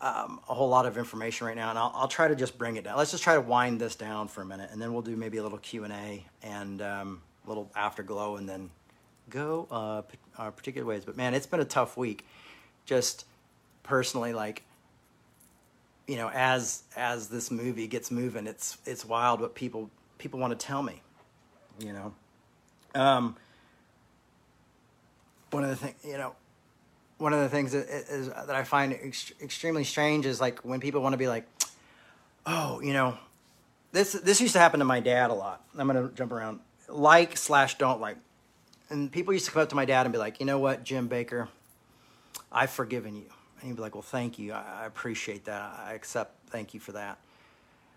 um, 0.00 0.40
a 0.48 0.54
whole 0.54 0.68
lot 0.68 0.86
of 0.86 0.96
information 0.96 1.46
right 1.46 1.56
now, 1.56 1.70
and 1.70 1.78
I'll, 1.78 1.92
I'll, 1.94 2.08
try 2.08 2.28
to 2.28 2.36
just 2.36 2.56
bring 2.56 2.76
it 2.76 2.84
down. 2.84 2.96
Let's 2.96 3.10
just 3.10 3.24
try 3.24 3.34
to 3.34 3.40
wind 3.40 3.80
this 3.80 3.96
down 3.96 4.28
for 4.28 4.42
a 4.42 4.46
minute, 4.46 4.70
and 4.72 4.80
then 4.80 4.92
we'll 4.92 5.02
do 5.02 5.16
maybe 5.16 5.38
a 5.38 5.42
little 5.42 5.58
Q 5.58 5.84
and 5.84 5.92
A 5.92 6.24
and 6.42 6.80
um, 6.82 7.22
a 7.44 7.48
little 7.48 7.70
afterglow, 7.74 8.36
and 8.36 8.48
then 8.48 8.70
go 9.30 9.66
uh, 9.70 10.50
particular 10.50 10.86
ways. 10.86 11.04
But 11.04 11.16
man, 11.16 11.34
it's 11.34 11.46
been 11.46 11.60
a 11.60 11.64
tough 11.64 11.96
week, 11.96 12.24
just 12.86 13.24
personally, 13.82 14.32
like 14.32 14.62
you 16.06 16.16
know, 16.16 16.30
as 16.32 16.84
as 16.96 17.28
this 17.28 17.50
movie 17.50 17.86
gets 17.86 18.10
moving, 18.10 18.46
it's 18.46 18.78
it's 18.86 19.04
wild 19.04 19.40
what 19.40 19.54
people 19.54 19.90
people 20.18 20.38
want 20.38 20.58
to 20.58 20.66
tell 20.66 20.82
me 20.82 21.02
you 21.78 21.92
know. 21.92 22.14
Um, 22.94 23.36
one 25.50 25.64
of 25.64 25.70
the 25.70 25.76
things, 25.76 25.94
you 26.04 26.18
know, 26.18 26.34
one 27.18 27.32
of 27.32 27.40
the 27.40 27.48
things 27.48 27.72
that, 27.72 27.88
is, 27.88 28.28
that 28.28 28.50
I 28.50 28.64
find 28.64 28.92
ex- 28.92 29.32
extremely 29.42 29.84
strange 29.84 30.26
is 30.26 30.40
like 30.40 30.60
when 30.60 30.80
people 30.80 31.00
want 31.00 31.12
to 31.12 31.18
be 31.18 31.28
like, 31.28 31.46
oh, 32.46 32.80
you 32.80 32.92
know, 32.92 33.18
this 33.92 34.12
this 34.12 34.40
used 34.40 34.52
to 34.52 34.58
happen 34.58 34.80
to 34.80 34.84
my 34.84 35.00
dad 35.00 35.30
a 35.30 35.34
lot. 35.34 35.64
I'm 35.76 35.86
gonna 35.86 36.10
jump 36.14 36.32
around. 36.32 36.60
Like 36.88 37.36
slash 37.36 37.76
don't 37.78 38.00
like, 38.00 38.16
and 38.90 39.10
people 39.10 39.32
used 39.32 39.46
to 39.46 39.52
come 39.52 39.62
up 39.62 39.68
to 39.70 39.76
my 39.76 39.84
dad 39.84 40.06
and 40.06 40.12
be 40.12 40.18
like, 40.18 40.40
you 40.40 40.46
know 40.46 40.58
what, 40.58 40.84
Jim 40.84 41.08
Bakker, 41.08 41.48
I've 42.50 42.70
forgiven 42.70 43.14
you. 43.16 43.26
And 43.60 43.68
he'd 43.68 43.76
be 43.76 43.82
like, 43.82 43.94
well, 43.94 44.02
thank 44.02 44.38
you. 44.38 44.52
I, 44.52 44.82
I 44.82 44.86
appreciate 44.86 45.44
that. 45.46 45.78
I 45.86 45.94
accept. 45.94 46.34
Thank 46.50 46.72
you 46.72 46.80
for 46.80 46.92
that. 46.92 47.18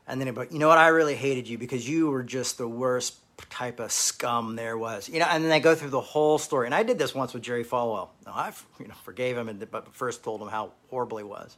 And 0.07 0.19
then 0.19 0.27
he'd 0.27 0.33
be 0.33 0.39
like, 0.39 0.51
you 0.51 0.59
know 0.59 0.67
what, 0.67 0.77
I 0.77 0.87
really 0.87 1.15
hated 1.15 1.47
you 1.47 1.57
because 1.57 1.87
you 1.87 2.09
were 2.09 2.23
just 2.23 2.57
the 2.57 2.67
worst 2.67 3.15
type 3.49 3.79
of 3.79 3.91
scum 3.91 4.55
there 4.55 4.77
was. 4.77 5.09
You 5.09 5.19
know, 5.19 5.27
and 5.29 5.43
then 5.43 5.49
they 5.49 5.59
go 5.59 5.75
through 5.75 5.89
the 5.89 6.01
whole 6.01 6.37
story. 6.37 6.67
And 6.67 6.75
I 6.75 6.83
did 6.83 6.99
this 6.99 7.15
once 7.15 7.33
with 7.33 7.43
Jerry 7.43 7.63
Falwell. 7.63 8.09
Now, 8.25 8.33
I 8.33 8.51
you 8.79 8.87
know, 8.87 8.93
forgave 9.03 9.37
him, 9.37 9.49
and, 9.49 9.71
but 9.71 9.93
first 9.93 10.23
told 10.23 10.41
him 10.41 10.47
how 10.47 10.71
horrible 10.89 11.17
he 11.17 11.23
was. 11.23 11.57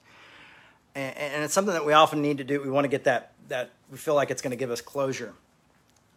And, 0.96 1.16
and 1.18 1.44
it's 1.44 1.54
something 1.54 1.74
that 1.74 1.86
we 1.86 1.94
often 1.94 2.22
need 2.22 2.38
to 2.38 2.44
do. 2.44 2.62
We 2.62 2.70
want 2.70 2.86
to 2.86 2.90
get 2.90 3.06
that, 3.06 3.34
that 3.48 3.72
we 3.92 3.98
feel 3.98 4.16
like 4.16 4.32
it's 4.32 4.42
going 4.42 4.52
to 4.52 4.58
give 4.58 4.72
us 4.72 4.82
closure. 4.82 5.34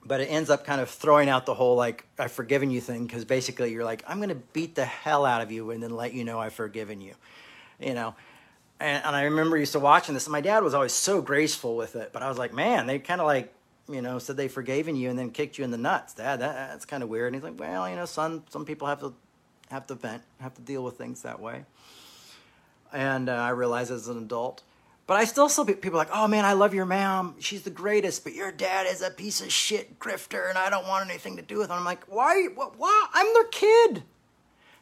But 0.04 0.20
it 0.20 0.26
ends 0.26 0.50
up 0.50 0.64
kind 0.64 0.80
of 0.80 0.88
throwing 0.88 1.28
out 1.28 1.46
the 1.46 1.54
whole, 1.54 1.74
like, 1.74 2.06
I've 2.18 2.30
forgiven 2.30 2.70
you 2.70 2.80
thing, 2.80 3.06
because 3.06 3.24
basically 3.24 3.72
you're 3.72 3.84
like, 3.84 4.04
I'm 4.06 4.18
going 4.18 4.28
to 4.28 4.42
beat 4.52 4.74
the 4.74 4.84
hell 4.84 5.24
out 5.24 5.40
of 5.40 5.50
you 5.50 5.70
and 5.70 5.82
then 5.82 5.96
let 5.96 6.14
you 6.14 6.24
know 6.24 6.38
I've 6.38 6.54
forgiven 6.54 7.00
you. 7.00 7.14
You 7.80 7.94
know? 7.94 8.14
And, 8.78 9.02
and 9.04 9.16
I 9.16 9.22
remember 9.22 9.56
used 9.56 9.72
to 9.72 9.80
watching 9.80 10.14
this, 10.14 10.26
and 10.26 10.32
my 10.32 10.40
dad 10.40 10.62
was 10.62 10.74
always 10.74 10.92
so 10.92 11.20
graceful 11.22 11.76
with 11.76 11.96
it. 11.96 12.12
But 12.12 12.22
I 12.22 12.28
was 12.28 12.38
like, 12.38 12.52
man, 12.52 12.86
they 12.86 12.98
kind 12.98 13.20
of 13.20 13.26
like 13.26 13.52
you 13.88 14.02
know, 14.02 14.18
said 14.18 14.36
they 14.36 14.48
forgiven 14.48 14.96
you 14.96 15.10
and 15.10 15.18
then 15.18 15.30
kicked 15.30 15.58
you 15.58 15.64
in 15.64 15.70
the 15.70 15.78
nuts. 15.78 16.14
Dad, 16.14 16.40
that, 16.40 16.70
that's 16.70 16.84
kind 16.84 17.02
of 17.02 17.08
weird. 17.08 17.32
And 17.32 17.36
he's 17.36 17.44
like, 17.44 17.58
well, 17.58 17.88
you 17.88 17.96
know, 17.96 18.04
son, 18.04 18.42
some 18.50 18.64
people 18.64 18.88
have 18.88 19.00
to 19.00 19.14
have 19.70 19.86
to 19.88 19.94
vent, 19.94 20.22
have 20.40 20.54
to 20.54 20.62
deal 20.62 20.84
with 20.84 20.96
things 20.96 21.22
that 21.22 21.40
way. 21.40 21.64
And 22.92 23.28
uh, 23.28 23.34
I 23.34 23.50
realize 23.50 23.90
as 23.90 24.08
an 24.08 24.18
adult, 24.18 24.62
but 25.06 25.16
I 25.16 25.24
still 25.24 25.48
see 25.48 25.64
people 25.74 25.98
like, 25.98 26.10
oh 26.12 26.28
man, 26.28 26.44
I 26.44 26.52
love 26.52 26.72
your 26.74 26.86
mom. 26.86 27.34
She's 27.38 27.62
the 27.62 27.70
greatest, 27.70 28.24
but 28.24 28.34
your 28.34 28.52
dad 28.52 28.86
is 28.86 29.02
a 29.02 29.10
piece 29.10 29.40
of 29.40 29.52
shit 29.52 29.98
grifter, 29.98 30.48
and 30.48 30.56
I 30.56 30.70
don't 30.70 30.86
want 30.86 31.08
anything 31.08 31.36
to 31.36 31.42
do 31.42 31.58
with 31.58 31.68
him. 31.68 31.76
I'm 31.78 31.84
like, 31.84 32.04
why? 32.06 32.46
What? 32.54 32.78
Why? 32.78 33.06
I'm 33.12 33.34
their 33.34 33.44
kid. 33.44 34.02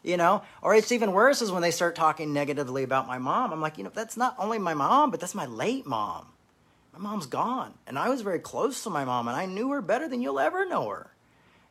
You 0.03 0.19
know, 0.19 0.43
or 0.61 0.75
it's 0.75 0.93
even 0.93 1.13
worse 1.13 1.41
is 1.41 1.51
when 1.51 1.63
they 1.63 1.71
start 1.71 1.97
talking 1.97 2.35
negatively 2.35 2.83
about 2.83 3.07
my 3.07 3.17
mom. 3.17 3.55
I'm 3.55 3.63
like, 3.63 3.79
you 3.79 3.85
know, 3.85 3.91
that's 3.93 4.19
not 4.19 4.35
only 4.39 4.59
my 4.59 4.75
mom, 4.75 5.11
but 5.11 5.19
that's 5.19 5.35
my 5.35 5.47
late 5.47 5.87
mom 5.87 6.27
my 6.95 7.11
mom's 7.11 7.27
gone. 7.27 7.75
And 7.87 7.99
I 7.99 8.09
was 8.09 8.23
very 8.23 8.39
close 8.39 8.83
to 8.85 8.91
my 8.91 9.05
mom, 9.05 9.29
and 9.29 9.37
I 9.37 9.47
knew 9.47 9.71
her 9.71 9.83
better 9.83 10.09
than 10.09 10.23
you'll 10.23 10.39
ever 10.39 10.67
know 10.67 10.89
her. 10.89 11.11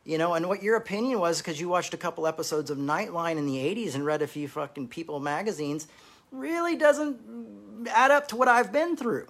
You 0.04 0.18
know, 0.18 0.34
and 0.34 0.48
what 0.48 0.62
your 0.62 0.76
opinion 0.76 1.18
was 1.18 1.38
because 1.38 1.58
you 1.58 1.68
watched 1.68 1.94
a 1.94 1.96
couple 1.96 2.26
episodes 2.26 2.70
of 2.70 2.76
Nightline 2.76 3.38
in 3.38 3.46
the 3.46 3.56
80s 3.56 3.94
and 3.94 4.04
read 4.04 4.20
a 4.20 4.26
few 4.26 4.48
fucking 4.48 4.88
People 4.88 5.18
magazines 5.18 5.88
really 6.30 6.76
doesn't 6.76 7.88
add 7.88 8.10
up 8.10 8.28
to 8.28 8.36
what 8.36 8.48
I've 8.48 8.70
been 8.70 8.96
through. 8.96 9.28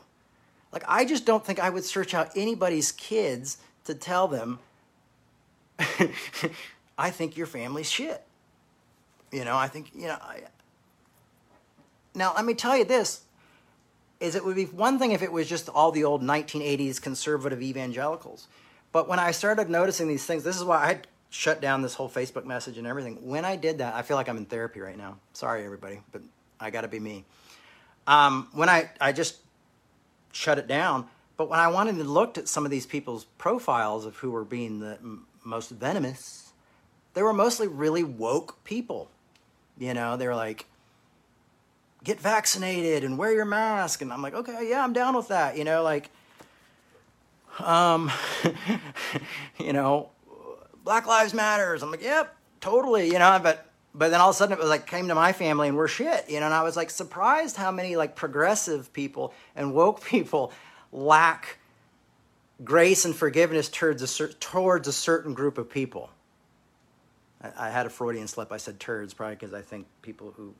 Like, 0.73 0.83
I 0.89 1.05
just 1.05 1.25
don't 1.25 1.47
think 1.47 1.61
I 1.61 1.71
would 1.71 1.85
search 1.85 2.13
out 2.13 2.31
anybody's 2.35 2.91
kids 2.91 3.59
to 3.85 3.95
tell 3.95 4.27
them, 4.27 4.59
I 6.99 7.11
think 7.11 7.37
your 7.37 7.47
family's 7.47 7.91
shit. 7.91 8.25
You 9.31 9.45
know, 9.45 9.57
I 9.57 9.69
think, 9.69 9.91
you 9.95 10.07
know, 10.07 10.19
I. 10.21 10.43
Now, 12.15 12.33
let 12.35 12.45
me 12.45 12.55
tell 12.55 12.77
you 12.77 12.85
this 12.85 13.24
is 14.25 14.35
it 14.35 14.45
would 14.45 14.57
be 14.57 14.65
one 14.65 14.99
thing 14.99 15.13
if 15.13 15.23
it 15.23 15.31
was 15.31 15.49
just 15.49 15.69
all 15.69 15.93
the 15.93 16.05
old 16.05 16.23
1980s 16.23 17.01
conservative 17.01 17.63
evangelicals. 17.63 18.49
But 18.91 19.09
when 19.09 19.19
I 19.19 19.33
started 19.33 19.69
noticing 19.69 20.09
these 20.09 20.25
things, 20.25 20.45
this 20.45 20.57
is 20.57 20.65
why 20.65 20.77
I 20.79 21.01
shut 21.31 21.61
down 21.61 21.83
this 21.83 21.95
whole 21.95 22.09
Facebook 22.09 22.45
message 22.45 22.79
and 22.79 22.87
everything. 22.87 23.19
When 23.29 23.45
I 23.45 23.57
did 23.57 23.79
that, 23.79 23.95
I 23.95 24.03
feel 24.03 24.17
like 24.17 24.29
I'm 24.29 24.37
in 24.37 24.47
therapy 24.47 24.81
right 24.81 24.97
now. 24.97 25.19
Sorry, 25.33 25.65
everybody, 25.65 26.01
but 26.11 26.23
I 26.59 26.71
got 26.71 26.83
to 26.83 26.89
be 26.89 27.01
me. 27.01 27.25
Um, 28.07 28.49
when 28.53 28.69
I, 28.69 28.91
I 29.01 29.13
just 29.13 29.37
shut 30.33 30.59
it 30.59 30.67
down, 30.67 31.07
but 31.37 31.51
when 31.51 31.59
I 31.59 31.69
wanted 31.69 31.97
to 31.97 32.05
looked 32.05 32.39
at 32.39 32.49
some 32.49 32.65
of 32.65 32.71
these 32.71 32.87
people's 32.87 33.25
profiles 33.37 34.07
of 34.07 34.17
who 34.17 34.31
were 34.31 34.45
being 34.45 34.81
the 34.81 34.95
m- 34.95 35.27
most 35.45 35.71
venomous, 35.71 36.53
they 37.15 37.23
were 37.23 37.33
mostly 37.33 37.67
really 37.67 38.05
woke 38.05 38.63
people. 38.65 39.11
You 39.77 39.93
know, 39.93 40.17
they 40.17 40.27
were 40.27 40.37
like, 40.37 40.67
get 42.05 42.21
vaccinated 42.21 43.03
and 43.03 43.19
wear 43.19 43.33
your 43.33 43.47
mask. 43.47 44.03
And 44.03 44.13
I'm 44.13 44.23
like, 44.23 44.35
okay, 44.35 44.69
yeah, 44.69 44.85
I'm 44.85 44.93
down 44.93 45.17
with 45.17 45.29
that. 45.29 45.57
You 45.57 45.65
know, 45.65 45.83
like, 45.83 46.11
um, 47.59 48.13
you 49.59 49.73
know, 49.73 50.11
Black 50.85 51.07
Lives 51.07 51.33
Matters. 51.33 51.83
I'm 51.83 51.91
like, 51.91 52.03
yep, 52.03 52.37
totally. 52.61 53.07
You 53.07 53.19
know, 53.19 53.41
but 53.43 53.67
but 53.95 54.11
then 54.11 54.21
all 54.21 54.31
of 54.31 54.35
a 54.35 54.37
sudden 54.37 54.53
it 54.53 54.61
was 54.61 54.69
like 54.69 54.87
came 54.87 55.09
to 55.09 55.15
my 55.15 55.33
family 55.33 55.69
and 55.69 55.77
we're 55.77 55.89
shit. 55.89 56.29
You 56.29 56.41
know, 56.41 56.47
and 56.47 56.55
I 56.55 56.63
was 56.63 56.77
like 56.77 56.91
surprised 56.91 57.57
how 57.57 57.71
many 57.71 57.97
like 57.97 58.15
progressive 58.15 58.93
people 58.93 59.33
and 59.57 59.73
woke 59.73 60.05
people 60.05 60.53
lack 60.93 61.59
grace 62.63 63.05
and 63.05 63.17
forgiveness 63.17 63.69
towards 63.69 64.03
a, 64.03 64.07
cer- 64.07 64.33
towards 64.35 64.87
a 64.87 64.93
certain 64.93 65.35
group 65.35 65.59
of 65.59 65.71
people. 65.71 66.11
I, 67.41 67.69
I 67.69 67.71
had 67.71 67.87
a 67.87 67.91
Freudian 67.91 68.29
slip. 68.29 68.53
I 68.53 68.59
said 68.59 68.79
turds, 68.79 69.15
probably 69.15 69.37
because 69.37 69.55
I 69.55 69.63
think 69.63 69.87
people 70.03 70.33
who 70.37 70.55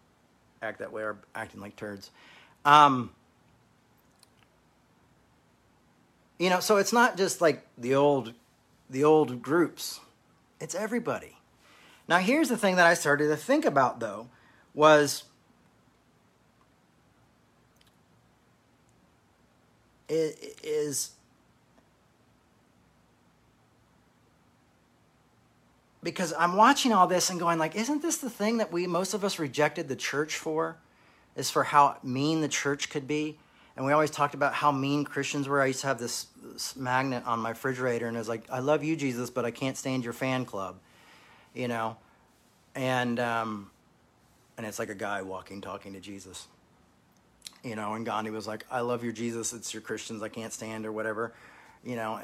act 0.65 0.81
that 0.81 0.93
way 0.93 1.03
are 1.03 1.19
acting 1.35 1.61
like 1.61 1.77
turds. 1.77 2.11
Um, 2.65 3.11
you 6.39 6.51
know, 6.51 6.61
so 6.61 6.79
it's 6.79 6.93
not 6.93 7.17
just 7.17 7.41
like 7.41 7.65
the 7.79 7.95
old, 7.95 8.33
the 8.91 9.05
old 9.05 9.43
groups. 9.43 10.01
It's 10.61 10.75
everybody. 10.75 11.37
Now, 12.09 12.19
here's 12.19 12.49
the 12.49 12.57
thing 12.57 12.77
that 12.77 12.87
I 12.87 12.95
started 12.95 13.29
to 13.29 13.37
think 13.37 13.65
about, 13.65 14.01
though, 14.01 14.29
was 14.75 15.25
is 20.09 21.11
because 26.05 26.35
I'm 26.39 26.57
watching 26.57 26.93
all 26.93 27.07
this 27.07 27.31
and 27.31 27.41
going 27.41 27.59
like, 27.59 27.75
isn't 27.75 28.03
this 28.03 28.19
the 28.19 28.31
thing 28.31 28.59
that 28.59 28.71
we 28.71 28.87
most 28.87 29.15
of 29.15 29.25
us 29.25 29.39
rejected 29.39 29.89
the 29.89 29.97
church 29.97 30.37
for? 30.37 30.77
Is 31.35 31.51
for 31.51 31.65
how 31.65 31.97
mean 32.05 32.43
the 32.43 32.49
church 32.49 32.91
could 32.91 33.09
be. 33.09 33.39
And 33.77 33.85
we 33.85 33.93
always 33.93 34.11
talked 34.11 34.35
about 34.35 34.55
how 34.55 34.71
mean 34.71 35.05
Christians 35.05 35.49
were. 35.49 35.61
I 35.61 35.67
used 35.67 35.81
to 35.81 35.89
have 35.89 35.99
this, 35.99 36.27
this 36.45 36.77
magnet 36.77 37.25
on 37.27 37.41
my 37.41 37.49
refrigerator, 37.51 38.07
and 38.07 38.17
it 38.17 38.21
was 38.21 38.29
like, 38.29 38.45
"I 38.49 38.61
love 38.61 38.85
you, 38.85 38.95
Jesus, 38.95 39.31
but 39.31 39.45
I 39.45 39.51
can't 39.51 39.77
stand 39.77 40.05
your 40.05 40.13
fan 40.13 40.45
club," 40.45 40.77
you 41.55 41.67
know. 41.67 41.97
And 42.77 43.19
um, 43.19 43.71
and 44.57 44.65
it's 44.65 44.79
like 44.79 44.91
a 44.91 44.95
guy 44.95 45.23
walking, 45.23 45.61
talking 45.61 45.93
to 45.95 45.99
Jesus, 45.99 46.47
you 47.65 47.75
know. 47.75 47.95
And 47.95 48.07
Gandhi 48.07 48.31
was 48.31 48.47
like, 48.47 48.65
"I 48.71 48.79
love 48.79 49.03
your 49.03 49.13
Jesus. 49.13 49.53
It's 49.53 49.75
your 49.75 49.81
Christians 49.81 50.23
I 50.23 50.29
can't 50.29 50.53
stand," 50.53 50.87
or 50.87 50.93
whatever, 50.93 51.35
you 51.83 51.97
know 51.97 52.21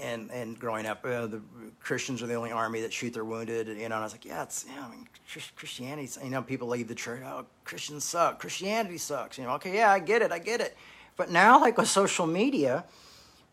and 0.00 0.30
and 0.30 0.58
growing 0.58 0.86
up, 0.86 1.04
uh, 1.04 1.26
the 1.26 1.40
Christians 1.80 2.22
are 2.22 2.26
the 2.26 2.34
only 2.34 2.52
army 2.52 2.80
that 2.80 2.92
shoot 2.92 3.12
their 3.12 3.24
wounded. 3.24 3.68
You 3.68 3.74
know, 3.74 3.84
and 3.84 3.94
I 3.94 4.02
was 4.02 4.12
like, 4.12 4.24
yeah, 4.24 4.42
it's 4.42 4.64
yeah, 4.68 4.86
I 4.86 4.90
mean, 4.90 5.08
Christianity. 5.56 6.08
You 6.22 6.30
know, 6.30 6.42
people 6.42 6.68
leave 6.68 6.88
the 6.88 6.94
church. 6.94 7.22
Oh, 7.24 7.46
Christians 7.64 8.04
suck. 8.04 8.38
Christianity 8.38 8.98
sucks. 8.98 9.38
You 9.38 9.44
know, 9.44 9.52
okay, 9.52 9.74
yeah, 9.74 9.90
I 9.90 9.98
get 9.98 10.22
it, 10.22 10.32
I 10.32 10.38
get 10.38 10.60
it. 10.60 10.76
But 11.16 11.30
now, 11.30 11.60
like 11.60 11.78
with 11.78 11.88
social 11.88 12.26
media, 12.26 12.84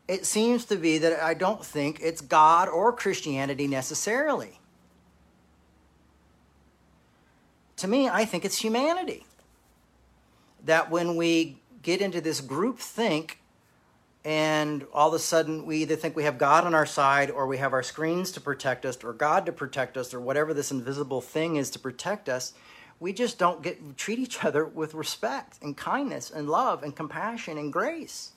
it 0.08 0.26
seems 0.26 0.66
to 0.66 0.76
be 0.76 0.98
that 0.98 1.22
I 1.22 1.34
don't 1.34 1.64
think 1.64 2.00
it's 2.02 2.22
God 2.22 2.68
or 2.68 2.92
Christianity 2.92 3.68
necessarily. 3.68 4.60
To 7.78 7.88
me, 7.88 8.10
I 8.10 8.26
think 8.26 8.46
it's 8.46 8.58
humanity. 8.58 9.26
That 10.66 10.92
when 10.92 11.16
we 11.16 11.60
get 11.82 12.02
into 12.02 12.22
this 12.22 12.42
group 12.42 12.80
think 12.80 13.41
and 14.24 14.86
all 14.94 15.10
of 15.10 15.14
a 15.14 15.20
sudden 15.20 15.66
we 15.66 15.78
either 15.78 15.96
think 15.96 16.16
we 16.16 16.24
have 16.24 16.38
God 16.38 16.66
on 16.66 16.76
our 16.76 16.86
side 16.86 17.32
or 17.32 17.48
we 17.48 17.58
have 17.58 17.74
our 17.74 17.84
screens 17.84 18.32
to 18.34 18.42
protect 18.42 18.86
us 18.86 19.04
or 19.04 19.14
God 19.14 19.46
to 19.48 19.52
protect 19.52 19.98
us 19.98 20.14
or 20.14 20.22
whatever 20.22 20.54
this 20.54 20.72
invisible 20.72 21.22
thing 21.22 21.56
is 21.56 21.70
to 21.72 21.80
protect 21.80 22.30
us 22.30 22.54
we 23.00 23.12
just 23.12 23.40
don't 23.40 23.64
get 23.64 23.98
treat 23.98 24.20
each 24.20 24.46
other 24.46 24.64
with 24.64 24.94
respect 24.94 25.58
and 25.62 25.76
kindness 25.76 26.32
and 26.32 26.50
love 26.50 26.84
and 26.84 26.96
compassion 26.96 27.58
and 27.58 27.74
grace. 27.74 28.32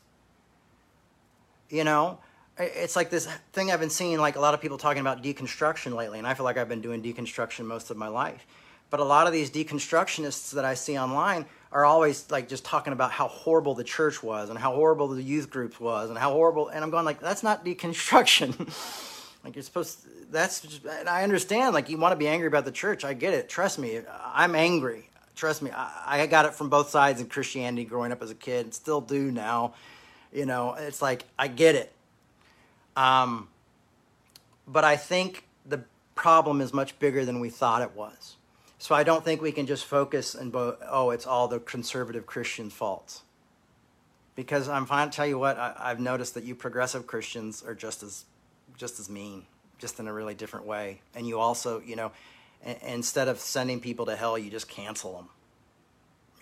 You 1.68 1.84
know 1.84 2.18
it's 2.56 2.94
like 2.94 3.10
this 3.10 3.26
thing 3.52 3.70
I've 3.72 3.80
been 3.80 3.90
seeing 3.90 4.18
like 4.18 4.36
a 4.36 4.40
lot 4.40 4.54
of 4.54 4.60
people 4.60 4.78
talking 4.78 5.00
about 5.00 5.22
deconstruction 5.22 5.94
lately 5.94 6.18
and 6.18 6.26
I 6.26 6.34
feel 6.34 6.44
like 6.44 6.56
I've 6.56 6.68
been 6.68 6.80
doing 6.80 7.02
deconstruction 7.02 7.66
most 7.66 7.90
of 7.90 7.96
my 7.96 8.08
life. 8.08 8.46
But 8.90 9.00
a 9.00 9.04
lot 9.04 9.26
of 9.26 9.32
these 9.32 9.50
deconstructionists 9.50 10.52
that 10.52 10.64
I 10.64 10.74
see 10.74 10.96
online 10.98 11.46
are 11.74 11.84
always 11.84 12.30
like 12.30 12.48
just 12.48 12.64
talking 12.64 12.92
about 12.92 13.10
how 13.10 13.26
horrible 13.26 13.74
the 13.74 13.84
church 13.84 14.22
was 14.22 14.48
and 14.48 14.58
how 14.58 14.72
horrible 14.72 15.08
the 15.08 15.22
youth 15.22 15.50
groups 15.50 15.78
was 15.80 16.08
and 16.08 16.16
how 16.16 16.32
horrible 16.32 16.68
and 16.68 16.82
i'm 16.82 16.90
going 16.90 17.04
like 17.04 17.20
that's 17.20 17.42
not 17.42 17.64
deconstruction. 17.64 18.72
Like 19.44 19.56
you're 19.56 19.62
supposed 19.62 20.04
to, 20.04 20.08
that's 20.30 20.62
just, 20.62 20.86
and 20.86 21.06
i 21.06 21.22
understand 21.22 21.74
like 21.74 21.90
you 21.90 21.98
want 21.98 22.12
to 22.12 22.16
be 22.16 22.26
angry 22.26 22.48
about 22.48 22.64
the 22.64 22.72
church 22.72 23.04
i 23.04 23.12
get 23.12 23.34
it 23.34 23.46
trust 23.46 23.78
me 23.78 24.00
i'm 24.32 24.54
angry 24.54 25.10
trust 25.36 25.60
me 25.60 25.70
I, 25.70 26.22
I 26.22 26.26
got 26.26 26.46
it 26.46 26.54
from 26.54 26.70
both 26.70 26.88
sides 26.88 27.20
in 27.20 27.26
christianity 27.26 27.84
growing 27.84 28.10
up 28.10 28.22
as 28.22 28.30
a 28.30 28.34
kid 28.34 28.64
and 28.64 28.72
still 28.72 29.02
do 29.02 29.30
now 29.30 29.74
you 30.32 30.46
know 30.46 30.72
it's 30.78 31.02
like 31.02 31.26
i 31.38 31.46
get 31.48 31.74
it. 31.74 31.92
Um, 32.96 33.48
but 34.66 34.82
i 34.82 34.96
think 34.96 35.44
the 35.66 35.84
problem 36.14 36.62
is 36.62 36.72
much 36.72 36.98
bigger 36.98 37.26
than 37.26 37.38
we 37.38 37.50
thought 37.50 37.82
it 37.82 37.94
was 37.94 38.36
so 38.84 38.94
I 38.94 39.02
don't 39.02 39.24
think 39.24 39.40
we 39.40 39.50
can 39.50 39.64
just 39.64 39.86
focus 39.86 40.34
and 40.34 40.54
oh, 40.54 41.08
it's 41.08 41.26
all 41.26 41.48
the 41.48 41.58
conservative 41.58 42.26
Christian 42.26 42.68
faults. 42.68 43.22
Because 44.36 44.68
I'm 44.68 44.84
fine. 44.84 45.08
To 45.08 45.16
tell 45.16 45.26
you 45.26 45.38
what, 45.38 45.56
I, 45.56 45.74
I've 45.78 46.00
noticed 46.00 46.34
that 46.34 46.44
you 46.44 46.54
progressive 46.54 47.06
Christians 47.06 47.64
are 47.66 47.74
just 47.74 48.02
as, 48.02 48.26
just 48.76 49.00
as 49.00 49.08
mean, 49.08 49.46
just 49.78 49.98
in 50.00 50.06
a 50.06 50.12
really 50.12 50.34
different 50.34 50.66
way. 50.66 51.00
And 51.14 51.26
you 51.26 51.40
also, 51.40 51.80
you 51.80 51.96
know, 51.96 52.12
a- 52.62 52.92
instead 52.92 53.26
of 53.26 53.40
sending 53.40 53.80
people 53.80 54.04
to 54.04 54.16
hell, 54.16 54.36
you 54.36 54.50
just 54.50 54.68
cancel 54.68 55.14
them. 55.14 55.28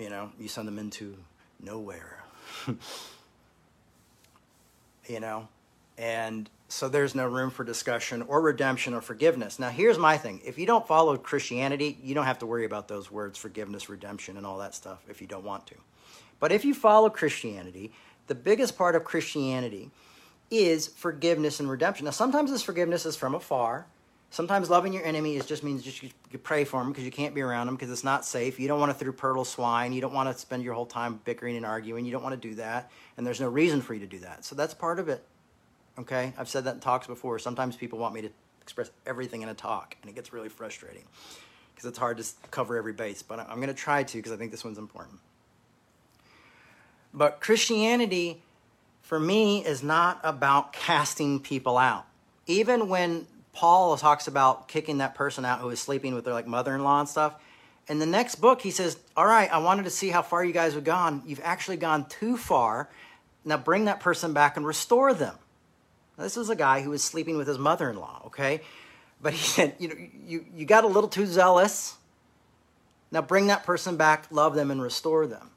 You 0.00 0.10
know, 0.10 0.32
you 0.36 0.48
send 0.48 0.66
them 0.66 0.80
into 0.80 1.16
nowhere. 1.60 2.24
you 5.06 5.20
know, 5.20 5.46
and 6.02 6.50
so 6.66 6.88
there's 6.88 7.14
no 7.14 7.28
room 7.28 7.50
for 7.50 7.62
discussion 7.62 8.22
or 8.22 8.40
redemption 8.40 8.92
or 8.92 9.00
forgiveness. 9.00 9.60
Now, 9.60 9.68
here's 9.68 9.98
my 9.98 10.18
thing 10.18 10.40
if 10.44 10.58
you 10.58 10.66
don't 10.66 10.84
follow 10.84 11.16
Christianity, 11.16 11.96
you 12.02 12.12
don't 12.12 12.24
have 12.24 12.40
to 12.40 12.46
worry 12.46 12.64
about 12.64 12.88
those 12.88 13.08
words 13.08 13.38
forgiveness, 13.38 13.88
redemption, 13.88 14.36
and 14.36 14.44
all 14.44 14.58
that 14.58 14.74
stuff 14.74 15.04
if 15.08 15.20
you 15.20 15.28
don't 15.28 15.44
want 15.44 15.68
to. 15.68 15.76
But 16.40 16.50
if 16.50 16.64
you 16.64 16.74
follow 16.74 17.08
Christianity, 17.08 17.92
the 18.26 18.34
biggest 18.34 18.76
part 18.76 18.96
of 18.96 19.04
Christianity 19.04 19.92
is 20.50 20.88
forgiveness 20.88 21.60
and 21.60 21.70
redemption. 21.70 22.06
Now, 22.06 22.10
sometimes 22.10 22.50
this 22.50 22.64
forgiveness 22.64 23.06
is 23.06 23.14
from 23.14 23.36
afar. 23.36 23.86
Sometimes 24.30 24.70
loving 24.70 24.92
your 24.92 25.04
enemy 25.04 25.36
is 25.36 25.46
just 25.46 25.62
means 25.62 25.84
just 25.84 26.02
you 26.02 26.10
pray 26.42 26.64
for 26.64 26.80
them 26.80 26.90
because 26.90 27.04
you 27.04 27.12
can't 27.12 27.34
be 27.34 27.42
around 27.42 27.66
them 27.66 27.76
because 27.76 27.92
it's 27.92 28.02
not 28.02 28.24
safe. 28.24 28.58
You 28.58 28.66
don't 28.66 28.80
want 28.80 28.90
to 28.90 28.98
through 28.98 29.12
pearl 29.12 29.44
swine. 29.44 29.92
You 29.92 30.00
don't 30.00 30.14
want 30.14 30.32
to 30.32 30.36
spend 30.36 30.64
your 30.64 30.74
whole 30.74 30.86
time 30.86 31.20
bickering 31.24 31.56
and 31.56 31.64
arguing. 31.64 32.04
You 32.04 32.10
don't 32.10 32.24
want 32.24 32.40
to 32.40 32.48
do 32.48 32.56
that, 32.56 32.90
and 33.16 33.24
there's 33.24 33.40
no 33.40 33.48
reason 33.48 33.80
for 33.80 33.94
you 33.94 34.00
to 34.00 34.06
do 34.06 34.18
that. 34.20 34.44
So 34.44 34.56
that's 34.56 34.74
part 34.74 34.98
of 34.98 35.08
it. 35.08 35.24
Okay, 35.98 36.32
I've 36.38 36.48
said 36.48 36.64
that 36.64 36.74
in 36.74 36.80
talks 36.80 37.06
before. 37.06 37.38
Sometimes 37.38 37.76
people 37.76 37.98
want 37.98 38.14
me 38.14 38.22
to 38.22 38.30
express 38.62 38.90
everything 39.06 39.42
in 39.42 39.48
a 39.48 39.54
talk, 39.54 39.96
and 40.00 40.10
it 40.10 40.14
gets 40.14 40.32
really 40.32 40.48
frustrating 40.48 41.04
because 41.74 41.88
it's 41.88 41.98
hard 41.98 42.16
to 42.18 42.24
cover 42.50 42.76
every 42.76 42.94
base. 42.94 43.22
But 43.22 43.40
I'm 43.40 43.56
going 43.56 43.68
to 43.68 43.74
try 43.74 44.02
to 44.02 44.16
because 44.16 44.32
I 44.32 44.36
think 44.36 44.50
this 44.50 44.64
one's 44.64 44.78
important. 44.78 45.18
But 47.12 47.40
Christianity, 47.40 48.42
for 49.02 49.20
me, 49.20 49.64
is 49.64 49.82
not 49.82 50.18
about 50.24 50.72
casting 50.72 51.40
people 51.40 51.76
out. 51.76 52.06
Even 52.46 52.88
when 52.88 53.26
Paul 53.52 53.96
talks 53.98 54.26
about 54.26 54.68
kicking 54.68 54.98
that 54.98 55.14
person 55.14 55.44
out 55.44 55.60
who 55.60 55.68
is 55.68 55.78
sleeping 55.78 56.14
with 56.14 56.24
their 56.24 56.32
like 56.32 56.46
mother-in-law 56.46 57.00
and 57.00 57.08
stuff, 57.08 57.34
in 57.86 57.98
the 57.98 58.06
next 58.06 58.36
book 58.36 58.62
he 58.62 58.70
says, 58.70 58.96
"All 59.14 59.26
right, 59.26 59.52
I 59.52 59.58
wanted 59.58 59.84
to 59.84 59.90
see 59.90 60.08
how 60.08 60.22
far 60.22 60.42
you 60.42 60.54
guys 60.54 60.72
have 60.72 60.84
gone. 60.84 61.22
You've 61.26 61.42
actually 61.44 61.76
gone 61.76 62.06
too 62.06 62.38
far. 62.38 62.88
Now 63.44 63.58
bring 63.58 63.84
that 63.84 64.00
person 64.00 64.32
back 64.32 64.56
and 64.56 64.66
restore 64.66 65.12
them." 65.12 65.36
This 66.18 66.36
is 66.36 66.50
a 66.50 66.56
guy 66.56 66.82
who 66.82 66.90
was 66.90 67.02
sleeping 67.02 67.36
with 67.36 67.48
his 67.48 67.58
mother 67.58 67.90
in 67.90 67.96
law, 67.96 68.22
okay? 68.26 68.60
But 69.20 69.32
he 69.32 69.38
said, 69.42 69.74
you 69.78 69.88
know, 69.88 69.94
you, 70.26 70.44
you 70.54 70.66
got 70.66 70.84
a 70.84 70.88
little 70.88 71.08
too 71.08 71.26
zealous. 71.26 71.96
Now 73.10 73.22
bring 73.22 73.48
that 73.48 73.64
person 73.64 73.96
back, 73.96 74.26
love 74.30 74.54
them, 74.54 74.70
and 74.70 74.80
restore 74.82 75.26
them. 75.26 75.50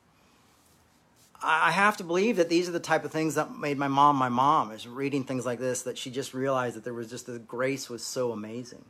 I 1.41 1.71
have 1.71 1.97
to 1.97 2.03
believe 2.03 2.37
that 2.37 2.49
these 2.49 2.67
are 2.67 2.71
the 2.71 2.79
type 2.79 3.05
of 3.05 3.11
things 3.11 3.35
that 3.35 3.55
made 3.55 3.77
my 3.77 3.87
mom 3.87 4.15
my 4.15 4.29
mom, 4.29 4.71
is 4.71 4.87
reading 4.87 5.23
things 5.23 5.45
like 5.45 5.59
this, 5.59 5.83
that 5.83 5.97
she 5.97 6.09
just 6.09 6.33
realized 6.33 6.75
that 6.75 6.83
there 6.83 6.93
was 6.93 7.09
just 7.09 7.27
the 7.27 7.37
grace 7.37 7.87
was 7.89 8.03
so 8.03 8.31
amazing. 8.31 8.83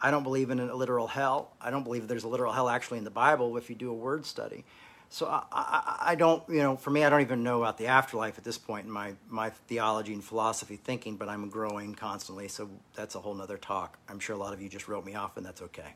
I 0.00 0.10
don't 0.10 0.22
believe 0.22 0.50
in 0.50 0.60
a 0.60 0.74
literal 0.74 1.06
hell. 1.06 1.52
I 1.60 1.70
don't 1.70 1.84
believe 1.84 2.06
there's 2.06 2.24
a 2.24 2.28
literal 2.28 2.52
hell 2.52 2.68
actually 2.68 2.98
in 2.98 3.04
the 3.04 3.10
Bible 3.10 3.56
if 3.56 3.70
you 3.70 3.76
do 3.76 3.90
a 3.90 3.94
word 3.94 4.26
study. 4.26 4.64
So 5.10 5.26
I, 5.26 5.42
I, 5.50 5.98
I, 6.08 6.14
don't, 6.14 6.42
you 6.48 6.58
know, 6.58 6.76
for 6.76 6.90
me, 6.90 7.02
I 7.02 7.08
don't 7.08 7.22
even 7.22 7.42
know 7.42 7.62
about 7.62 7.78
the 7.78 7.86
afterlife 7.86 8.36
at 8.36 8.44
this 8.44 8.58
point 8.58 8.84
in 8.84 8.92
my, 8.92 9.14
my 9.28 9.50
theology 9.50 10.12
and 10.12 10.22
philosophy 10.22 10.76
thinking, 10.76 11.16
but 11.16 11.28
I'm 11.28 11.48
growing 11.48 11.94
constantly. 11.94 12.48
So 12.48 12.68
that's 12.94 13.14
a 13.14 13.20
whole 13.20 13.34
nother 13.34 13.56
talk. 13.56 13.98
I'm 14.08 14.18
sure 14.18 14.36
a 14.36 14.38
lot 14.38 14.52
of 14.52 14.60
you 14.60 14.68
just 14.68 14.86
wrote 14.86 15.06
me 15.06 15.14
off, 15.14 15.36
and 15.38 15.46
that's 15.46 15.62
okay. 15.62 15.94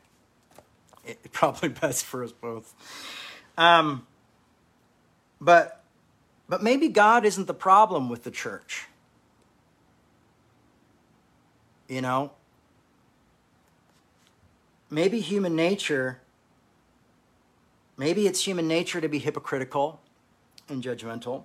It, 1.05 1.19
it 1.23 1.31
probably 1.31 1.69
best 1.69 2.05
for 2.05 2.23
us 2.23 2.31
both. 2.31 2.73
Um, 3.55 4.07
but, 5.39 5.83
but 6.49 6.63
maybe 6.63 6.87
God 6.87 7.23
isn't 7.23 7.45
the 7.45 7.53
problem 7.53 8.09
with 8.09 8.23
the 8.23 8.31
church. 8.31 8.87
You 11.87 12.01
know, 12.01 12.31
maybe 14.89 15.19
human 15.19 15.55
nature 15.55 16.22
Maybe 17.97 18.27
it's 18.27 18.45
human 18.45 18.67
nature 18.67 18.99
to 19.01 19.07
be 19.07 19.19
hypocritical 19.19 20.01
and 20.67 20.83
judgmental. 20.83 21.43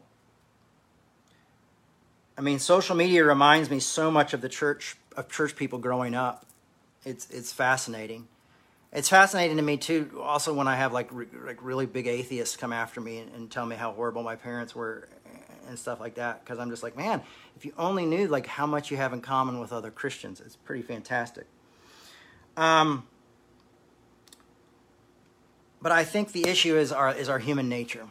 I 2.37 2.41
mean, 2.41 2.59
social 2.59 2.95
media 2.97 3.25
reminds 3.25 3.69
me 3.69 3.81
so 3.81 4.11
much 4.11 4.33
of 4.33 4.41
the 4.41 4.49
church 4.49 4.97
of 5.17 5.29
church 5.29 5.57
people 5.57 5.79
growing 5.79 6.15
up. 6.15 6.47
It's 7.05 7.29
it's 7.31 7.53
fascinating. 7.53 8.29
It's 8.93 9.09
fascinating 9.09 9.57
to 9.59 9.63
me 9.63 9.77
too. 9.77 10.21
Also, 10.23 10.55
when 10.55 10.69
I 10.69 10.77
have 10.77 10.93
like 10.93 11.09
re, 11.11 11.27
like 11.45 11.59
really 11.63 11.85
big 11.85 12.07
atheists 12.07 12.57
come 12.57 12.73
after 12.73 13.01
me 13.01 13.19
and, 13.19 13.35
and, 13.35 13.51
tell 13.51 13.67
me 13.67 13.77
how 13.77 13.93
horrible 13.93 14.23
my 14.23 14.37
parents 14.37 14.75
were 14.75 15.09
and 15.69 15.79
stuff 15.79 16.01
like 16.01 16.15
that 16.15 16.43
because 16.43 16.59
I'm 16.59 16.71
just 16.71 16.83
like, 16.83 16.97
man, 16.97 17.23
if 17.57 17.65
you 17.65 17.73
only 17.77 18.07
knew 18.07 18.27
like 18.29 18.47
how 18.47 18.67
much 18.67 18.91
you 18.91 18.97
have 18.97 19.13
in 19.13 19.21
common 19.21 19.61
with 19.61 19.73
other 19.73 19.91
Christians, 19.91 20.41
it's 20.41 20.57
pretty 20.57 20.83
fantastic. 20.83 21.47
Um, 22.57 23.07
but 25.81 25.93
I 25.93 26.05
think 26.05 26.33
the 26.33 26.49
issue 26.49 26.77
is 26.77 26.93
our 26.93 27.15
is 27.15 27.29
our 27.29 27.39
human 27.39 27.69
nature, 27.69 28.07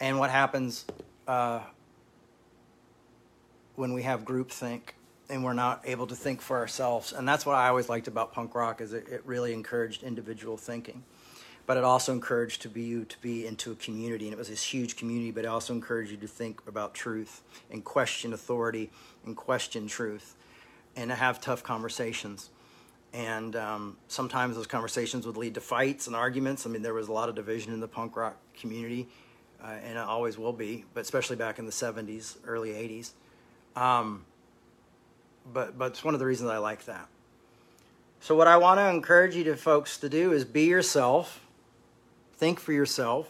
and 0.00 0.18
what 0.18 0.30
happens 0.30 0.84
uh, 1.26 1.60
when 3.76 3.92
we 3.92 4.02
have 4.02 4.24
groupthink 4.24 4.80
and 5.30 5.44
we're 5.44 5.52
not 5.52 5.82
able 5.84 6.06
to 6.06 6.16
think 6.16 6.40
for 6.40 6.58
ourselves. 6.58 7.12
And 7.12 7.28
that's 7.28 7.44
what 7.44 7.54
I 7.54 7.68
always 7.68 7.88
liked 7.88 8.08
about 8.08 8.32
punk 8.32 8.54
rock 8.54 8.80
is 8.80 8.92
it, 8.92 9.06
it 9.08 9.22
really 9.24 9.52
encouraged 9.52 10.02
individual 10.02 10.56
thinking. 10.56 11.04
But 11.66 11.76
it 11.76 11.84
also 11.84 12.12
encouraged 12.12 12.62
to 12.62 12.70
be 12.70 12.82
you 12.82 13.04
to 13.04 13.20
be 13.20 13.46
into 13.46 13.70
a 13.70 13.74
community. 13.74 14.24
And 14.24 14.32
it 14.32 14.38
was 14.38 14.48
this 14.48 14.62
huge 14.62 14.96
community 14.96 15.30
but 15.30 15.44
it 15.44 15.48
also 15.48 15.74
encouraged 15.74 16.10
you 16.10 16.16
to 16.18 16.26
think 16.26 16.66
about 16.66 16.94
truth 16.94 17.42
and 17.70 17.84
question 17.84 18.32
authority 18.32 18.90
and 19.24 19.36
question 19.36 19.86
truth 19.86 20.34
and 20.96 21.10
to 21.10 21.14
have 21.14 21.40
tough 21.40 21.62
conversations 21.62 22.50
and 23.12 23.56
um, 23.56 23.96
sometimes 24.08 24.56
those 24.56 24.66
conversations 24.66 25.26
would 25.26 25.36
lead 25.36 25.54
to 25.54 25.60
fights 25.60 26.06
and 26.06 26.16
arguments. 26.16 26.66
I 26.66 26.70
mean 26.70 26.82
there 26.82 26.94
was 26.94 27.08
a 27.08 27.12
lot 27.12 27.28
of 27.28 27.34
division 27.34 27.72
in 27.72 27.80
the 27.80 27.88
punk 27.88 28.16
rock 28.16 28.36
community 28.58 29.08
uh, 29.62 29.66
and 29.66 29.98
it 29.98 30.04
always 30.04 30.36
will 30.38 30.52
be 30.52 30.84
but 30.94 31.00
especially 31.00 31.36
back 31.36 31.58
in 31.58 31.66
the 31.66 31.72
70s 31.72 32.36
early 32.46 32.70
80s 32.70 33.12
um, 33.80 34.24
but 35.52 35.78
but 35.78 35.92
it's 35.92 36.04
one 36.04 36.14
of 36.14 36.20
the 36.20 36.26
reasons 36.26 36.50
i 36.50 36.58
like 36.58 36.84
that. 36.86 37.08
So 38.20 38.34
what 38.34 38.48
i 38.48 38.56
want 38.56 38.78
to 38.78 38.88
encourage 38.88 39.34
you 39.36 39.44
to 39.44 39.56
folks 39.56 39.98
to 39.98 40.08
do 40.08 40.32
is 40.32 40.44
be 40.44 40.64
yourself 40.64 41.40
think 42.38 42.60
for 42.60 42.72
yourself, 42.72 43.28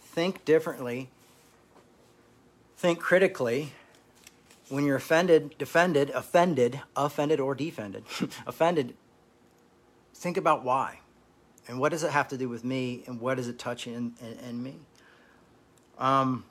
think 0.00 0.44
differently, 0.44 1.10
think 2.76 2.98
critically. 2.98 3.72
When 4.70 4.84
you're 4.84 4.96
offended, 4.96 5.56
defended, 5.56 6.10
offended, 6.10 6.82
offended 6.94 7.40
or 7.40 7.54
defended, 7.54 8.04
offended, 8.46 8.94
think 10.18 10.36
about 10.36 10.64
why. 10.64 11.00
And 11.68 11.78
what 11.78 11.90
does 11.90 12.02
it 12.02 12.10
have 12.10 12.28
to 12.28 12.38
do 12.38 12.48
with 12.48 12.64
me? 12.64 13.04
And 13.06 13.20
what 13.20 13.36
does 13.36 13.48
it 13.48 13.58
touch 13.58 13.86
in, 13.86 14.14
in, 14.20 14.48
in 14.48 14.62
me? 14.62 14.74
Um, 15.98 16.44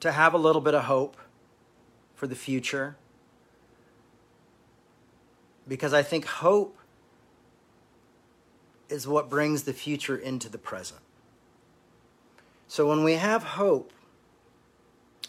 to 0.00 0.12
have 0.12 0.34
a 0.34 0.38
little 0.38 0.60
bit 0.60 0.74
of 0.74 0.84
hope 0.84 1.16
for 2.14 2.26
the 2.26 2.34
future. 2.34 2.96
Because 5.66 5.94
I 5.94 6.02
think 6.02 6.26
hope 6.26 6.76
is 8.88 9.08
what 9.08 9.30
brings 9.30 9.62
the 9.62 9.72
future 9.72 10.16
into 10.16 10.48
the 10.48 10.58
present. 10.58 11.00
So 12.68 12.88
when 12.88 13.02
we 13.02 13.14
have 13.14 13.42
hope, 13.42 13.92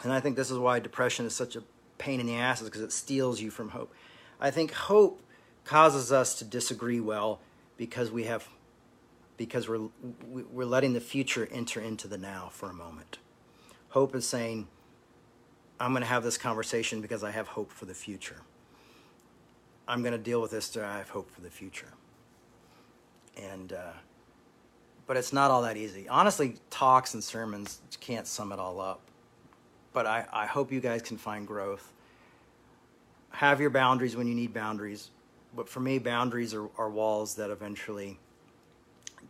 and 0.03 0.11
I 0.11 0.19
think 0.19 0.35
this 0.35 0.51
is 0.51 0.57
why 0.57 0.79
depression 0.79 1.25
is 1.25 1.35
such 1.35 1.55
a 1.55 1.63
pain 1.97 2.19
in 2.19 2.25
the 2.25 2.35
ass, 2.35 2.61
is 2.61 2.67
because 2.67 2.81
it 2.81 2.91
steals 2.91 3.39
you 3.39 3.49
from 3.49 3.69
hope. 3.69 3.93
I 4.41 4.51
think 4.51 4.73
hope 4.73 5.21
causes 5.65 6.11
us 6.11 6.35
to 6.39 6.45
disagree 6.45 6.99
well 6.99 7.39
because 7.77 8.11
we 8.11 8.23
have 8.23 8.47
because 9.37 9.67
we're 9.67 9.89
we're 10.29 10.65
letting 10.65 10.93
the 10.93 11.01
future 11.01 11.47
enter 11.51 11.81
into 11.81 12.07
the 12.07 12.17
now 12.17 12.49
for 12.51 12.69
a 12.69 12.73
moment. 12.73 13.17
Hope 13.89 14.15
is 14.15 14.27
saying 14.27 14.67
I'm 15.79 15.91
going 15.91 16.03
to 16.03 16.07
have 16.07 16.23
this 16.23 16.37
conversation 16.37 17.01
because 17.01 17.23
I 17.23 17.31
have 17.31 17.47
hope 17.49 17.71
for 17.71 17.85
the 17.85 17.93
future. 17.93 18.41
I'm 19.87 20.01
going 20.01 20.13
to 20.13 20.17
deal 20.17 20.41
with 20.41 20.51
this 20.51 20.69
to 20.69 20.85
I 20.85 20.97
have 20.97 21.09
hope 21.09 21.29
for 21.29 21.41
the 21.41 21.49
future 21.49 21.93
and 23.37 23.73
uh, 23.73 23.91
but 25.07 25.17
it's 25.17 25.33
not 25.33 25.51
all 25.51 25.61
that 25.63 25.77
easy. 25.77 26.07
Honestly, 26.09 26.55
talks 26.69 27.13
and 27.13 27.23
sermons 27.23 27.79
can't 27.99 28.25
sum 28.25 28.51
it 28.51 28.59
all 28.59 28.79
up. 28.79 29.01
But 29.93 30.05
I, 30.05 30.25
I 30.33 30.45
hope 30.45 30.71
you 30.71 30.79
guys 30.79 31.01
can 31.01 31.17
find 31.17 31.45
growth. 31.45 31.93
Have 33.29 33.61
your 33.61 33.69
boundaries 33.69 34.15
when 34.15 34.27
you 34.27 34.35
need 34.35 34.53
boundaries. 34.53 35.11
But 35.55 35.69
for 35.69 35.79
me, 35.79 35.99
boundaries 35.99 36.53
are, 36.53 36.67
are 36.77 36.89
walls 36.89 37.35
that 37.35 37.49
eventually 37.49 38.19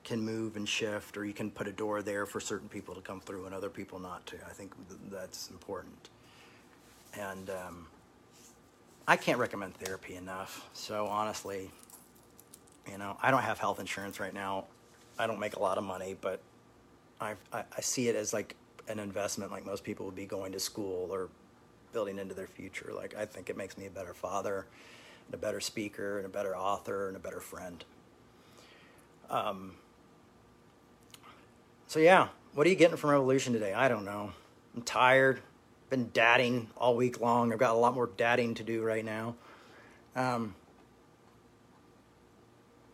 can 0.04 0.22
move 0.22 0.56
and 0.56 0.68
shift, 0.68 1.18
or 1.18 1.26
you 1.26 1.34
can 1.34 1.50
put 1.52 1.68
a 1.68 1.72
door 1.72 2.02
there 2.02 2.26
for 2.26 2.40
certain 2.40 2.70
people 2.70 2.96
to 2.96 3.02
come 3.02 3.20
through 3.20 3.46
and 3.46 3.56
other 3.56 3.70
people 3.70 4.00
not 4.00 4.26
to. 4.28 4.36
I 4.48 4.54
think 4.54 4.74
that's 5.12 5.50
important. 5.50 6.10
And 7.18 7.50
um, 7.50 7.88
I 9.08 9.16
can't 9.16 9.40
recommend 9.40 9.76
therapy 9.76 10.16
enough. 10.16 10.68
So 10.74 11.08
honestly, 11.08 11.72
you 12.90 12.98
know, 12.98 13.18
I 13.22 13.32
don't 13.32 13.42
have 13.42 13.60
health 13.60 13.80
insurance 13.80 14.20
right 14.20 14.34
now. 14.34 14.66
I 15.18 15.28
don't 15.28 15.40
make 15.40 15.56
a 15.56 15.60
lot 15.60 15.78
of 15.78 15.84
money, 15.84 16.16
but 16.20 16.40
I, 17.22 17.36
I, 17.54 17.64
I 17.76 17.82
see 17.82 18.08
it 18.10 18.16
as 18.16 18.34
like 18.34 18.56
an 18.88 19.00
investment, 19.00 19.52
like 19.52 19.66
most 19.66 19.84
people 19.84 20.06
would 20.06 20.16
be 20.16 20.26
going 20.26 20.52
to 20.52 20.60
school 20.60 21.08
or 21.12 21.30
building 21.94 22.20
into 22.20 22.36
their 22.36 22.48
future. 22.48 22.92
Like 22.96 23.16
I 23.16 23.26
think 23.26 23.50
it 23.50 23.58
makes 23.58 23.78
me 23.78 23.86
a 23.86 23.90
better 23.90 24.14
father, 24.14 24.66
and 25.28 25.34
a 25.34 25.38
better 25.38 25.60
speaker, 25.60 26.18
and 26.18 26.26
a 26.26 26.30
better 26.30 26.56
author, 26.56 27.08
and 27.08 27.16
a 27.16 27.20
better 27.20 27.40
friend. 27.40 27.84
Um. 29.30 29.76
So 31.88 32.00
yeah, 32.00 32.30
what 32.54 32.66
are 32.66 32.70
you 32.70 32.76
getting 32.76 32.98
from 32.98 33.12
Revolution 33.12 33.54
today? 33.54 33.74
I 33.74 33.88
don't 33.88 34.06
know. 34.06 34.32
I'm 34.76 34.82
tired. 34.82 35.42
Been 35.90 36.10
dadding 36.14 36.70
all 36.78 36.96
week 36.96 37.22
long. 37.22 37.54
I've 37.54 37.60
got 37.60 37.72
a 37.72 37.78
lot 37.78 37.94
more 37.94 38.10
dadding 38.18 38.56
to 38.56 38.64
do 38.64 38.84
right 38.84 39.06
now. 39.06 39.36
Um, 40.16 40.56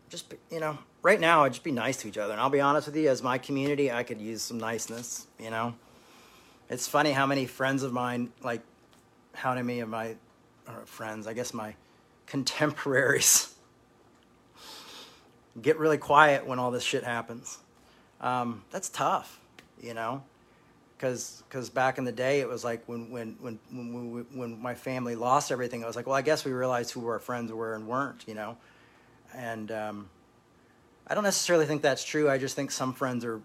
just 0.08 0.34
you 0.50 0.60
know, 0.60 0.78
right 1.02 1.18
now, 1.18 1.44
I'd 1.44 1.52
just 1.52 1.64
be 1.64 1.72
nice 1.72 1.96
to 1.98 2.08
each 2.08 2.18
other. 2.18 2.32
And 2.32 2.40
I'll 2.40 2.50
be 2.50 2.60
honest 2.60 2.86
with 2.86 2.96
you, 2.96 3.08
as 3.08 3.22
my 3.22 3.38
community, 3.38 3.90
I 3.90 4.02
could 4.02 4.20
use 4.20 4.42
some 4.42 4.58
niceness. 4.58 5.26
You 5.38 5.50
know, 5.50 5.74
it's 6.68 6.86
funny 6.86 7.12
how 7.12 7.26
many 7.26 7.46
friends 7.46 7.82
of 7.82 7.92
mine, 7.92 8.30
like 8.42 8.62
how 9.32 9.54
many 9.54 9.80
of 9.80 9.88
my 9.88 10.16
friends, 10.84 11.26
I 11.26 11.32
guess 11.32 11.54
my 11.54 11.74
contemporaries, 12.26 13.54
get 15.62 15.78
really 15.78 15.98
quiet 15.98 16.46
when 16.46 16.58
all 16.58 16.70
this 16.70 16.84
shit 16.84 17.04
happens. 17.04 17.58
Um, 18.20 18.62
that's 18.70 18.88
tough, 18.88 19.40
you 19.80 19.94
know, 19.94 20.22
because 20.96 21.42
because 21.48 21.70
back 21.70 21.98
in 21.98 22.04
the 22.04 22.12
day, 22.12 22.40
it 22.40 22.48
was 22.48 22.64
like 22.64 22.82
when 22.86 23.10
when 23.10 23.36
when 23.40 23.58
when, 23.70 24.26
when 24.32 24.62
my 24.62 24.74
family 24.74 25.16
lost 25.16 25.50
everything, 25.50 25.82
I 25.82 25.86
was 25.86 25.96
like, 25.96 26.06
well, 26.06 26.16
I 26.16 26.22
guess 26.22 26.44
we 26.44 26.52
realized 26.52 26.92
who 26.92 27.06
our 27.08 27.18
friends 27.18 27.52
were 27.52 27.74
and 27.74 27.86
weren't, 27.86 28.24
you 28.26 28.34
know 28.34 28.56
and 29.34 29.70
um, 29.72 30.08
I 31.06 31.14
don't 31.14 31.24
necessarily 31.24 31.66
think 31.66 31.82
that's 31.82 32.04
true. 32.04 32.30
I 32.30 32.38
just 32.38 32.56
think 32.56 32.70
some 32.70 32.92
friends 32.92 33.24
are 33.24 33.40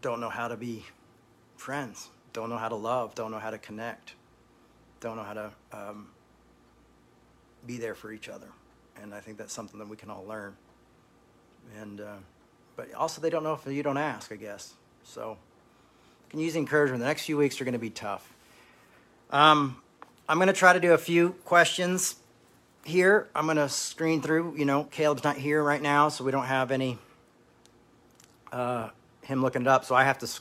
don't 0.00 0.20
know 0.20 0.28
how 0.28 0.48
to 0.48 0.56
be 0.56 0.84
friends, 1.56 2.08
don't 2.32 2.50
know 2.50 2.56
how 2.56 2.68
to 2.68 2.74
love, 2.74 3.14
don't 3.14 3.30
know 3.30 3.38
how 3.38 3.50
to 3.50 3.58
connect, 3.58 4.14
don't 5.00 5.16
know 5.16 5.22
how 5.22 5.34
to 5.34 5.52
um, 5.72 6.08
be 7.66 7.78
there 7.78 7.94
for 7.94 8.12
each 8.12 8.28
other. 8.28 8.48
And 9.02 9.14
I 9.14 9.20
think 9.20 9.38
that's 9.38 9.52
something 9.52 9.78
that 9.78 9.88
we 9.88 9.96
can 9.96 10.10
all 10.10 10.24
learn. 10.26 10.54
And 11.80 12.00
uh, 12.00 12.16
but 12.76 12.92
also 12.94 13.20
they 13.20 13.30
don't 13.30 13.44
know 13.44 13.54
if 13.54 13.66
you 13.66 13.82
don't 13.82 13.98
ask, 13.98 14.32
I 14.32 14.36
guess. 14.36 14.74
So 15.04 15.30
you 15.30 16.30
can 16.30 16.40
use 16.40 16.56
encouragement. 16.56 17.00
The 17.00 17.06
next 17.06 17.24
few 17.24 17.36
weeks 17.36 17.60
are 17.60 17.64
going 17.64 17.72
to 17.72 17.78
be 17.78 17.90
tough. 17.90 18.32
Um, 19.30 19.76
I'm 20.28 20.38
going 20.38 20.48
to 20.48 20.52
try 20.52 20.72
to 20.72 20.80
do 20.80 20.92
a 20.92 20.98
few 20.98 21.30
questions 21.44 22.16
here, 22.84 23.28
I'm 23.34 23.44
going 23.46 23.56
to 23.56 23.68
screen 23.68 24.22
through. 24.22 24.54
You 24.56 24.64
know, 24.64 24.84
Caleb's 24.84 25.24
not 25.24 25.36
here 25.36 25.62
right 25.62 25.80
now, 25.80 26.08
so 26.08 26.24
we 26.24 26.32
don't 26.32 26.46
have 26.46 26.70
any 26.70 26.98
uh, 28.50 28.90
him 29.22 29.42
looking 29.42 29.62
it 29.62 29.68
up. 29.68 29.84
So 29.84 29.94
I 29.94 30.04
have 30.04 30.18
to 30.18 30.26
s- 30.26 30.40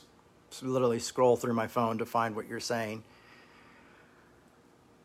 literally 0.61 0.99
scroll 0.99 1.37
through 1.37 1.53
my 1.53 1.67
phone 1.67 1.99
to 1.99 2.05
find 2.05 2.35
what 2.35 2.47
you're 2.47 2.59
saying. 2.59 3.03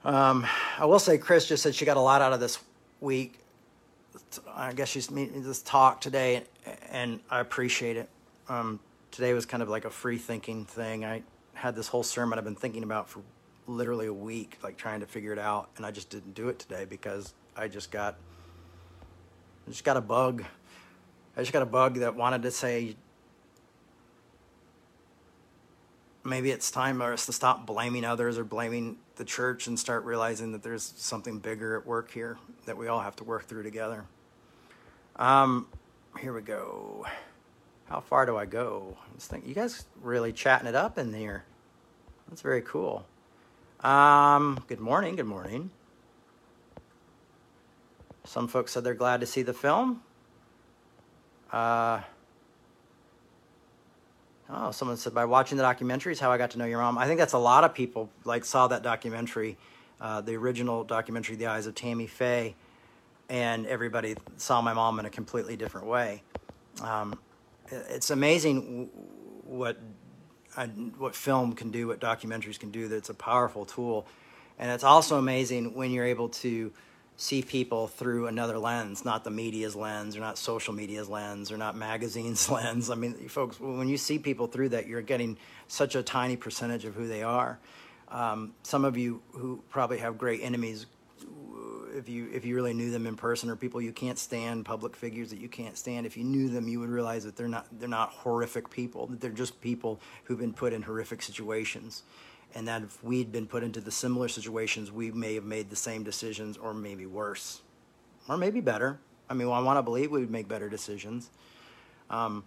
Um, 0.04 0.46
I 0.78 0.84
will 0.84 0.98
say, 0.98 1.18
Chris 1.18 1.46
just 1.46 1.62
said 1.62 1.74
she 1.74 1.84
got 1.84 1.96
a 1.96 2.00
lot 2.00 2.22
out 2.22 2.32
of 2.32 2.40
this 2.40 2.58
week. 3.00 3.38
I 4.54 4.72
guess 4.72 4.88
she's 4.88 5.10
meeting 5.10 5.42
this 5.42 5.62
talk 5.62 6.00
today, 6.00 6.44
and 6.90 7.20
I 7.30 7.40
appreciate 7.40 7.96
it. 7.96 8.08
Um, 8.48 8.80
today 9.10 9.32
was 9.32 9.46
kind 9.46 9.62
of 9.62 9.68
like 9.68 9.84
a 9.84 9.90
free 9.90 10.18
thinking 10.18 10.64
thing. 10.64 11.04
I 11.04 11.22
had 11.54 11.74
this 11.74 11.88
whole 11.88 12.02
sermon 12.02 12.38
I've 12.38 12.44
been 12.44 12.54
thinking 12.54 12.82
about 12.82 13.08
for 13.08 13.22
literally 13.66 14.06
a 14.06 14.12
week, 14.12 14.58
like 14.62 14.76
trying 14.76 15.00
to 15.00 15.06
figure 15.06 15.32
it 15.32 15.38
out, 15.38 15.70
and 15.76 15.84
I 15.84 15.90
just 15.90 16.10
didn't 16.10 16.34
do 16.34 16.48
it 16.48 16.58
today 16.58 16.84
because 16.84 17.34
I 17.56 17.68
just 17.68 17.90
got, 17.90 18.16
I 19.66 19.70
just 19.70 19.84
got 19.84 19.96
a 19.96 20.00
bug. 20.00 20.44
I 21.36 21.40
just 21.40 21.52
got 21.52 21.62
a 21.62 21.66
bug 21.66 21.96
that 21.96 22.14
wanted 22.14 22.42
to 22.42 22.50
say, 22.50 22.96
maybe 26.24 26.50
it's 26.50 26.70
time 26.70 26.98
for 26.98 27.12
us 27.12 27.26
to 27.26 27.32
stop 27.32 27.66
blaming 27.66 28.04
others 28.04 28.38
or 28.38 28.44
blaming 28.44 28.96
the 29.16 29.24
church 29.24 29.66
and 29.66 29.78
start 29.78 30.04
realizing 30.04 30.52
that 30.52 30.62
there's 30.62 30.94
something 30.96 31.38
bigger 31.38 31.76
at 31.76 31.86
work 31.86 32.10
here 32.10 32.38
that 32.66 32.76
we 32.76 32.86
all 32.88 33.00
have 33.00 33.16
to 33.16 33.24
work 33.24 33.46
through 33.46 33.62
together. 33.62 34.04
Um, 35.16 35.66
here 36.20 36.32
we 36.32 36.42
go. 36.42 37.06
How 37.86 38.00
far 38.00 38.26
do 38.26 38.36
I 38.36 38.44
go? 38.44 38.96
I 39.14 39.18
think 39.18 39.46
you 39.46 39.54
guys 39.54 39.84
really 40.02 40.32
chatting 40.32 40.66
it 40.68 40.74
up 40.74 40.98
in 40.98 41.14
here. 41.14 41.44
That's 42.28 42.42
very 42.42 42.62
cool. 42.62 43.06
Um, 43.80 44.62
good 44.66 44.80
morning. 44.80 45.16
Good 45.16 45.26
morning. 45.26 45.70
Some 48.24 48.48
folks 48.48 48.72
said 48.72 48.84
they're 48.84 48.94
glad 48.94 49.20
to 49.20 49.26
see 49.26 49.42
the 49.42 49.54
film. 49.54 50.02
Uh, 51.52 52.00
Oh, 54.48 54.70
someone 54.70 54.96
said 54.96 55.12
by 55.12 55.24
watching 55.24 55.56
the 55.56 55.64
documentary 55.64 56.12
is 56.12 56.20
how 56.20 56.30
I 56.30 56.38
got 56.38 56.52
to 56.52 56.58
know 56.58 56.66
your 56.66 56.80
mom. 56.80 56.98
I 56.98 57.06
think 57.06 57.18
that's 57.18 57.32
a 57.32 57.38
lot 57.38 57.64
of 57.64 57.74
people 57.74 58.10
like 58.24 58.44
saw 58.44 58.68
that 58.68 58.82
documentary, 58.82 59.56
uh, 60.00 60.20
the 60.20 60.36
original 60.36 60.84
documentary, 60.84 61.34
The 61.34 61.46
Eyes 61.46 61.66
of 61.66 61.74
Tammy 61.74 62.06
Faye, 62.06 62.54
and 63.28 63.66
everybody 63.66 64.16
saw 64.36 64.60
my 64.60 64.72
mom 64.72 65.00
in 65.00 65.06
a 65.06 65.10
completely 65.10 65.56
different 65.56 65.88
way. 65.88 66.22
Um, 66.80 67.18
it's 67.70 68.10
amazing 68.10 68.88
what 69.44 69.78
what 70.96 71.14
film 71.14 71.52
can 71.52 71.70
do, 71.70 71.88
what 71.88 72.00
documentaries 72.00 72.58
can 72.58 72.70
do. 72.70 72.86
That 72.88 72.96
it's 72.96 73.10
a 73.10 73.14
powerful 73.14 73.64
tool, 73.64 74.06
and 74.60 74.70
it's 74.70 74.84
also 74.84 75.18
amazing 75.18 75.74
when 75.74 75.90
you're 75.90 76.06
able 76.06 76.28
to 76.28 76.72
see 77.16 77.42
people 77.42 77.88
through 77.88 78.26
another 78.26 78.58
lens, 78.58 79.04
not 79.04 79.24
the 79.24 79.30
media's 79.30 79.74
lens, 79.74 80.16
or 80.16 80.20
not 80.20 80.36
social 80.36 80.74
media's 80.74 81.08
lens, 81.08 81.50
or 81.50 81.56
not 81.56 81.76
magazines' 81.76 82.50
lens. 82.50 82.90
I 82.90 82.94
mean, 82.94 83.28
folks, 83.28 83.58
when 83.58 83.88
you 83.88 83.96
see 83.96 84.18
people 84.18 84.46
through 84.46 84.70
that, 84.70 84.86
you're 84.86 85.02
getting 85.02 85.38
such 85.68 85.94
a 85.94 86.02
tiny 86.02 86.36
percentage 86.36 86.84
of 86.84 86.94
who 86.94 87.08
they 87.08 87.22
are. 87.22 87.58
Um, 88.08 88.54
some 88.62 88.84
of 88.84 88.96
you 88.96 89.22
who 89.32 89.62
probably 89.70 89.98
have 89.98 90.18
great 90.18 90.40
enemies, 90.42 90.86
if 91.96 92.08
you 92.08 92.28
if 92.32 92.44
you 92.44 92.54
really 92.54 92.74
knew 92.74 92.90
them 92.90 93.06
in 93.06 93.16
person, 93.16 93.48
or 93.48 93.56
people 93.56 93.80
you 93.80 93.92
can't 93.92 94.18
stand, 94.18 94.64
public 94.64 94.94
figures 94.94 95.30
that 95.30 95.40
you 95.40 95.48
can't 95.48 95.76
stand, 95.76 96.06
if 96.06 96.16
you 96.16 96.22
knew 96.22 96.48
them, 96.48 96.68
you 96.68 96.78
would 96.78 96.90
realize 96.90 97.24
that 97.24 97.36
they're 97.36 97.48
not 97.48 97.66
they're 97.80 97.88
not 97.88 98.10
horrific 98.10 98.70
people. 98.70 99.06
That 99.06 99.20
they're 99.20 99.30
just 99.30 99.60
people 99.60 100.00
who've 100.24 100.38
been 100.38 100.52
put 100.52 100.72
in 100.72 100.82
horrific 100.82 101.22
situations 101.22 102.02
and 102.54 102.68
that 102.68 102.82
if 102.82 103.02
we'd 103.02 103.32
been 103.32 103.46
put 103.46 103.62
into 103.62 103.80
the 103.80 103.90
similar 103.90 104.28
situations, 104.28 104.90
we 104.90 105.10
may 105.10 105.34
have 105.34 105.44
made 105.44 105.70
the 105.70 105.76
same 105.76 106.02
decisions 106.02 106.56
or 106.56 106.72
maybe 106.72 107.06
worse, 107.06 107.62
or 108.28 108.36
maybe 108.36 108.60
better. 108.60 108.98
I 109.28 109.34
mean, 109.34 109.48
well, 109.48 109.56
I 109.56 109.62
want 109.62 109.78
to 109.78 109.82
believe 109.82 110.10
we 110.10 110.20
would 110.20 110.30
make 110.30 110.48
better 110.48 110.68
decisions. 110.68 111.30
Um, 112.08 112.44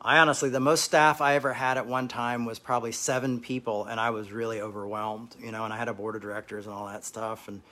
I 0.00 0.18
honestly, 0.18 0.50
the 0.50 0.60
most 0.60 0.84
staff 0.84 1.20
I 1.20 1.34
ever 1.34 1.52
had 1.52 1.78
at 1.78 1.86
one 1.86 2.08
time 2.08 2.44
was 2.44 2.58
probably 2.58 2.92
seven 2.92 3.40
people, 3.40 3.84
and 3.84 3.98
I 3.98 4.10
was 4.10 4.30
really 4.30 4.60
overwhelmed, 4.60 5.34
you 5.40 5.52
know, 5.52 5.64
and 5.64 5.72
I 5.72 5.76
had 5.76 5.88
a 5.88 5.94
board 5.94 6.16
of 6.16 6.22
directors 6.22 6.66
and 6.66 6.74
all 6.74 6.86
that 6.86 7.04
stuff, 7.04 7.48
and 7.48 7.62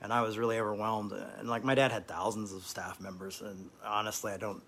and 0.00 0.12
I 0.12 0.20
was 0.22 0.36
really 0.36 0.58
overwhelmed. 0.58 1.12
And 1.12 1.48
like 1.48 1.64
my 1.64 1.74
dad 1.74 1.90
had 1.90 2.06
thousands 2.06 2.52
of 2.52 2.64
staff 2.64 3.00
members, 3.00 3.40
and 3.40 3.70
honestly, 3.84 4.32
I 4.32 4.36
don't 4.36 4.62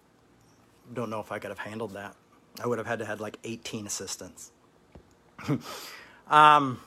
don't 0.92 1.10
know 1.10 1.20
if 1.20 1.32
I 1.32 1.38
could 1.38 1.50
have 1.50 1.58
handled 1.58 1.92
that. 1.92 2.14
I 2.62 2.66
would 2.66 2.78
have 2.78 2.86
had 2.86 3.00
to 3.00 3.04
had 3.04 3.20
like 3.20 3.38
18 3.44 3.86
assistants. 3.86 4.52
Um, 6.28 6.80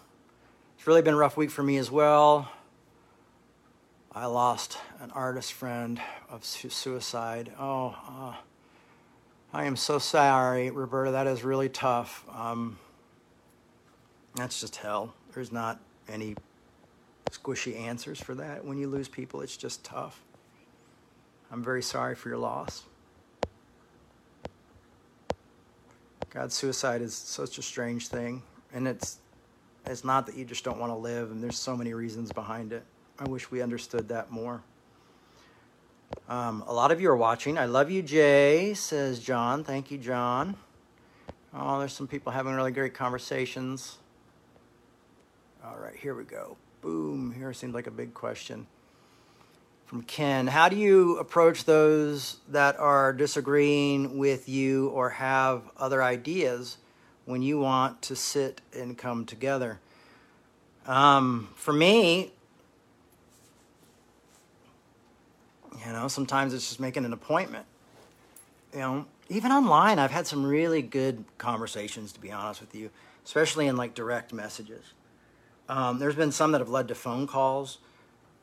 it's 0.77 0.85
really 0.85 1.01
been 1.01 1.13
a 1.13 1.17
rough 1.17 1.37
week 1.37 1.49
for 1.49 1.63
me 1.63 1.77
as 1.77 1.89
well. 1.89 2.51
I 4.11 4.25
lost 4.25 4.77
an 4.99 5.11
artist 5.11 5.53
friend 5.53 6.01
of 6.29 6.43
suicide. 6.43 7.53
Oh, 7.57 7.95
uh, 8.07 8.35
I 9.53 9.63
am 9.63 9.77
so 9.77 9.97
sorry, 9.97 10.71
Roberta. 10.71 11.11
That 11.11 11.25
is 11.25 11.43
really 11.43 11.69
tough. 11.69 12.25
Um, 12.33 12.79
that's 14.35 14.59
just 14.59 14.75
hell. 14.75 15.13
There's 15.33 15.53
not 15.53 15.79
any 16.09 16.35
squishy 17.31 17.79
answers 17.79 18.19
for 18.19 18.35
that. 18.35 18.65
When 18.65 18.77
you 18.77 18.89
lose 18.89 19.07
people, 19.07 19.39
it's 19.39 19.55
just 19.55 19.85
tough. 19.85 20.21
I'm 21.49 21.63
very 21.63 21.81
sorry 21.81 22.15
for 22.15 22.27
your 22.27 22.39
loss. 22.39 22.83
God, 26.29 26.51
suicide 26.51 27.01
is 27.01 27.15
such 27.15 27.57
a 27.57 27.61
strange 27.61 28.09
thing, 28.09 28.43
and 28.73 28.85
it's 28.87 29.19
it's 29.85 30.03
not 30.03 30.25
that 30.27 30.35
you 30.35 30.45
just 30.45 30.63
don't 30.63 30.79
want 30.79 30.91
to 30.91 30.97
live, 30.97 31.31
and 31.31 31.43
there's 31.43 31.57
so 31.57 31.75
many 31.75 31.93
reasons 31.93 32.31
behind 32.31 32.73
it. 32.73 32.83
I 33.17 33.27
wish 33.27 33.51
we 33.51 33.61
understood 33.61 34.09
that 34.09 34.31
more. 34.31 34.61
Um, 36.27 36.63
a 36.67 36.73
lot 36.73 36.91
of 36.91 37.01
you 37.01 37.09
are 37.09 37.17
watching. 37.17 37.57
I 37.57 37.65
love 37.65 37.91
you, 37.91 38.01
Jay, 38.01 38.73
says 38.73 39.19
John. 39.19 39.63
Thank 39.63 39.91
you, 39.91 39.97
John. 39.97 40.55
Oh, 41.53 41.79
there's 41.79 41.93
some 41.93 42.07
people 42.07 42.31
having 42.31 42.53
really 42.53 42.71
great 42.71 42.93
conversations. 42.93 43.97
All 45.63 45.77
right, 45.77 45.95
here 45.95 46.15
we 46.15 46.23
go. 46.23 46.57
Boom. 46.81 47.33
Here 47.35 47.51
seems 47.53 47.73
like 47.73 47.87
a 47.87 47.91
big 47.91 48.13
question. 48.13 48.67
From 49.85 50.03
Ken 50.03 50.45
How 50.45 50.69
do 50.69 50.75
you 50.75 51.17
approach 51.17 51.65
those 51.65 52.37
that 52.49 52.79
are 52.79 53.11
disagreeing 53.11 54.19
with 54.19 54.47
you 54.47 54.89
or 54.89 55.09
have 55.09 55.63
other 55.77 56.03
ideas? 56.03 56.77
When 57.29 57.43
you 57.43 57.59
want 57.59 58.01
to 58.01 58.15
sit 58.15 58.59
and 58.75 58.97
come 58.97 59.23
together. 59.23 59.79
Um, 60.87 61.49
for 61.55 61.71
me, 61.71 62.31
you 65.85 65.93
know, 65.93 66.07
sometimes 66.07 66.55
it's 66.55 66.67
just 66.67 66.79
making 66.79 67.05
an 67.05 67.13
appointment. 67.13 67.67
You 68.73 68.79
know, 68.79 69.05
even 69.29 69.51
online, 69.51 69.99
I've 69.99 70.09
had 70.09 70.25
some 70.25 70.43
really 70.43 70.81
good 70.81 71.23
conversations, 71.37 72.11
to 72.13 72.19
be 72.19 72.31
honest 72.31 72.61
with 72.61 72.73
you, 72.73 72.89
especially 73.23 73.67
in 73.67 73.77
like 73.77 73.93
direct 73.93 74.33
messages. 74.33 74.83
Um, 75.69 75.99
there's 75.99 76.15
been 76.15 76.31
some 76.31 76.51
that 76.53 76.61
have 76.61 76.69
led 76.69 76.87
to 76.87 76.95
phone 76.95 77.27
calls 77.27 77.77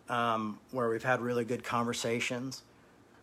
um, 0.08 0.60
where 0.70 0.88
we've 0.88 1.02
had 1.02 1.20
really 1.20 1.44
good 1.44 1.64
conversations. 1.64 2.62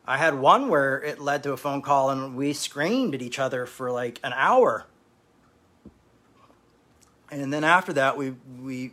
I 0.05 0.18
had 0.18 0.38
one 0.38 0.68
where 0.68 1.01
it 1.01 1.22
led 1.22 1.41
to 1.43 1.53
a 1.53 1.57
phone 1.57 1.82
call 1.82 2.09
and 2.09 2.36
we 2.36 2.51
screamed 2.51 3.16
at 3.16 3.22
each 3.22 3.39
other 3.39 3.66
for 3.66 3.91
like 3.91 4.20
an 4.26 4.34
hour 4.36 4.88
and 7.41 7.51
then 7.51 7.63
after 7.63 7.93
that 7.93 8.17
we 8.17 8.34
we 8.61 8.91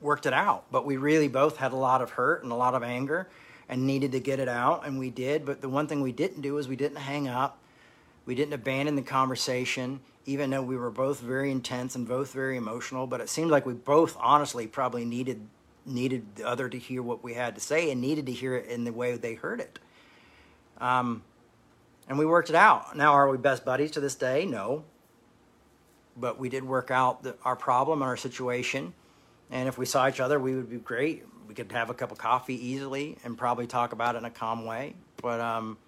worked 0.00 0.26
it 0.26 0.32
out. 0.32 0.64
But 0.70 0.86
we 0.86 0.96
really 0.96 1.28
both 1.28 1.56
had 1.56 1.72
a 1.72 1.76
lot 1.76 2.02
of 2.02 2.10
hurt 2.10 2.42
and 2.42 2.52
a 2.52 2.54
lot 2.54 2.74
of 2.74 2.82
anger 2.82 3.28
and 3.68 3.86
needed 3.86 4.12
to 4.12 4.20
get 4.20 4.38
it 4.38 4.48
out 4.48 4.86
and 4.86 4.98
we 4.98 5.10
did. 5.10 5.44
But 5.44 5.60
the 5.60 5.68
one 5.68 5.86
thing 5.86 6.00
we 6.00 6.12
didn't 6.12 6.40
do 6.40 6.58
is 6.58 6.68
we 6.68 6.76
didn't 6.76 6.98
hang 6.98 7.28
up. 7.28 7.58
We 8.26 8.34
didn't 8.34 8.54
abandon 8.54 8.96
the 8.96 9.02
conversation 9.02 10.00
even 10.26 10.50
though 10.50 10.62
we 10.62 10.76
were 10.76 10.90
both 10.90 11.20
very 11.20 11.50
intense 11.50 11.94
and 11.94 12.06
both 12.06 12.34
very 12.34 12.58
emotional. 12.58 13.06
But 13.06 13.22
it 13.22 13.30
seemed 13.30 13.50
like 13.50 13.64
we 13.64 13.72
both 13.72 14.14
honestly 14.20 14.66
probably 14.66 15.04
needed 15.04 15.40
needed 15.86 16.36
the 16.36 16.46
other 16.46 16.68
to 16.68 16.78
hear 16.78 17.02
what 17.02 17.24
we 17.24 17.32
had 17.32 17.54
to 17.54 17.62
say 17.62 17.90
and 17.90 17.98
needed 17.98 18.26
to 18.26 18.32
hear 18.32 18.54
it 18.54 18.66
in 18.66 18.84
the 18.84 18.92
way 18.92 19.16
they 19.16 19.32
heard 19.32 19.58
it. 19.58 19.78
Um, 20.78 21.22
and 22.08 22.18
we 22.18 22.26
worked 22.26 22.50
it 22.50 22.54
out. 22.54 22.94
Now 22.94 23.14
are 23.14 23.28
we 23.28 23.38
best 23.38 23.64
buddies 23.64 23.92
to 23.92 24.00
this 24.00 24.14
day? 24.14 24.44
No 24.44 24.84
but 26.20 26.38
we 26.38 26.48
did 26.48 26.64
work 26.64 26.90
out 26.90 27.22
the, 27.22 27.36
our 27.44 27.56
problem 27.56 28.02
and 28.02 28.08
our 28.08 28.16
situation. 28.16 28.92
And 29.50 29.68
if 29.68 29.78
we 29.78 29.86
saw 29.86 30.08
each 30.08 30.20
other, 30.20 30.38
we 30.38 30.54
would 30.54 30.70
be 30.70 30.76
great. 30.76 31.24
We 31.46 31.54
could 31.54 31.72
have 31.72 31.90
a 31.90 31.94
cup 31.94 32.12
of 32.12 32.18
coffee 32.18 32.54
easily 32.54 33.16
and 33.24 33.36
probably 33.36 33.66
talk 33.66 33.92
about 33.92 34.14
it 34.14 34.18
in 34.18 34.24
a 34.24 34.30
calm 34.30 34.64
way. 34.66 34.94
But 35.22 35.40
um, 35.40 35.78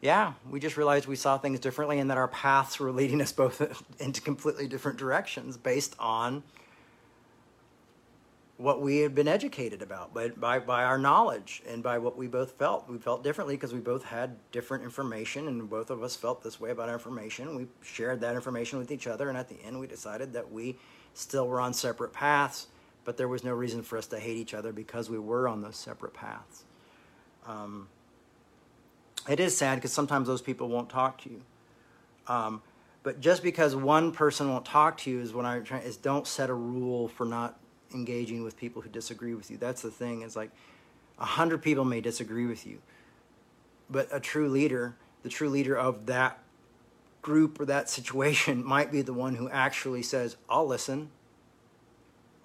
yeah, 0.00 0.34
we 0.48 0.60
just 0.60 0.76
realized 0.76 1.06
we 1.06 1.16
saw 1.16 1.38
things 1.38 1.60
differently 1.60 1.98
and 1.98 2.10
that 2.10 2.18
our 2.18 2.28
paths 2.28 2.78
were 2.78 2.92
leading 2.92 3.20
us 3.20 3.32
both 3.32 3.82
into 3.98 4.20
completely 4.20 4.68
different 4.68 4.98
directions 4.98 5.56
based 5.56 5.96
on 5.98 6.42
what 8.58 8.82
we 8.82 8.98
had 8.98 9.14
been 9.14 9.28
educated 9.28 9.82
about 9.82 10.12
by, 10.12 10.28
by, 10.30 10.58
by 10.58 10.82
our 10.82 10.98
knowledge 10.98 11.62
and 11.66 11.80
by 11.80 11.96
what 11.96 12.18
we 12.18 12.26
both 12.26 12.50
felt. 12.58 12.88
We 12.88 12.98
felt 12.98 13.22
differently 13.22 13.54
because 13.54 13.72
we 13.72 13.78
both 13.78 14.04
had 14.04 14.36
different 14.50 14.82
information 14.82 15.46
and 15.46 15.70
both 15.70 15.90
of 15.90 16.02
us 16.02 16.16
felt 16.16 16.42
this 16.42 16.60
way 16.60 16.70
about 16.70 16.88
information. 16.88 17.54
We 17.54 17.68
shared 17.82 18.20
that 18.20 18.34
information 18.34 18.80
with 18.80 18.90
each 18.90 19.06
other 19.06 19.28
and 19.28 19.38
at 19.38 19.48
the 19.48 19.56
end 19.64 19.78
we 19.78 19.86
decided 19.86 20.32
that 20.32 20.50
we 20.50 20.76
still 21.14 21.46
were 21.46 21.60
on 21.60 21.72
separate 21.72 22.12
paths, 22.12 22.66
but 23.04 23.16
there 23.16 23.28
was 23.28 23.44
no 23.44 23.52
reason 23.52 23.80
for 23.80 23.96
us 23.96 24.08
to 24.08 24.18
hate 24.18 24.36
each 24.36 24.54
other 24.54 24.72
because 24.72 25.08
we 25.08 25.20
were 25.20 25.46
on 25.46 25.62
those 25.62 25.76
separate 25.76 26.12
paths. 26.12 26.64
Um, 27.46 27.88
it 29.28 29.38
is 29.38 29.56
sad 29.56 29.76
because 29.76 29.92
sometimes 29.92 30.26
those 30.26 30.42
people 30.42 30.68
won't 30.68 30.88
talk 30.88 31.22
to 31.22 31.30
you. 31.30 31.42
Um, 32.26 32.62
but 33.04 33.20
just 33.20 33.44
because 33.44 33.76
one 33.76 34.10
person 34.10 34.50
won't 34.50 34.64
talk 34.64 34.98
to 34.98 35.10
you 35.10 35.20
is 35.20 35.32
what 35.32 35.44
I'm 35.44 35.62
trying 35.62 35.82
is 35.82 35.96
don't 35.96 36.26
set 36.26 36.50
a 36.50 36.54
rule 36.54 37.06
for 37.06 37.24
not 37.24 37.56
engaging 37.92 38.42
with 38.42 38.56
people 38.56 38.82
who 38.82 38.88
disagree 38.88 39.34
with 39.34 39.50
you. 39.50 39.56
That's 39.56 39.82
the 39.82 39.90
thing. 39.90 40.22
It's 40.22 40.36
like 40.36 40.50
a 41.18 41.24
hundred 41.24 41.62
people 41.62 41.84
may 41.84 42.00
disagree 42.00 42.46
with 42.46 42.66
you, 42.66 42.78
but 43.90 44.08
a 44.12 44.20
true 44.20 44.48
leader, 44.48 44.96
the 45.22 45.28
true 45.28 45.48
leader 45.48 45.76
of 45.76 46.06
that 46.06 46.38
group 47.22 47.60
or 47.60 47.66
that 47.66 47.88
situation, 47.88 48.64
might 48.76 48.92
be 48.92 49.02
the 49.02 49.12
one 49.12 49.34
who 49.34 49.48
actually 49.50 50.02
says, 50.02 50.36
"I'll 50.48 50.66
listen. 50.66 51.10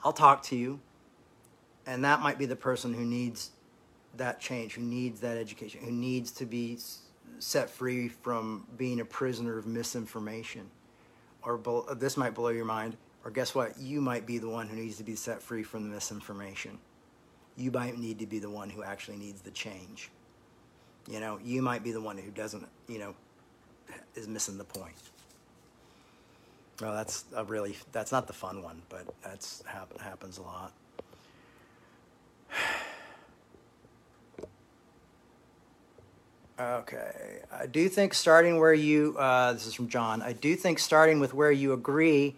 I'll 0.03 0.13
talk 0.13 0.43
to 0.43 0.55
you," 0.55 0.79
and 1.85 2.03
that 2.03 2.21
might 2.21 2.37
be 2.37 2.45
the 2.45 2.55
person 2.55 2.93
who 2.93 3.05
needs 3.05 3.51
that 4.15 4.39
change, 4.39 4.73
who 4.73 4.81
needs 4.81 5.21
that 5.21 5.37
education, 5.37 5.81
who 5.83 5.91
needs 5.91 6.31
to 6.31 6.45
be 6.45 6.77
set 7.39 7.69
free 7.69 8.07
from 8.07 8.65
being 8.77 8.99
a 8.99 9.05
prisoner 9.05 9.57
of 9.57 9.65
misinformation. 9.65 10.69
Or 11.41 11.59
this 11.95 12.15
might 12.15 12.33
blow 12.33 12.49
your 12.49 12.65
mind 12.65 12.95
or 13.23 13.31
guess 13.31 13.55
what? 13.55 13.77
You 13.77 14.01
might 14.01 14.25
be 14.25 14.37
the 14.37 14.49
one 14.49 14.67
who 14.67 14.75
needs 14.75 14.97
to 14.97 15.03
be 15.03 15.15
set 15.15 15.41
free 15.41 15.63
from 15.63 15.83
the 15.83 15.95
misinformation. 15.95 16.77
You 17.55 17.71
might 17.71 17.97
need 17.97 18.19
to 18.19 18.25
be 18.25 18.39
the 18.39 18.49
one 18.49 18.69
who 18.69 18.83
actually 18.83 19.17
needs 19.17 19.41
the 19.41 19.51
change. 19.51 20.09
You 21.09 21.19
know, 21.19 21.39
you 21.43 21.61
might 21.61 21.83
be 21.83 21.91
the 21.91 22.01
one 22.01 22.17
who 22.17 22.31
doesn't, 22.31 22.67
you 22.87 22.99
know, 22.99 23.13
is 24.15 24.27
missing 24.27 24.57
the 24.57 24.63
point. 24.63 24.95
Well, 26.81 26.93
that's 26.93 27.25
a 27.35 27.43
really, 27.43 27.77
that's 27.91 28.11
not 28.11 28.27
the 28.27 28.33
fun 28.33 28.63
one, 28.63 28.81
but 28.89 29.13
that's 29.23 29.63
happen, 29.65 29.99
happens 29.99 30.37
a 30.37 30.41
lot. 30.41 30.73
Okay. 36.59 37.39
I 37.51 37.65
do 37.65 37.89
think 37.89 38.13
starting 38.13 38.59
where 38.59 38.75
you, 38.75 39.17
uh, 39.17 39.53
this 39.53 39.65
is 39.65 39.73
from 39.73 39.87
John, 39.87 40.21
I 40.21 40.33
do 40.33 40.55
think 40.55 40.77
starting 40.77 41.19
with 41.19 41.33
where 41.33 41.51
you 41.51 41.73
agree 41.73 42.35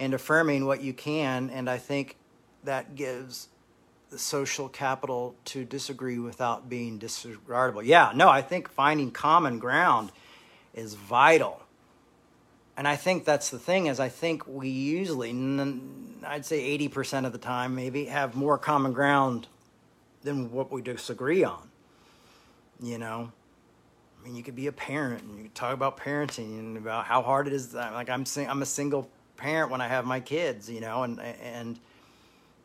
and 0.00 0.14
affirming 0.14 0.64
what 0.64 0.82
you 0.82 0.94
can, 0.94 1.50
and 1.50 1.68
I 1.68 1.76
think 1.76 2.16
that 2.64 2.96
gives 2.96 3.48
the 4.08 4.18
social 4.18 4.68
capital 4.68 5.36
to 5.44 5.64
disagree 5.64 6.18
without 6.18 6.68
being 6.68 6.98
disregardable. 6.98 7.84
Yeah, 7.84 8.10
no, 8.14 8.28
I 8.28 8.42
think 8.42 8.68
finding 8.68 9.12
common 9.12 9.58
ground 9.58 10.10
is 10.74 10.94
vital. 10.94 11.62
And 12.76 12.88
I 12.88 12.96
think 12.96 13.26
that's 13.26 13.50
the 13.50 13.58
thing 13.58 13.86
is 13.86 14.00
I 14.00 14.08
think 14.08 14.46
we 14.48 14.70
usually, 14.70 15.30
I'd 16.26 16.46
say 16.46 16.78
80% 16.78 17.26
of 17.26 17.32
the 17.32 17.38
time 17.38 17.74
maybe, 17.74 18.06
have 18.06 18.34
more 18.34 18.56
common 18.56 18.94
ground 18.94 19.48
than 20.22 20.50
what 20.50 20.72
we 20.72 20.80
disagree 20.80 21.44
on. 21.44 21.68
You 22.82 22.96
know? 22.96 23.30
I 24.18 24.24
mean, 24.24 24.34
you 24.34 24.42
could 24.42 24.56
be 24.56 24.66
a 24.66 24.72
parent 24.72 25.24
and 25.24 25.36
you 25.36 25.42
could 25.44 25.54
talk 25.54 25.74
about 25.74 25.98
parenting 25.98 26.58
and 26.58 26.78
about 26.78 27.04
how 27.04 27.20
hard 27.20 27.46
it 27.46 27.52
is. 27.52 27.74
Like 27.74 28.08
I'm, 28.08 28.24
I'm 28.48 28.62
a 28.62 28.66
single 28.66 29.10
parent 29.40 29.70
when 29.70 29.80
I 29.80 29.88
have 29.88 30.04
my 30.04 30.20
kids, 30.20 30.68
you 30.68 30.80
know, 30.80 31.02
and 31.02 31.20
and 31.20 31.78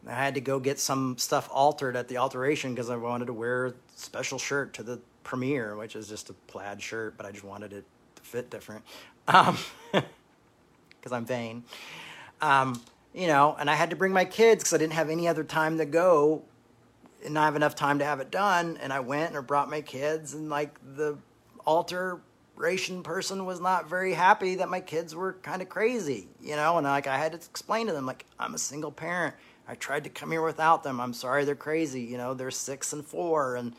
I 0.07 0.13
had 0.13 0.35
to 0.35 0.41
go 0.41 0.59
get 0.59 0.79
some 0.79 1.17
stuff 1.17 1.49
altered 1.51 1.95
at 1.95 2.07
the 2.07 2.17
alteration 2.17 2.75
because 2.75 2.89
I 2.89 2.95
wanted 2.95 3.25
to 3.25 3.33
wear 3.33 3.67
a 3.67 3.73
special 3.95 4.37
shirt 4.37 4.73
to 4.75 4.83
the 4.83 4.99
premiere, 5.23 5.75
which 5.75 5.95
is 5.95 6.07
just 6.07 6.29
a 6.29 6.33
plaid 6.47 6.81
shirt, 6.81 7.17
but 7.17 7.25
I 7.25 7.31
just 7.31 7.43
wanted 7.43 7.73
it 7.73 7.85
to 8.15 8.21
fit 8.21 8.49
different 8.49 8.83
because 9.25 9.57
um, 9.93 10.03
I'm 11.11 11.25
vain. 11.25 11.63
Um, 12.41 12.81
you 13.13 13.27
know, 13.27 13.55
and 13.59 13.69
I 13.69 13.75
had 13.75 13.89
to 13.89 13.95
bring 13.95 14.13
my 14.13 14.25
kids 14.25 14.63
because 14.63 14.73
I 14.73 14.77
didn't 14.77 14.93
have 14.93 15.09
any 15.09 15.27
other 15.27 15.43
time 15.43 15.77
to 15.77 15.85
go 15.85 16.43
and 17.23 17.33
not 17.33 17.45
have 17.45 17.55
enough 17.55 17.75
time 17.75 17.99
to 17.99 18.05
have 18.05 18.19
it 18.19 18.29
done. 18.29 18.77
And 18.81 18.93
I 18.93 18.99
went 18.99 19.29
and 19.29 19.37
I 19.37 19.41
brought 19.41 19.69
my 19.69 19.81
kids, 19.81 20.33
and 20.33 20.49
like 20.49 20.77
the 20.95 21.17
alteration 22.55 23.03
person 23.03 23.45
was 23.45 23.59
not 23.59 23.89
very 23.89 24.13
happy 24.13 24.55
that 24.55 24.69
my 24.69 24.79
kids 24.79 25.13
were 25.13 25.33
kind 25.41 25.61
of 25.61 25.67
crazy, 25.67 26.27
you 26.41 26.55
know, 26.55 26.77
and 26.77 26.85
like 26.85 27.07
I 27.07 27.17
had 27.17 27.33
to 27.33 27.37
explain 27.37 27.87
to 27.87 27.93
them, 27.93 28.05
like, 28.05 28.25
I'm 28.39 28.53
a 28.53 28.57
single 28.57 28.91
parent 28.91 29.35
I 29.67 29.75
tried 29.75 30.03
to 30.03 30.09
come 30.09 30.31
here 30.31 30.43
without 30.43 30.83
them. 30.83 31.01
I'm 31.01 31.13
sorry 31.13 31.43
they're 31.43 31.55
crazy. 31.55 32.01
You 32.01 32.17
know, 32.17 32.33
they're 32.33 32.51
six 32.51 32.93
and 32.93 33.03
four. 33.03 33.55
And, 33.55 33.73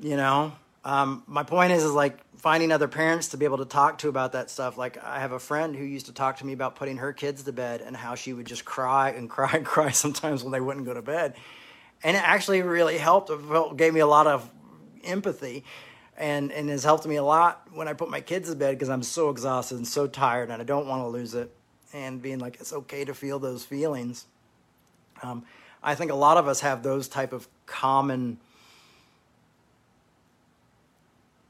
you 0.00 0.16
know, 0.16 0.52
um, 0.84 1.22
my 1.26 1.42
point 1.42 1.72
is, 1.72 1.84
is 1.84 1.92
like 1.92 2.18
finding 2.38 2.72
other 2.72 2.88
parents 2.88 3.28
to 3.28 3.36
be 3.36 3.44
able 3.44 3.58
to 3.58 3.64
talk 3.64 3.98
to 3.98 4.08
about 4.08 4.32
that 4.32 4.50
stuff. 4.50 4.78
Like 4.78 5.02
I 5.04 5.20
have 5.20 5.32
a 5.32 5.38
friend 5.38 5.76
who 5.76 5.84
used 5.84 6.06
to 6.06 6.12
talk 6.12 6.38
to 6.38 6.46
me 6.46 6.52
about 6.52 6.74
putting 6.76 6.96
her 6.98 7.12
kids 7.12 7.42
to 7.42 7.52
bed 7.52 7.82
and 7.82 7.94
how 7.96 8.14
she 8.14 8.32
would 8.32 8.46
just 8.46 8.64
cry 8.64 9.10
and 9.10 9.28
cry 9.36 9.50
and 9.52 9.66
cry 9.66 9.90
sometimes 9.90 10.42
when 10.42 10.52
they 10.52 10.60
wouldn't 10.60 10.86
go 10.86 10.94
to 10.94 11.02
bed. 11.02 11.34
And 12.02 12.16
it 12.16 12.22
actually 12.22 12.62
really 12.62 12.98
helped. 12.98 13.30
Gave 13.76 13.92
me 13.92 14.00
a 14.00 14.06
lot 14.06 14.26
of 14.26 14.48
empathy 15.04 15.64
and, 16.16 16.50
and 16.52 16.68
has 16.68 16.84
helped 16.84 17.06
me 17.06 17.16
a 17.16 17.22
lot 17.22 17.66
when 17.72 17.88
I 17.88 17.92
put 17.92 18.10
my 18.10 18.20
kids 18.20 18.48
to 18.48 18.56
bed 18.56 18.76
because 18.76 18.88
I'm 18.88 19.02
so 19.02 19.30
exhausted 19.30 19.76
and 19.76 19.86
so 19.86 20.06
tired 20.06 20.50
and 20.50 20.60
I 20.60 20.64
don't 20.64 20.86
want 20.86 21.02
to 21.02 21.08
lose 21.08 21.34
it. 21.34 21.52
And 21.92 22.20
being 22.20 22.38
like, 22.38 22.56
it's 22.60 22.72
okay 22.72 23.04
to 23.04 23.14
feel 23.14 23.38
those 23.38 23.64
feelings 23.64 24.26
um, 25.22 25.44
I 25.82 25.94
think 25.94 26.10
a 26.10 26.14
lot 26.14 26.36
of 26.36 26.48
us 26.48 26.60
have 26.60 26.82
those 26.82 27.08
type 27.08 27.32
of 27.32 27.48
common. 27.66 28.38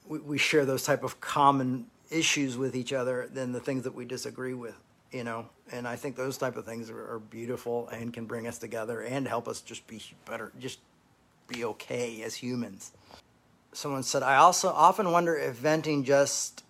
We, 0.08 0.18
we 0.18 0.38
share 0.38 0.64
those 0.64 0.84
type 0.84 1.02
of 1.02 1.20
common 1.20 1.86
issues 2.10 2.56
with 2.56 2.76
each 2.76 2.92
other 2.92 3.28
than 3.32 3.52
the 3.52 3.60
things 3.60 3.84
that 3.84 3.94
we 3.94 4.04
disagree 4.04 4.54
with, 4.54 4.76
you 5.10 5.24
know. 5.24 5.46
And 5.72 5.88
I 5.88 5.96
think 5.96 6.16
those 6.16 6.38
type 6.38 6.56
of 6.56 6.64
things 6.64 6.90
are, 6.90 7.14
are 7.14 7.18
beautiful 7.18 7.88
and 7.88 8.12
can 8.12 8.26
bring 8.26 8.46
us 8.46 8.58
together 8.58 9.00
and 9.00 9.26
help 9.26 9.48
us 9.48 9.60
just 9.60 9.86
be 9.86 10.00
better, 10.24 10.52
just 10.60 10.78
be 11.48 11.64
okay 11.64 12.22
as 12.22 12.34
humans. 12.34 12.92
Someone 13.76 14.04
said, 14.04 14.22
I 14.22 14.36
also 14.36 14.70
often 14.70 15.12
wonder 15.12 15.36
if 15.36 15.56
venting 15.56 16.04
just 16.04 16.64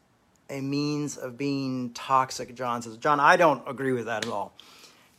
a 0.50 0.60
means 0.60 1.16
of 1.16 1.38
being 1.38 1.90
toxic. 1.90 2.52
John 2.56 2.82
says, 2.82 2.96
John, 2.96 3.20
I 3.20 3.36
don't 3.36 3.62
agree 3.68 3.92
with 3.92 4.06
that 4.06 4.26
at 4.26 4.32
all 4.32 4.52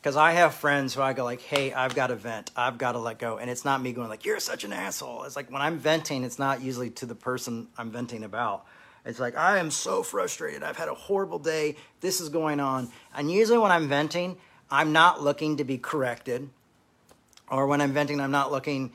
because 0.01 0.17
I 0.17 0.33
have 0.33 0.53
friends 0.53 0.93
who 0.93 1.01
I 1.01 1.13
go 1.13 1.23
like, 1.23 1.39
"Hey, 1.39 1.71
I've 1.71 1.95
got 1.95 2.07
to 2.07 2.15
vent. 2.15 2.51
I've 2.57 2.77
got 2.77 2.91
to 2.91 2.99
let 2.99 3.19
go," 3.19 3.37
and 3.37 3.49
it's 3.49 3.63
not 3.63 3.81
me 3.81 3.93
going 3.93 4.09
like, 4.09 4.25
"You're 4.25 4.41
such 4.41 4.65
an 4.65 4.73
asshole." 4.73 5.23
It's 5.23 5.37
like 5.37 5.49
when 5.49 5.61
I'm 5.61 5.77
venting, 5.77 6.25
it's 6.25 6.37
not 6.37 6.61
usually 6.61 6.89
to 6.91 7.05
the 7.05 7.15
person 7.15 7.69
I'm 7.77 7.89
venting 7.89 8.25
about. 8.25 8.65
It's 9.05 9.19
like 9.19 9.37
I 9.37 9.57
am 9.57 9.71
so 9.71 10.03
frustrated. 10.03 10.63
I've 10.63 10.77
had 10.77 10.89
a 10.89 10.93
horrible 10.93 11.39
day. 11.39 11.77
This 12.01 12.19
is 12.19 12.27
going 12.27 12.59
on, 12.59 12.91
and 13.15 13.31
usually 13.31 13.59
when 13.59 13.71
I'm 13.71 13.87
venting, 13.87 14.37
I'm 14.69 14.91
not 14.91 15.23
looking 15.23 15.55
to 15.55 15.63
be 15.63 15.77
corrected, 15.77 16.49
or 17.49 17.65
when 17.65 17.79
I'm 17.79 17.93
venting, 17.93 18.19
I'm 18.19 18.31
not 18.31 18.51
looking 18.51 18.91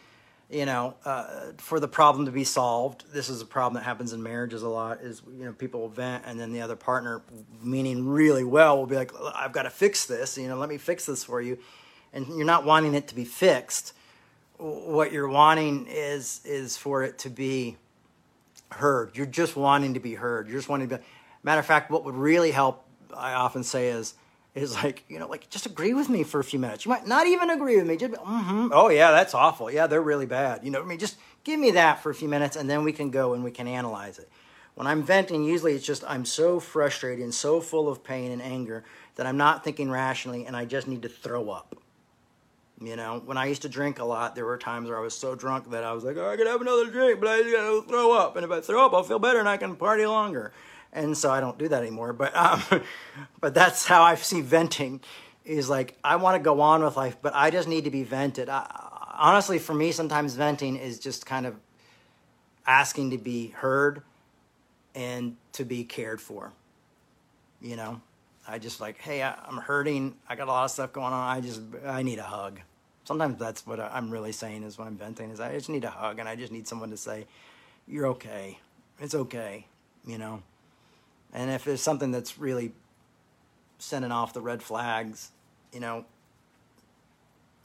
you 0.53 0.67
know, 0.67 0.95
uh, 1.07 1.53
for 1.57 1.81
the 1.81 1.89
problem 1.89 2.27
to 2.27 2.31
be 2.31 2.45
solved. 2.45 3.05
This 3.11 3.31
is 3.31 3.41
a 3.41 3.47
problem 3.47 3.75
that 3.81 3.85
happens 3.85 4.13
in 4.13 4.23
marriages 4.23 4.63
a 4.63 4.69
lot. 4.69 5.01
Is 5.01 5.23
you 5.27 5.47
know 5.47 5.53
people 5.53 5.81
will 5.81 5.89
vent, 5.89 6.25
and 6.27 6.39
then 6.39 6.53
the 6.53 6.61
other 6.61 6.77
partner, 6.77 7.23
meaning 7.63 8.07
really 8.07 8.45
well, 8.45 8.77
will 8.77 8.87
be 8.87 8.97
like, 8.97 9.13
"I've 9.35 9.53
got 9.53 9.63
to 9.63 9.71
fix 9.71 10.05
this. 10.05 10.37
You 10.37 10.49
know, 10.49 10.57
let 10.59 10.69
me 10.69 10.77
fix 10.77 11.07
this 11.07 11.25
for 11.25 11.41
you," 11.41 11.59
and 12.13 12.27
you're 12.29 12.45
not 12.45 12.65
wanting 12.65 12.95
it 12.95 13.09
to 13.09 13.15
be 13.15 13.25
fixed. 13.25 13.95
What 14.59 15.11
you're 15.11 15.29
wanting 15.29 15.87
is 15.89 16.43
is 16.45 16.77
for 16.77 17.03
it 17.03 17.19
to 17.21 17.31
be 17.31 17.79
heard. 18.71 19.17
You're 19.17 19.27
just 19.27 19.57
wanting 19.57 19.95
to 19.95 20.01
be 20.01 20.15
heard. 20.15 20.49
You're 20.49 20.59
just 20.59 20.69
wanting 20.69 20.91
to 20.91 20.99
be. 20.99 21.05
Matter 21.43 21.61
of 21.61 21.67
fact, 21.67 21.91
what 21.91 22.05
would 22.05 22.15
really 22.15 22.51
help, 22.51 22.85
I 23.17 23.33
often 23.33 23.65
say, 23.65 23.89
is 23.89 24.15
is 24.55 24.75
like, 24.75 25.05
you 25.09 25.19
know, 25.19 25.29
like 25.29 25.49
just 25.49 25.67
agree 25.67 25.95
with 25.95 26.09
me 26.09 26.23
for 26.23 26.41
a 26.41 26.45
few 26.45 26.59
minutes. 26.59 26.85
You 26.85 26.91
might 26.91 27.07
not 27.07 27.27
even 27.27 27.51
agree 27.51 27.77
with 27.77 27.87
me. 27.87 27.97
Just, 27.97 28.15
mm-hmm. 28.15 28.69
oh 28.73 28.89
yeah, 28.89 29.11
that's 29.11 29.35
awful. 29.35 29.71
Yeah, 29.71 29.87
they're 29.87 30.03
really 30.03 30.27
bad. 30.27 30.65
You 30.65 30.71
know, 30.71 30.83
I 30.83 30.85
mean, 30.85 30.99
just 30.99 31.17
give 31.45 31.59
me 31.59 31.73
that 31.73 32.03
for 32.03 32.11
a 32.11 32.15
few 32.15 32.29
minutes, 32.29 32.57
and 32.57 32.69
then 32.69 32.85
we 32.85 32.93
can 32.93 33.11
go 33.11 33.35
and 33.35 33.43
we 33.43 33.51
can 33.51 33.67
analyze 33.67 34.19
it. 34.19 34.29
When 34.75 34.87
I'm 34.87 35.03
venting, 35.03 35.45
usually 35.45 35.75
it's 35.75 35.87
just 35.87 36.05
I'm 36.07 36.25
so 36.25 36.61
frustrated 36.61 37.23
and 37.23 37.35
so 37.35 37.61
full 37.61 37.89
of 37.89 38.05
pain 38.05 38.31
and 38.31 38.41
anger 38.41 38.85
that 39.17 39.27
I'm 39.27 39.37
not 39.37 39.65
thinking 39.65 39.91
rationally, 39.91 40.47
and 40.47 40.57
I 40.57 40.65
just 40.65 40.87
need 40.87 41.03
to 41.03 41.09
throw 41.09 41.51
up. 41.51 41.77
You 42.81 42.97
know, 42.97 43.23
when 43.25 43.37
I 43.37 43.47
used 43.47 43.63
to 43.63 43.69
drink 43.69 44.01
a 44.01 44.05
lot, 44.05 44.35
there 44.35 44.45
were 44.45 44.59
times 44.59 44.89
where 44.89 44.99
I 44.99 45.03
was 45.03 45.17
so 45.17 45.37
drunk 45.37 45.71
that 45.71 45.85
I 45.85 45.93
was 45.93 46.03
like, 46.03 46.17
oh, 46.17 46.29
I 46.29 46.37
could 46.37 46.49
have 46.49 46.61
another 46.61 46.91
drink, 46.91 47.21
but 47.21 47.29
I 47.29 47.43
just 47.43 47.55
gotta 47.55 47.83
throw 47.83 48.13
up. 48.13 48.35
And 48.35 48.45
if 48.45 48.51
I 48.51 48.61
throw 48.61 48.85
up, 48.85 48.93
I'll 48.93 49.05
feel 49.05 49.21
better 49.21 49.39
and 49.39 49.49
I 49.49 49.57
can 49.57 49.77
party 49.77 50.05
longer 50.05 50.53
and 50.93 51.17
so 51.17 51.31
I 51.31 51.41
don't 51.41 51.59
do 51.59 51.69
that 51.69 51.83
anymore. 51.83 52.13
But 52.13 52.35
um, 52.37 52.63
but 53.41 53.55
that's 53.55 53.87
how 53.87 54.03
I 54.03 54.15
see 54.17 54.41
venting 54.41 55.01
is 55.45 55.69
like 55.69 55.97
I 56.05 56.17
want 56.17 56.37
to 56.37 56.43
go 56.43 56.61
on 56.61 56.83
with 56.83 56.97
life, 56.97 57.17
but 57.21 57.35
I 57.35 57.51
just 57.51 57.69
need 57.69 57.85
to 57.85 57.91
be 57.91 58.05
vented. 58.05 58.49
I, 58.49 58.67
honestly, 59.19 59.59
for 59.59 59.75
me, 59.75 59.93
sometimes 59.93 60.35
venting 60.35 60.77
is 60.77 60.99
just 60.99 61.27
kind 61.27 61.47
of 61.47 61.57
asking 62.67 63.11
to 63.11 63.19
be 63.19 63.49
heard 63.49 64.03
and 64.95 65.37
to 65.53 65.65
be 65.65 65.85
cared 65.85 66.21
for. 66.21 66.53
You 67.61 67.77
know, 67.77 68.01
I 68.47 68.59
just 68.59 68.81
like, 68.81 68.99
hey, 68.99 69.23
I, 69.23 69.37
am 69.49 69.57
hurting. 69.57 70.17
I 70.29 70.37
got 70.37 70.49
a 70.49 70.51
lot 70.51 70.65
of 70.65 70.71
stuff 70.71 70.93
going 70.93 71.13
on. 71.13 71.37
I 71.37 71.41
just 71.41 71.61
I 71.87 72.03
need 72.03 72.19
a 72.19 72.25
hug. 72.25 72.61
Sometimes 73.05 73.39
that's 73.39 73.67
what 73.67 73.81
I'm 73.81 74.11
really 74.11 74.33
saying 74.33 74.63
is 74.63 74.79
when 74.79 74.87
I'm 74.87 74.97
venting 74.97 75.31
is 75.31 75.41
I 75.41 75.53
just 75.55 75.69
need 75.69 75.85
a 75.85 75.91
hug 75.91 76.21
and 76.21 76.29
I 76.29 76.37
just 76.37 76.53
need 76.53 76.69
someone 76.69 76.91
to 76.91 76.97
say, 76.97 77.27
you're 77.89 78.07
okay. 78.09 78.59
It's 79.01 79.15
okay. 79.15 79.67
You 80.07 80.19
know. 80.19 80.43
And 81.33 81.51
if 81.51 81.65
there's 81.65 81.81
something 81.81 82.11
that's 82.11 82.39
really 82.39 82.73
sending 83.79 84.13
off 84.13 84.33
the 84.33 84.41
red 84.41 84.63
flags, 84.63 85.31
you 85.73 85.81
know, 85.81 86.05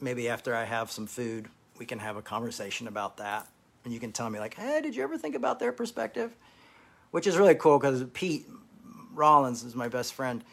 maybe 0.00 0.28
after 0.28 0.54
I 0.54 0.64
have 0.64 0.90
some 0.90 1.06
food, 1.06 1.48
we 1.78 1.86
can 1.86 1.98
have 1.98 2.16
a 2.16 2.22
conversation 2.22 2.88
about 2.88 3.18
that. 3.18 3.46
And 3.84 3.92
you 3.92 4.00
can 4.00 4.12
tell 4.12 4.28
me, 4.28 4.38
like, 4.38 4.54
hey, 4.54 4.80
did 4.82 4.96
you 4.96 5.02
ever 5.02 5.16
think 5.16 5.34
about 5.34 5.60
their 5.60 5.72
perspective? 5.72 6.34
Which 7.10 7.26
is 7.26 7.36
really 7.36 7.54
cool 7.54 7.78
because 7.78 8.04
Pete 8.12 8.46
Rollins 9.14 9.62
is 9.62 9.74
my 9.74 9.88
best 9.88 10.14
friend. 10.14 10.44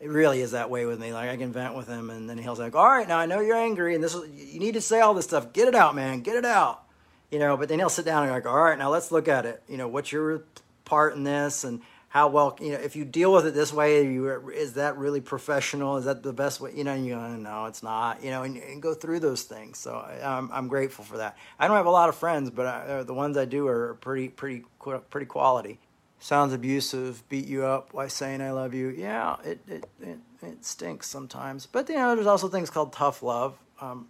It 0.00 0.08
really 0.08 0.40
is 0.40 0.50
that 0.50 0.68
way 0.68 0.84
with 0.84 1.00
me. 1.00 1.12
Like 1.12 1.30
I 1.30 1.36
can 1.36 1.52
vent 1.52 1.76
with 1.76 1.86
him, 1.86 2.10
and 2.10 2.28
then 2.28 2.38
he'll 2.38 2.56
say, 2.56 2.64
like, 2.64 2.74
"All 2.74 2.88
right, 2.88 3.06
now 3.06 3.18
I 3.18 3.26
know 3.26 3.38
you're 3.40 3.56
angry, 3.56 3.94
and 3.94 4.02
this 4.02 4.14
is 4.14 4.28
you 4.52 4.58
need 4.58 4.74
to 4.74 4.80
say 4.80 5.00
all 5.00 5.14
this 5.14 5.26
stuff. 5.26 5.52
Get 5.52 5.68
it 5.68 5.76
out, 5.76 5.94
man. 5.94 6.22
Get 6.22 6.34
it 6.34 6.44
out." 6.44 6.82
You 7.30 7.38
know. 7.38 7.56
But 7.56 7.68
then 7.68 7.78
he'll 7.78 7.88
sit 7.88 8.04
down 8.04 8.24
and 8.24 8.32
like, 8.32 8.46
"All 8.46 8.64
right, 8.64 8.76
now 8.76 8.90
let's 8.90 9.12
look 9.12 9.28
at 9.28 9.46
it. 9.46 9.62
You 9.68 9.76
know, 9.76 9.86
what's 9.86 10.10
your 10.10 10.42
part 10.84 11.14
in 11.14 11.22
this, 11.22 11.62
and 11.62 11.82
how 12.12 12.28
well 12.28 12.58
you 12.60 12.72
know 12.72 12.78
if 12.78 12.94
you 12.94 13.06
deal 13.06 13.32
with 13.32 13.46
it 13.46 13.54
this 13.54 13.72
way 13.72 14.04
you, 14.04 14.50
is 14.50 14.74
that 14.74 14.98
really 14.98 15.22
professional? 15.22 15.96
Is 15.96 16.04
that 16.04 16.22
the 16.22 16.34
best 16.34 16.60
way 16.60 16.70
you 16.74 16.84
know 16.84 16.92
you 16.92 17.14
go 17.14 17.26
no 17.36 17.64
it's 17.64 17.82
not 17.82 18.22
you 18.22 18.30
know 18.30 18.42
and, 18.42 18.58
and 18.58 18.82
go 18.82 18.92
through 18.92 19.20
those 19.20 19.44
things. 19.44 19.78
So 19.78 19.94
I, 19.94 20.36
am 20.36 20.50
I'm 20.52 20.68
grateful 20.68 21.06
for 21.06 21.16
that. 21.16 21.38
I 21.58 21.66
don't 21.66 21.76
have 21.78 21.86
a 21.86 21.90
lot 21.90 22.10
of 22.10 22.14
friends 22.14 22.50
but 22.50 22.66
I, 22.66 22.80
uh, 22.80 23.02
the 23.04 23.14
ones 23.14 23.38
i 23.38 23.46
do 23.46 23.66
are 23.66 23.94
pretty 23.94 24.28
pretty 24.28 24.64
pretty 25.08 25.24
quality. 25.24 25.78
Sounds 26.18 26.52
abusive 26.52 27.26
beat 27.30 27.46
you 27.46 27.64
up 27.64 27.92
by 27.94 28.08
saying 28.08 28.42
i 28.42 28.50
love 28.50 28.74
you. 28.74 28.88
Yeah 28.90 29.36
it 29.42 29.60
it, 29.66 29.86
it, 30.02 30.18
it 30.42 30.64
stinks 30.66 31.08
sometimes. 31.08 31.64
But 31.64 31.88
you 31.88 31.94
know 31.94 32.14
there's 32.14 32.26
also 32.26 32.48
things 32.48 32.68
called 32.68 32.92
tough 32.92 33.22
love 33.22 33.56
um, 33.80 34.08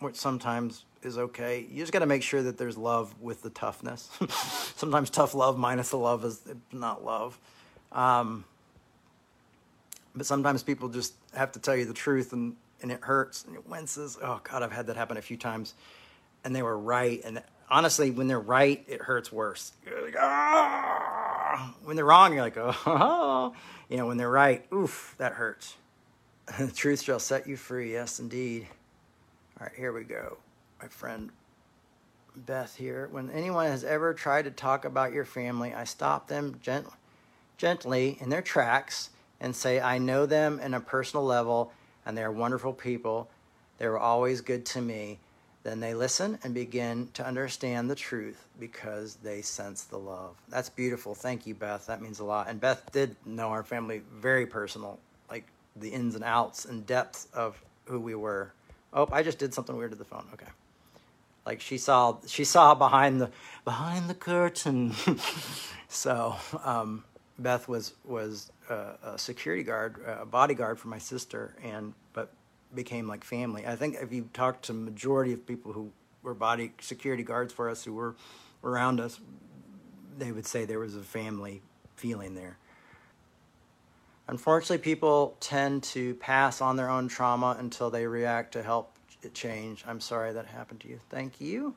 which 0.00 0.16
sometimes 0.16 0.84
is 1.02 1.18
okay. 1.18 1.66
You 1.70 1.78
just 1.78 1.92
got 1.92 2.00
to 2.00 2.06
make 2.06 2.22
sure 2.22 2.42
that 2.42 2.58
there's 2.58 2.76
love 2.76 3.14
with 3.20 3.42
the 3.42 3.50
toughness. 3.50 4.10
Sometimes 4.76 5.10
tough 5.10 5.34
love 5.34 5.58
minus 5.58 5.90
the 5.90 5.98
love 5.98 6.24
is 6.24 6.40
not 6.72 7.04
love. 7.04 7.38
Um, 7.92 8.44
but 10.14 10.26
sometimes 10.26 10.62
people 10.62 10.88
just 10.88 11.14
have 11.34 11.52
to 11.52 11.58
tell 11.58 11.76
you 11.76 11.84
the 11.84 11.94
truth 11.94 12.32
and, 12.32 12.56
and 12.82 12.90
it 12.90 13.00
hurts 13.02 13.44
and 13.44 13.54
it 13.54 13.68
winces. 13.68 14.18
Oh, 14.20 14.40
God, 14.42 14.62
I've 14.62 14.72
had 14.72 14.86
that 14.88 14.96
happen 14.96 15.16
a 15.16 15.22
few 15.22 15.36
times. 15.36 15.74
And 16.44 16.54
they 16.54 16.62
were 16.62 16.78
right. 16.78 17.20
And 17.24 17.42
honestly, 17.70 18.10
when 18.10 18.28
they're 18.28 18.40
right, 18.40 18.84
it 18.88 19.00
hurts 19.00 19.30
worse. 19.30 19.72
Like, 19.86 20.16
ah! 20.18 21.74
When 21.84 21.96
they're 21.96 22.04
wrong, 22.04 22.32
you're 22.32 22.42
like, 22.42 22.56
oh, 22.58 23.54
you 23.88 23.96
know, 23.96 24.06
when 24.06 24.16
they're 24.16 24.30
right, 24.30 24.64
oof, 24.72 25.14
that 25.18 25.32
hurts. 25.32 25.76
the 26.58 26.70
truth 26.70 27.02
shall 27.02 27.18
set 27.18 27.46
you 27.46 27.56
free. 27.56 27.92
Yes, 27.92 28.18
indeed. 28.18 28.66
All 29.58 29.66
right, 29.66 29.76
here 29.76 29.92
we 29.92 30.04
go. 30.04 30.38
My 30.80 30.88
friend 30.88 31.30
Beth 32.34 32.76
here. 32.76 33.08
When 33.10 33.30
anyone 33.30 33.66
has 33.66 33.84
ever 33.84 34.14
tried 34.14 34.44
to 34.44 34.50
talk 34.50 34.84
about 34.84 35.12
your 35.12 35.24
family, 35.24 35.74
I 35.74 35.84
stop 35.84 36.28
them 36.28 36.58
gently, 36.62 36.94
gently 37.58 38.16
in 38.20 38.30
their 38.30 38.42
tracks 38.42 39.10
and 39.40 39.54
say, 39.54 39.80
I 39.80 39.98
know 39.98 40.26
them 40.26 40.60
in 40.60 40.74
a 40.74 40.80
personal 40.80 41.24
level 41.24 41.72
and 42.06 42.16
they 42.16 42.22
are 42.22 42.32
wonderful 42.32 42.72
people. 42.72 43.28
They 43.78 43.88
were 43.88 43.98
always 43.98 44.40
good 44.40 44.64
to 44.66 44.80
me. 44.80 45.18
Then 45.62 45.80
they 45.80 45.92
listen 45.92 46.38
and 46.42 46.54
begin 46.54 47.10
to 47.14 47.26
understand 47.26 47.90
the 47.90 47.94
truth 47.94 48.46
because 48.58 49.16
they 49.16 49.42
sense 49.42 49.84
the 49.84 49.98
love. 49.98 50.36
That's 50.48 50.70
beautiful. 50.70 51.14
Thank 51.14 51.46
you, 51.46 51.54
Beth. 51.54 51.86
That 51.86 52.00
means 52.00 52.20
a 52.20 52.24
lot. 52.24 52.48
And 52.48 52.58
Beth 52.58 52.90
did 52.92 53.16
know 53.26 53.48
our 53.48 53.62
family 53.62 54.00
very 54.14 54.46
personal, 54.46 54.98
like 55.30 55.44
the 55.76 55.90
ins 55.90 56.14
and 56.14 56.24
outs 56.24 56.64
and 56.64 56.86
depths 56.86 57.28
of 57.34 57.62
who 57.84 58.00
we 58.00 58.14
were. 58.14 58.52
Oh, 58.94 59.06
I 59.12 59.22
just 59.22 59.38
did 59.38 59.52
something 59.52 59.76
weird 59.76 59.90
to 59.90 59.98
the 59.98 60.04
phone. 60.04 60.24
Okay. 60.32 60.46
Like 61.46 61.60
she 61.60 61.78
saw 61.78 62.18
she 62.26 62.44
saw 62.44 62.74
behind 62.74 63.20
the 63.20 63.30
behind 63.64 64.08
the 64.08 64.14
curtain. 64.14 64.94
so 65.88 66.36
um, 66.64 67.04
Beth 67.38 67.68
was 67.68 67.94
was 68.04 68.50
a, 68.68 68.92
a 69.02 69.18
security 69.18 69.62
guard, 69.62 69.96
a 70.06 70.26
bodyguard 70.26 70.78
for 70.78 70.88
my 70.88 70.98
sister, 70.98 71.54
and 71.64 71.94
but 72.12 72.32
became 72.74 73.08
like 73.08 73.24
family. 73.24 73.66
I 73.66 73.76
think 73.76 73.96
if 74.00 74.12
you 74.12 74.28
talk 74.32 74.62
to 74.62 74.72
majority 74.72 75.32
of 75.32 75.46
people 75.46 75.72
who 75.72 75.90
were 76.22 76.34
body 76.34 76.72
security 76.80 77.22
guards 77.22 77.52
for 77.52 77.68
us 77.68 77.84
who 77.84 77.94
were 77.94 78.14
around 78.62 79.00
us, 79.00 79.20
they 80.18 80.32
would 80.32 80.46
say 80.46 80.64
there 80.64 80.78
was 80.78 80.94
a 80.94 81.00
family 81.00 81.62
feeling 81.96 82.34
there. 82.34 82.58
Unfortunately, 84.28 84.78
people 84.78 85.36
tend 85.40 85.82
to 85.82 86.14
pass 86.16 86.60
on 86.60 86.76
their 86.76 86.88
own 86.88 87.08
trauma 87.08 87.56
until 87.58 87.90
they 87.90 88.06
react 88.06 88.52
to 88.52 88.62
help 88.62 88.96
it 89.22 89.34
changed. 89.34 89.84
I'm 89.86 90.00
sorry 90.00 90.32
that 90.32 90.46
happened 90.46 90.80
to 90.80 90.88
you. 90.88 91.00
Thank 91.08 91.40
you. 91.40 91.74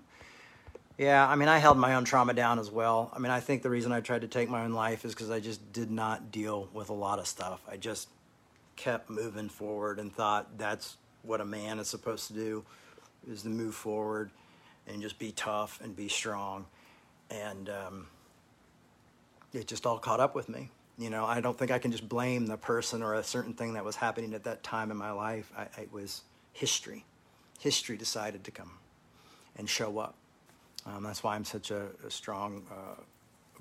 Yeah, 0.97 1.27
I 1.27 1.35
mean, 1.35 1.49
I 1.49 1.57
held 1.57 1.77
my 1.77 1.95
own 1.95 2.05
trauma 2.05 2.33
down 2.33 2.59
as 2.59 2.69
well. 2.69 3.11
I 3.13 3.19
mean, 3.19 3.31
I 3.31 3.39
think 3.39 3.63
the 3.63 3.69
reason 3.69 3.91
I 3.91 3.99
tried 3.99 4.21
to 4.21 4.27
take 4.27 4.49
my 4.49 4.63
own 4.63 4.73
life 4.73 5.05
is 5.05 5.13
because 5.13 5.31
I 5.31 5.39
just 5.39 5.73
did 5.73 5.89
not 5.89 6.31
deal 6.31 6.69
with 6.71 6.89
a 6.89 6.93
lot 6.93 7.17
of 7.17 7.27
stuff. 7.27 7.61
I 7.69 7.77
just 7.77 8.09
kept 8.75 9.09
moving 9.09 9.49
forward 9.49 9.97
and 9.99 10.13
thought 10.13 10.57
that's 10.57 10.97
what 11.23 11.41
a 11.41 11.45
man 11.45 11.79
is 11.79 11.87
supposed 11.87 12.27
to 12.27 12.33
do 12.33 12.63
is 13.27 13.41
to 13.43 13.49
move 13.49 13.73
forward 13.73 14.29
and 14.87 15.01
just 15.01 15.17
be 15.17 15.31
tough 15.31 15.79
and 15.81 15.95
be 15.95 16.09
strong. 16.09 16.65
And 17.31 17.69
um, 17.69 18.07
it 19.51 19.67
just 19.67 19.85
all 19.85 19.97
caught 19.97 20.19
up 20.19 20.35
with 20.35 20.49
me. 20.49 20.69
You 20.97 21.09
know, 21.09 21.25
I 21.25 21.41
don't 21.41 21.57
think 21.57 21.71
I 21.71 21.79
can 21.79 21.91
just 21.91 22.07
blame 22.07 22.45
the 22.45 22.57
person 22.57 23.01
or 23.01 23.15
a 23.15 23.23
certain 23.23 23.53
thing 23.53 23.73
that 23.73 23.83
was 23.83 23.95
happening 23.95 24.33
at 24.35 24.43
that 24.43 24.61
time 24.61 24.91
in 24.91 24.97
my 24.97 25.11
life. 25.11 25.51
I, 25.57 25.63
it 25.81 25.91
was 25.91 26.21
history. 26.51 27.05
History 27.63 27.95
decided 27.95 28.43
to 28.43 28.51
come 28.51 28.71
and 29.55 29.69
show 29.69 29.97
up. 29.97 30.15
Um, 30.85 31.01
that's 31.03 31.23
why 31.23 31.35
I'm 31.35 31.45
such 31.45 31.71
a, 31.71 31.87
a 32.05 32.11
strong 32.11 32.65
uh, 32.69 33.01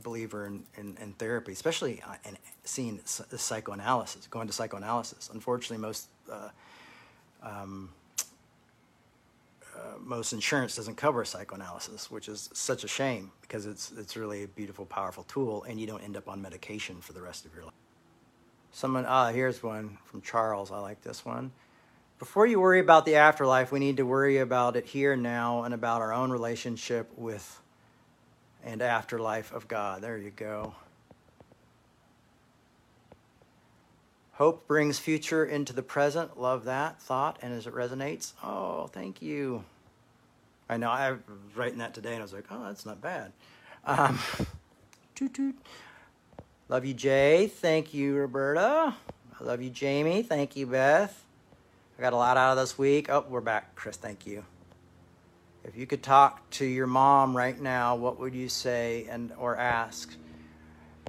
believer 0.03 0.45
in, 0.47 0.65
in, 0.77 0.97
in, 1.01 1.13
therapy, 1.13 1.53
especially 1.53 2.03
uh, 2.03 2.17
in 2.29 2.37
seeing 2.65 3.01
psychoanalysis, 3.05 4.27
going 4.27 4.49
to 4.49 4.53
psychoanalysis. 4.53 5.31
Unfortunately, 5.33 5.79
most 5.79 6.09
uh, 6.33 6.49
um, 7.45 7.91
uh, 9.77 9.99
most 10.01 10.33
insurance 10.33 10.75
doesn't 10.75 10.97
cover 10.97 11.25
psychoanalysis, 11.25 12.11
which 12.11 12.29
is 12.29 12.51
such 12.53 12.83
a 12.83 12.89
shame 12.89 13.31
because 13.41 13.67
it's 13.67 13.93
it's 13.97 14.17
really 14.17 14.43
a 14.43 14.49
beautiful, 14.49 14.85
powerful 14.85 15.23
tool, 15.29 15.63
and 15.69 15.81
you 15.81 15.87
don't 15.87 16.03
end 16.03 16.17
up 16.17 16.29
on 16.29 16.43
medication 16.43 17.01
for 17.01 17.13
the 17.13 17.23
rest 17.23 17.47
of 17.47 17.55
your 17.55 17.67
life. 17.67 17.75
Someone, 18.73 19.07
ah, 19.07 19.31
here's 19.31 19.63
one 19.63 19.99
from 20.07 20.23
Charles. 20.23 20.73
I 20.73 20.79
like 20.79 21.03
this 21.03 21.25
one. 21.25 21.53
Before 22.23 22.47
you 22.47 22.61
worry 22.61 22.79
about 22.79 23.05
the 23.05 23.17
afterlife, 23.17 23.73
we 23.73 23.81
need 23.81 23.97
to 23.97 24.05
worry 24.05 24.39
about 24.39 24.77
it 24.77 24.87
here 24.87 25.15
and 25.15 25.25
now 25.25 25.65
and 25.65 25.75
about 25.75 26.03
our 26.03 26.13
own 26.13 26.31
relationship 26.31 27.11
with 27.17 27.61
and 28.63 28.81
afterlife 28.81 29.53
of 29.53 29.67
God. 29.67 30.03
There 30.03 30.17
you 30.17 30.31
go. 30.31 30.77
Hope 34.35 34.69
brings 34.69 35.01
future 35.01 35.45
into 35.45 35.73
the 35.73 35.83
present. 35.83 36.39
Love 36.39 36.67
that 36.67 37.03
thought 37.03 37.41
and 37.43 37.53
as 37.53 37.67
it 37.67 37.75
resonates. 37.75 38.35
Oh, 38.45 38.87
thank 38.87 39.21
you. 39.21 39.65
I 40.69 40.77
know 40.77 40.91
I 40.91 41.11
was 41.11 41.21
writing 41.57 41.79
that 41.79 41.93
today 41.93 42.13
and 42.13 42.21
I 42.21 42.23
was 42.23 42.33
like, 42.33 42.47
oh, 42.53 42.67
that's 42.67 42.87
not 42.87 43.01
bad. 43.01 43.33
Um, 43.85 44.21
toot 45.17 45.35
toot. 45.35 45.59
Love 46.69 46.85
you, 46.85 46.95
Jay. 46.95 47.49
Thank 47.49 47.93
you, 47.93 48.15
Roberta. 48.15 48.95
I 49.41 49.45
love 49.45 49.61
you, 49.61 49.71
Jamie. 49.71 50.23
Thank 50.23 50.55
you, 50.55 50.69
Beth. 50.69 51.22
I 51.99 52.03
got 52.03 52.13
a 52.13 52.17
lot 52.17 52.37
out 52.37 52.53
of 52.53 52.57
this 52.59 52.79
week. 52.79 53.11
Oh, 53.11 53.25
we're 53.29 53.41
back, 53.41 53.75
Chris. 53.75 53.97
Thank 53.97 54.27
you. 54.27 54.45
If 55.65 55.77
you 55.77 55.87
could 55.87 56.03
talk 56.03 56.49
to 56.53 56.65
your 56.65 56.87
mom 56.87 57.37
right 57.37 57.59
now, 57.61 57.97
what 57.97 58.19
would 58.19 58.35
you 58.35 58.49
say 58.49 59.07
and 59.09 59.33
or 59.39 59.57
ask? 59.57 60.13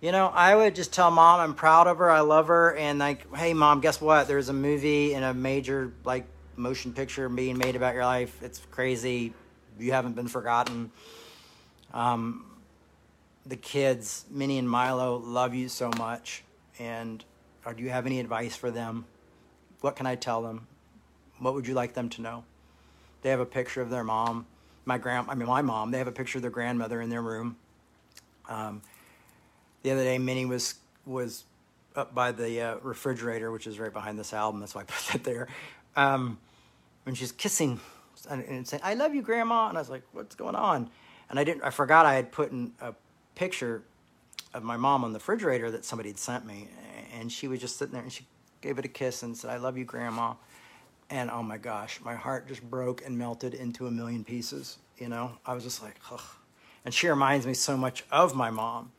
You 0.02 0.12
know, 0.12 0.28
I 0.28 0.56
would 0.56 0.76
just 0.76 0.92
tell 0.94 1.10
mom 1.10 1.40
I'm 1.40 1.56
proud 1.56 1.88
of 1.88 1.98
her, 2.00 2.12
I 2.12 2.20
love 2.20 2.48
her, 2.48 2.76
and 2.76 3.00
like, 3.00 3.34
hey 3.34 3.54
mom, 3.54 3.80
guess 3.80 4.02
what? 4.02 4.28
There's 4.28 4.50
a 4.50 4.54
movie 4.54 5.16
and 5.16 5.24
a 5.24 5.34
major 5.34 5.94
like 6.04 6.26
motion 6.58 6.94
picture 6.94 7.30
being 7.30 7.58
made 7.58 7.76
about 7.76 7.96
your 7.96 8.06
life. 8.06 8.38
It's 8.44 8.60
crazy. 8.70 9.34
You 9.80 9.94
haven't 9.94 10.14
been 10.14 10.28
forgotten. 10.28 10.92
Um, 11.94 12.46
the 13.46 13.56
kids, 13.56 14.26
Minnie 14.30 14.60
and 14.60 14.70
Milo, 14.70 15.16
love 15.18 15.56
you 15.56 15.70
so 15.70 15.90
much. 15.98 16.44
And 16.78 17.24
or 17.66 17.74
do 17.74 17.82
you 17.82 17.90
have 17.90 18.06
any 18.06 18.20
advice 18.20 18.56
for 18.56 18.70
them? 18.70 19.06
What 19.80 19.96
can 19.96 20.06
I 20.06 20.16
tell 20.16 20.42
them? 20.42 20.68
What 21.40 21.54
would 21.54 21.68
you 21.68 21.74
like 21.74 21.94
them 21.94 22.10
to 22.10 22.22
know? 22.22 22.44
They 23.22 23.30
have 23.30 23.40
a 23.40 23.46
picture 23.46 23.82
of 23.82 23.90
their 23.90 24.04
mom, 24.04 24.46
my 24.86 24.98
grand, 24.98 25.28
I 25.30 25.36
mean 25.36 25.48
my 25.48 25.62
mom. 25.62 25.92
They 25.92 25.98
have 25.98 26.08
a 26.08 26.12
picture 26.12 26.38
of 26.38 26.42
their 26.42 26.52
grandmother 26.52 27.02
in 27.02 27.10
their 27.10 27.22
room. 27.22 27.56
Um, 28.50 28.82
the 29.82 29.92
other 29.92 30.04
day, 30.04 30.18
Minnie 30.18 30.46
was 30.46 30.76
was 31.06 31.44
up 31.96 32.16
by 32.16 32.32
the 32.32 32.62
uh, 32.62 32.76
refrigerator, 32.82 33.52
which 33.52 33.68
is 33.68 33.80
right 33.80 33.94
behind 33.94 34.18
this 34.18 34.34
album. 34.34 34.60
That's 34.60 34.74
why 34.74 34.82
I 34.82 34.86
put 34.86 35.06
that 35.14 35.24
there. 35.24 35.48
Um, 35.96 36.40
and 37.06 37.18
she's 37.18 37.32
kissing 37.32 37.80
and, 38.30 38.44
and 38.44 38.68
saying, 38.68 38.82
"I 38.84 38.94
love 38.94 39.14
you, 39.14 39.22
Grandma." 39.22 39.70
And 39.70 39.78
I 39.78 39.82
was 39.82 39.90
like, 39.90 40.04
"What's 40.12 40.36
going 40.36 40.56
on?" 40.56 40.90
And 41.30 41.40
I 41.40 41.44
didn't. 41.44 41.64
I 41.64 41.70
forgot 41.70 42.06
I 42.06 42.16
had 42.16 42.32
put 42.32 42.52
in 42.52 42.74
a 42.82 42.94
picture 43.36 43.84
of 44.54 44.64
my 44.64 44.78
mom 44.78 45.04
on 45.04 45.14
the 45.14 45.20
refrigerator 45.20 45.72
that 45.72 45.86
somebody 45.86 46.10
had 46.10 46.20
sent 46.20 46.46
me, 46.46 46.68
and 47.18 47.32
she 47.32 47.48
was 47.48 47.60
just 47.60 47.78
sitting 47.78 47.94
there, 47.94 48.04
and 48.04 48.12
she 48.12 48.26
gave 48.62 48.78
it 48.78 48.86
a 48.86 48.90
kiss 48.90 49.24
and 49.24 49.38
said, 49.38 49.50
"I 49.50 49.58
love 49.58 49.78
you, 49.78 49.86
Grandma." 49.86 50.34
And 51.10 51.30
oh 51.30 51.44
my 51.44 51.58
gosh, 51.58 52.00
my 52.04 52.16
heart 52.16 52.48
just 52.48 52.62
broke 52.70 53.06
and 53.06 53.18
melted 53.18 53.54
into 53.54 53.88
a 53.88 53.92
million 53.92 54.24
pieces. 54.24 54.78
You 54.98 55.10
know, 55.10 55.32
I 55.46 55.54
was 55.54 55.64
just 55.64 55.82
like, 55.82 55.96
Ugh. 56.12 56.22
and 56.86 56.94
she 56.94 57.08
reminds 57.08 57.46
me 57.46 57.54
so 57.54 57.76
much 57.78 58.04
of 58.12 58.36
my 58.36 58.50
mom. 58.50 58.92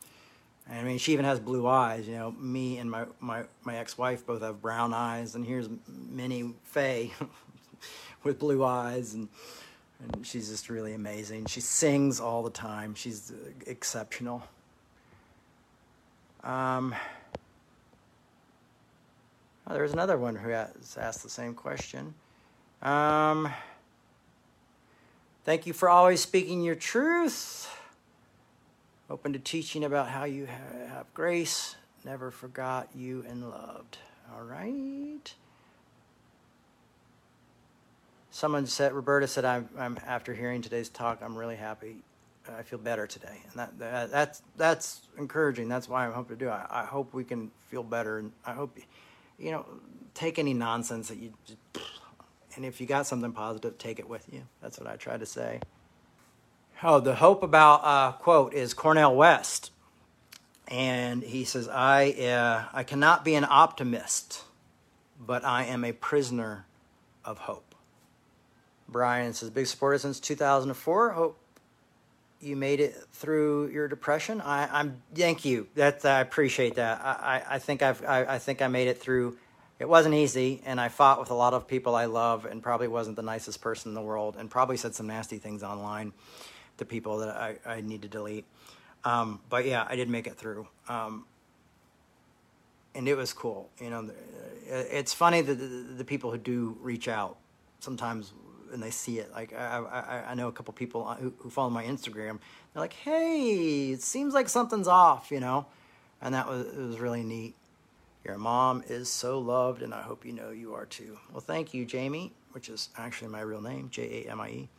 I 0.69 0.81
mean, 0.83 0.97
she 0.97 1.13
even 1.13 1.25
has 1.25 1.39
blue 1.39 1.67
eyes. 1.67 2.07
You 2.07 2.15
know, 2.15 2.31
me 2.31 2.77
and 2.77 2.89
my 2.89 3.05
my 3.19 3.43
my 3.63 3.77
ex-wife 3.77 4.25
both 4.25 4.41
have 4.41 4.61
brown 4.61 4.93
eyes, 4.93 5.35
and 5.35 5.45
here's 5.45 5.69
Minnie 5.87 6.53
Faye 6.63 7.11
with 8.23 8.39
blue 8.39 8.63
eyes, 8.63 9.13
and 9.13 9.29
and 9.99 10.25
she's 10.25 10.49
just 10.49 10.69
really 10.69 10.93
amazing. 10.93 11.45
She 11.45 11.61
sings 11.61 12.19
all 12.19 12.43
the 12.43 12.49
time. 12.49 12.95
She's 12.95 13.31
exceptional. 13.67 14.43
Um, 16.43 16.93
Oh, 19.67 19.73
there's 19.73 19.93
another 19.93 20.17
one 20.17 20.35
who 20.35 20.49
has 20.49 20.95
asked 20.99 21.23
the 21.23 21.29
same 21.29 21.55
question. 21.55 22.13
Um, 22.83 23.49
thank 25.43 25.65
you 25.65 25.73
for 25.73 25.89
always 25.89 26.21
speaking 26.21 26.61
your 26.61 26.75
truth. 26.75 27.67
Open 29.09 29.33
to 29.33 29.39
teaching 29.39 29.83
about 29.83 30.07
how 30.09 30.25
you 30.25 30.45
have 30.45 31.11
grace. 31.13 31.75
Never 32.03 32.29
forgot 32.29 32.89
you 32.95 33.25
and 33.27 33.49
loved. 33.49 33.97
All 34.33 34.43
right. 34.43 35.33
Someone 38.29 38.67
said, 38.67 38.93
Roberta 38.93 39.27
said, 39.27 39.45
I'm, 39.45 39.69
I'm 39.79 39.97
after 40.05 40.33
hearing 40.33 40.61
today's 40.61 40.89
talk, 40.89 41.21
I'm 41.23 41.35
really 41.35 41.55
happy. 41.55 41.97
I 42.55 42.61
feel 42.61 42.77
better 42.77 43.07
today, 43.07 43.39
and 43.49 43.53
that, 43.59 43.79
that 43.79 44.11
that's 44.11 44.43
that's 44.55 45.01
encouraging. 45.17 45.67
That's 45.67 45.89
why 45.89 46.07
I 46.07 46.11
hope 46.11 46.27
to 46.27 46.35
do. 46.35 46.47
I, 46.47 46.65
I 46.69 46.85
hope 46.85 47.11
we 47.11 47.23
can 47.23 47.49
feel 47.69 47.81
better, 47.81 48.19
and 48.19 48.31
I 48.45 48.53
hope 48.53 48.77
you 49.37 49.51
know, 49.51 49.65
take 50.13 50.39
any 50.39 50.53
nonsense 50.53 51.09
that 51.09 51.17
you, 51.17 51.33
and 52.55 52.65
if 52.65 52.79
you 52.79 52.87
got 52.87 53.05
something 53.05 53.31
positive, 53.31 53.77
take 53.77 53.99
it 53.99 54.09
with 54.09 54.31
you. 54.31 54.43
That's 54.61 54.79
what 54.79 54.87
I 54.87 54.95
try 54.95 55.17
to 55.17 55.25
say. 55.25 55.59
Oh, 56.83 56.99
the 56.99 57.15
hope 57.15 57.43
about 57.43 57.81
uh, 57.83 58.11
quote 58.13 58.53
is 58.53 58.73
Cornel 58.73 59.15
West, 59.15 59.71
and 60.67 61.23
he 61.23 61.43
says, 61.43 61.67
"I 61.69 62.11
uh, 62.11 62.65
I 62.73 62.83
cannot 62.83 63.23
be 63.23 63.35
an 63.35 63.45
optimist, 63.49 64.43
but 65.19 65.45
I 65.45 65.65
am 65.65 65.83
a 65.83 65.93
prisoner 65.93 66.65
of 67.23 67.39
hope." 67.39 67.75
Brian 68.87 69.33
says, 69.33 69.49
"Big 69.49 69.67
supporter 69.67 69.97
since 69.97 70.19
2004. 70.19 71.11
Hope 71.11 71.39
you 72.45 72.55
made 72.55 72.79
it 72.79 72.95
through 73.11 73.69
your 73.69 73.87
depression. 73.87 74.39
I, 74.39 74.79
am 74.79 75.01
thank 75.13 75.43
you. 75.43 75.67
That 75.75 76.05
I 76.05 76.21
appreciate 76.21 76.75
that. 76.75 77.01
I, 77.03 77.41
I, 77.49 77.55
I 77.55 77.59
think 77.59 77.81
I've 77.81 78.03
I, 78.05 78.35
I 78.35 78.39
think 78.39 78.61
I 78.61 78.67
made 78.67 78.87
it 78.87 78.99
through. 78.99 79.37
It 79.79 79.89
wasn't 79.89 80.15
easy, 80.15 80.61
and 80.65 80.79
I 80.79 80.87
fought 80.87 81.19
with 81.19 81.31
a 81.31 81.33
lot 81.33 81.53
of 81.53 81.67
people 81.67 81.95
I 81.95 82.05
love, 82.05 82.45
and 82.45 82.63
probably 82.63 82.87
wasn't 82.87 83.17
the 83.17 83.23
nicest 83.23 83.59
person 83.59 83.89
in 83.89 83.95
the 83.95 84.01
world, 84.01 84.35
and 84.37 84.49
probably 84.49 84.77
said 84.77 84.95
some 84.95 85.07
nasty 85.07 85.37
things 85.37 85.63
online 85.63 86.13
to 86.77 86.85
people 86.85 87.17
that 87.17 87.29
I, 87.29 87.57
I 87.65 87.81
need 87.81 88.03
to 88.03 88.07
delete. 88.07 88.45
Um, 89.03 89.41
but 89.49 89.65
yeah, 89.65 89.85
I 89.87 89.95
did 89.95 90.09
make 90.09 90.27
it 90.27 90.37
through. 90.37 90.67
Um, 90.87 91.25
and 92.93 93.07
it 93.07 93.15
was 93.15 93.33
cool. 93.33 93.69
You 93.81 93.89
know, 93.89 94.09
it's 94.67 95.13
funny 95.13 95.41
that 95.41 95.55
the, 95.55 95.65
the, 95.97 96.05
people 96.05 96.31
who 96.31 96.37
do 96.37 96.77
reach 96.81 97.07
out 97.07 97.37
sometimes 97.79 98.33
and 98.73 98.81
they 98.81 98.91
see 98.91 99.19
it. 99.19 99.31
Like 99.31 99.53
I, 99.53 99.79
I, 99.79 100.31
I 100.31 100.35
know 100.35 100.47
a 100.47 100.51
couple 100.51 100.73
people 100.73 101.05
who, 101.13 101.33
who 101.39 101.49
follow 101.49 101.69
my 101.69 101.83
Instagram. 101.83 102.39
They're 102.73 102.81
like, 102.81 102.93
"Hey, 102.93 103.91
it 103.91 104.01
seems 104.01 104.33
like 104.33 104.49
something's 104.49 104.87
off," 104.87 105.31
you 105.31 105.39
know, 105.39 105.65
and 106.21 106.35
that 106.35 106.47
was 106.47 106.67
it 106.67 106.77
was 106.77 106.99
really 106.99 107.23
neat. 107.23 107.55
Your 108.23 108.37
mom 108.37 108.83
is 108.87 109.09
so 109.09 109.39
loved, 109.39 109.81
and 109.81 109.93
I 109.93 110.01
hope 110.01 110.25
you 110.25 110.33
know 110.33 110.49
you 110.49 110.73
are 110.73 110.85
too. 110.85 111.17
Well, 111.31 111.41
thank 111.41 111.73
you, 111.73 111.85
Jamie, 111.85 112.33
which 112.53 112.69
is 112.69 112.89
actually 112.97 113.29
my 113.29 113.41
real 113.41 113.61
name, 113.61 113.89
J 113.91 114.25
A 114.25 114.31
M 114.31 114.41
I 114.41 114.49
E. 114.49 114.69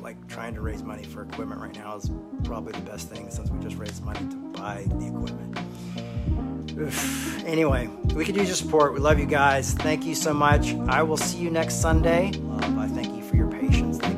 like 0.00 0.28
trying 0.28 0.54
to 0.54 0.60
raise 0.60 0.82
money 0.82 1.02
for 1.02 1.22
equipment 1.22 1.60
right 1.60 1.74
now 1.74 1.96
is 1.96 2.10
probably 2.44 2.72
the 2.72 2.90
best 2.90 3.08
thing 3.08 3.30
since 3.30 3.50
we 3.50 3.60
just 3.60 3.76
raised 3.76 4.04
money 4.04 4.20
to 4.20 4.36
buy 4.52 4.84
the 4.88 5.06
equipment. 5.06 5.58
Oof. 6.78 7.34
Anyway, 7.48 7.86
we 8.14 8.26
could 8.26 8.36
use 8.36 8.46
your 8.46 8.56
support. 8.56 8.92
We 8.92 9.00
love 9.00 9.18
you 9.18 9.24
guys. 9.24 9.72
Thank 9.72 10.04
you 10.04 10.14
so 10.14 10.34
much. 10.34 10.74
I 10.86 11.02
will 11.02 11.16
see 11.16 11.38
you 11.38 11.50
next 11.50 11.76
Sunday. 11.76 12.32
Love, 12.32 12.76
I 12.76 12.86
thank 12.88 13.16
you 13.16 13.22
for 13.22 13.36
your 13.36 13.50
patience. 13.50 13.96
Thank 13.96 14.17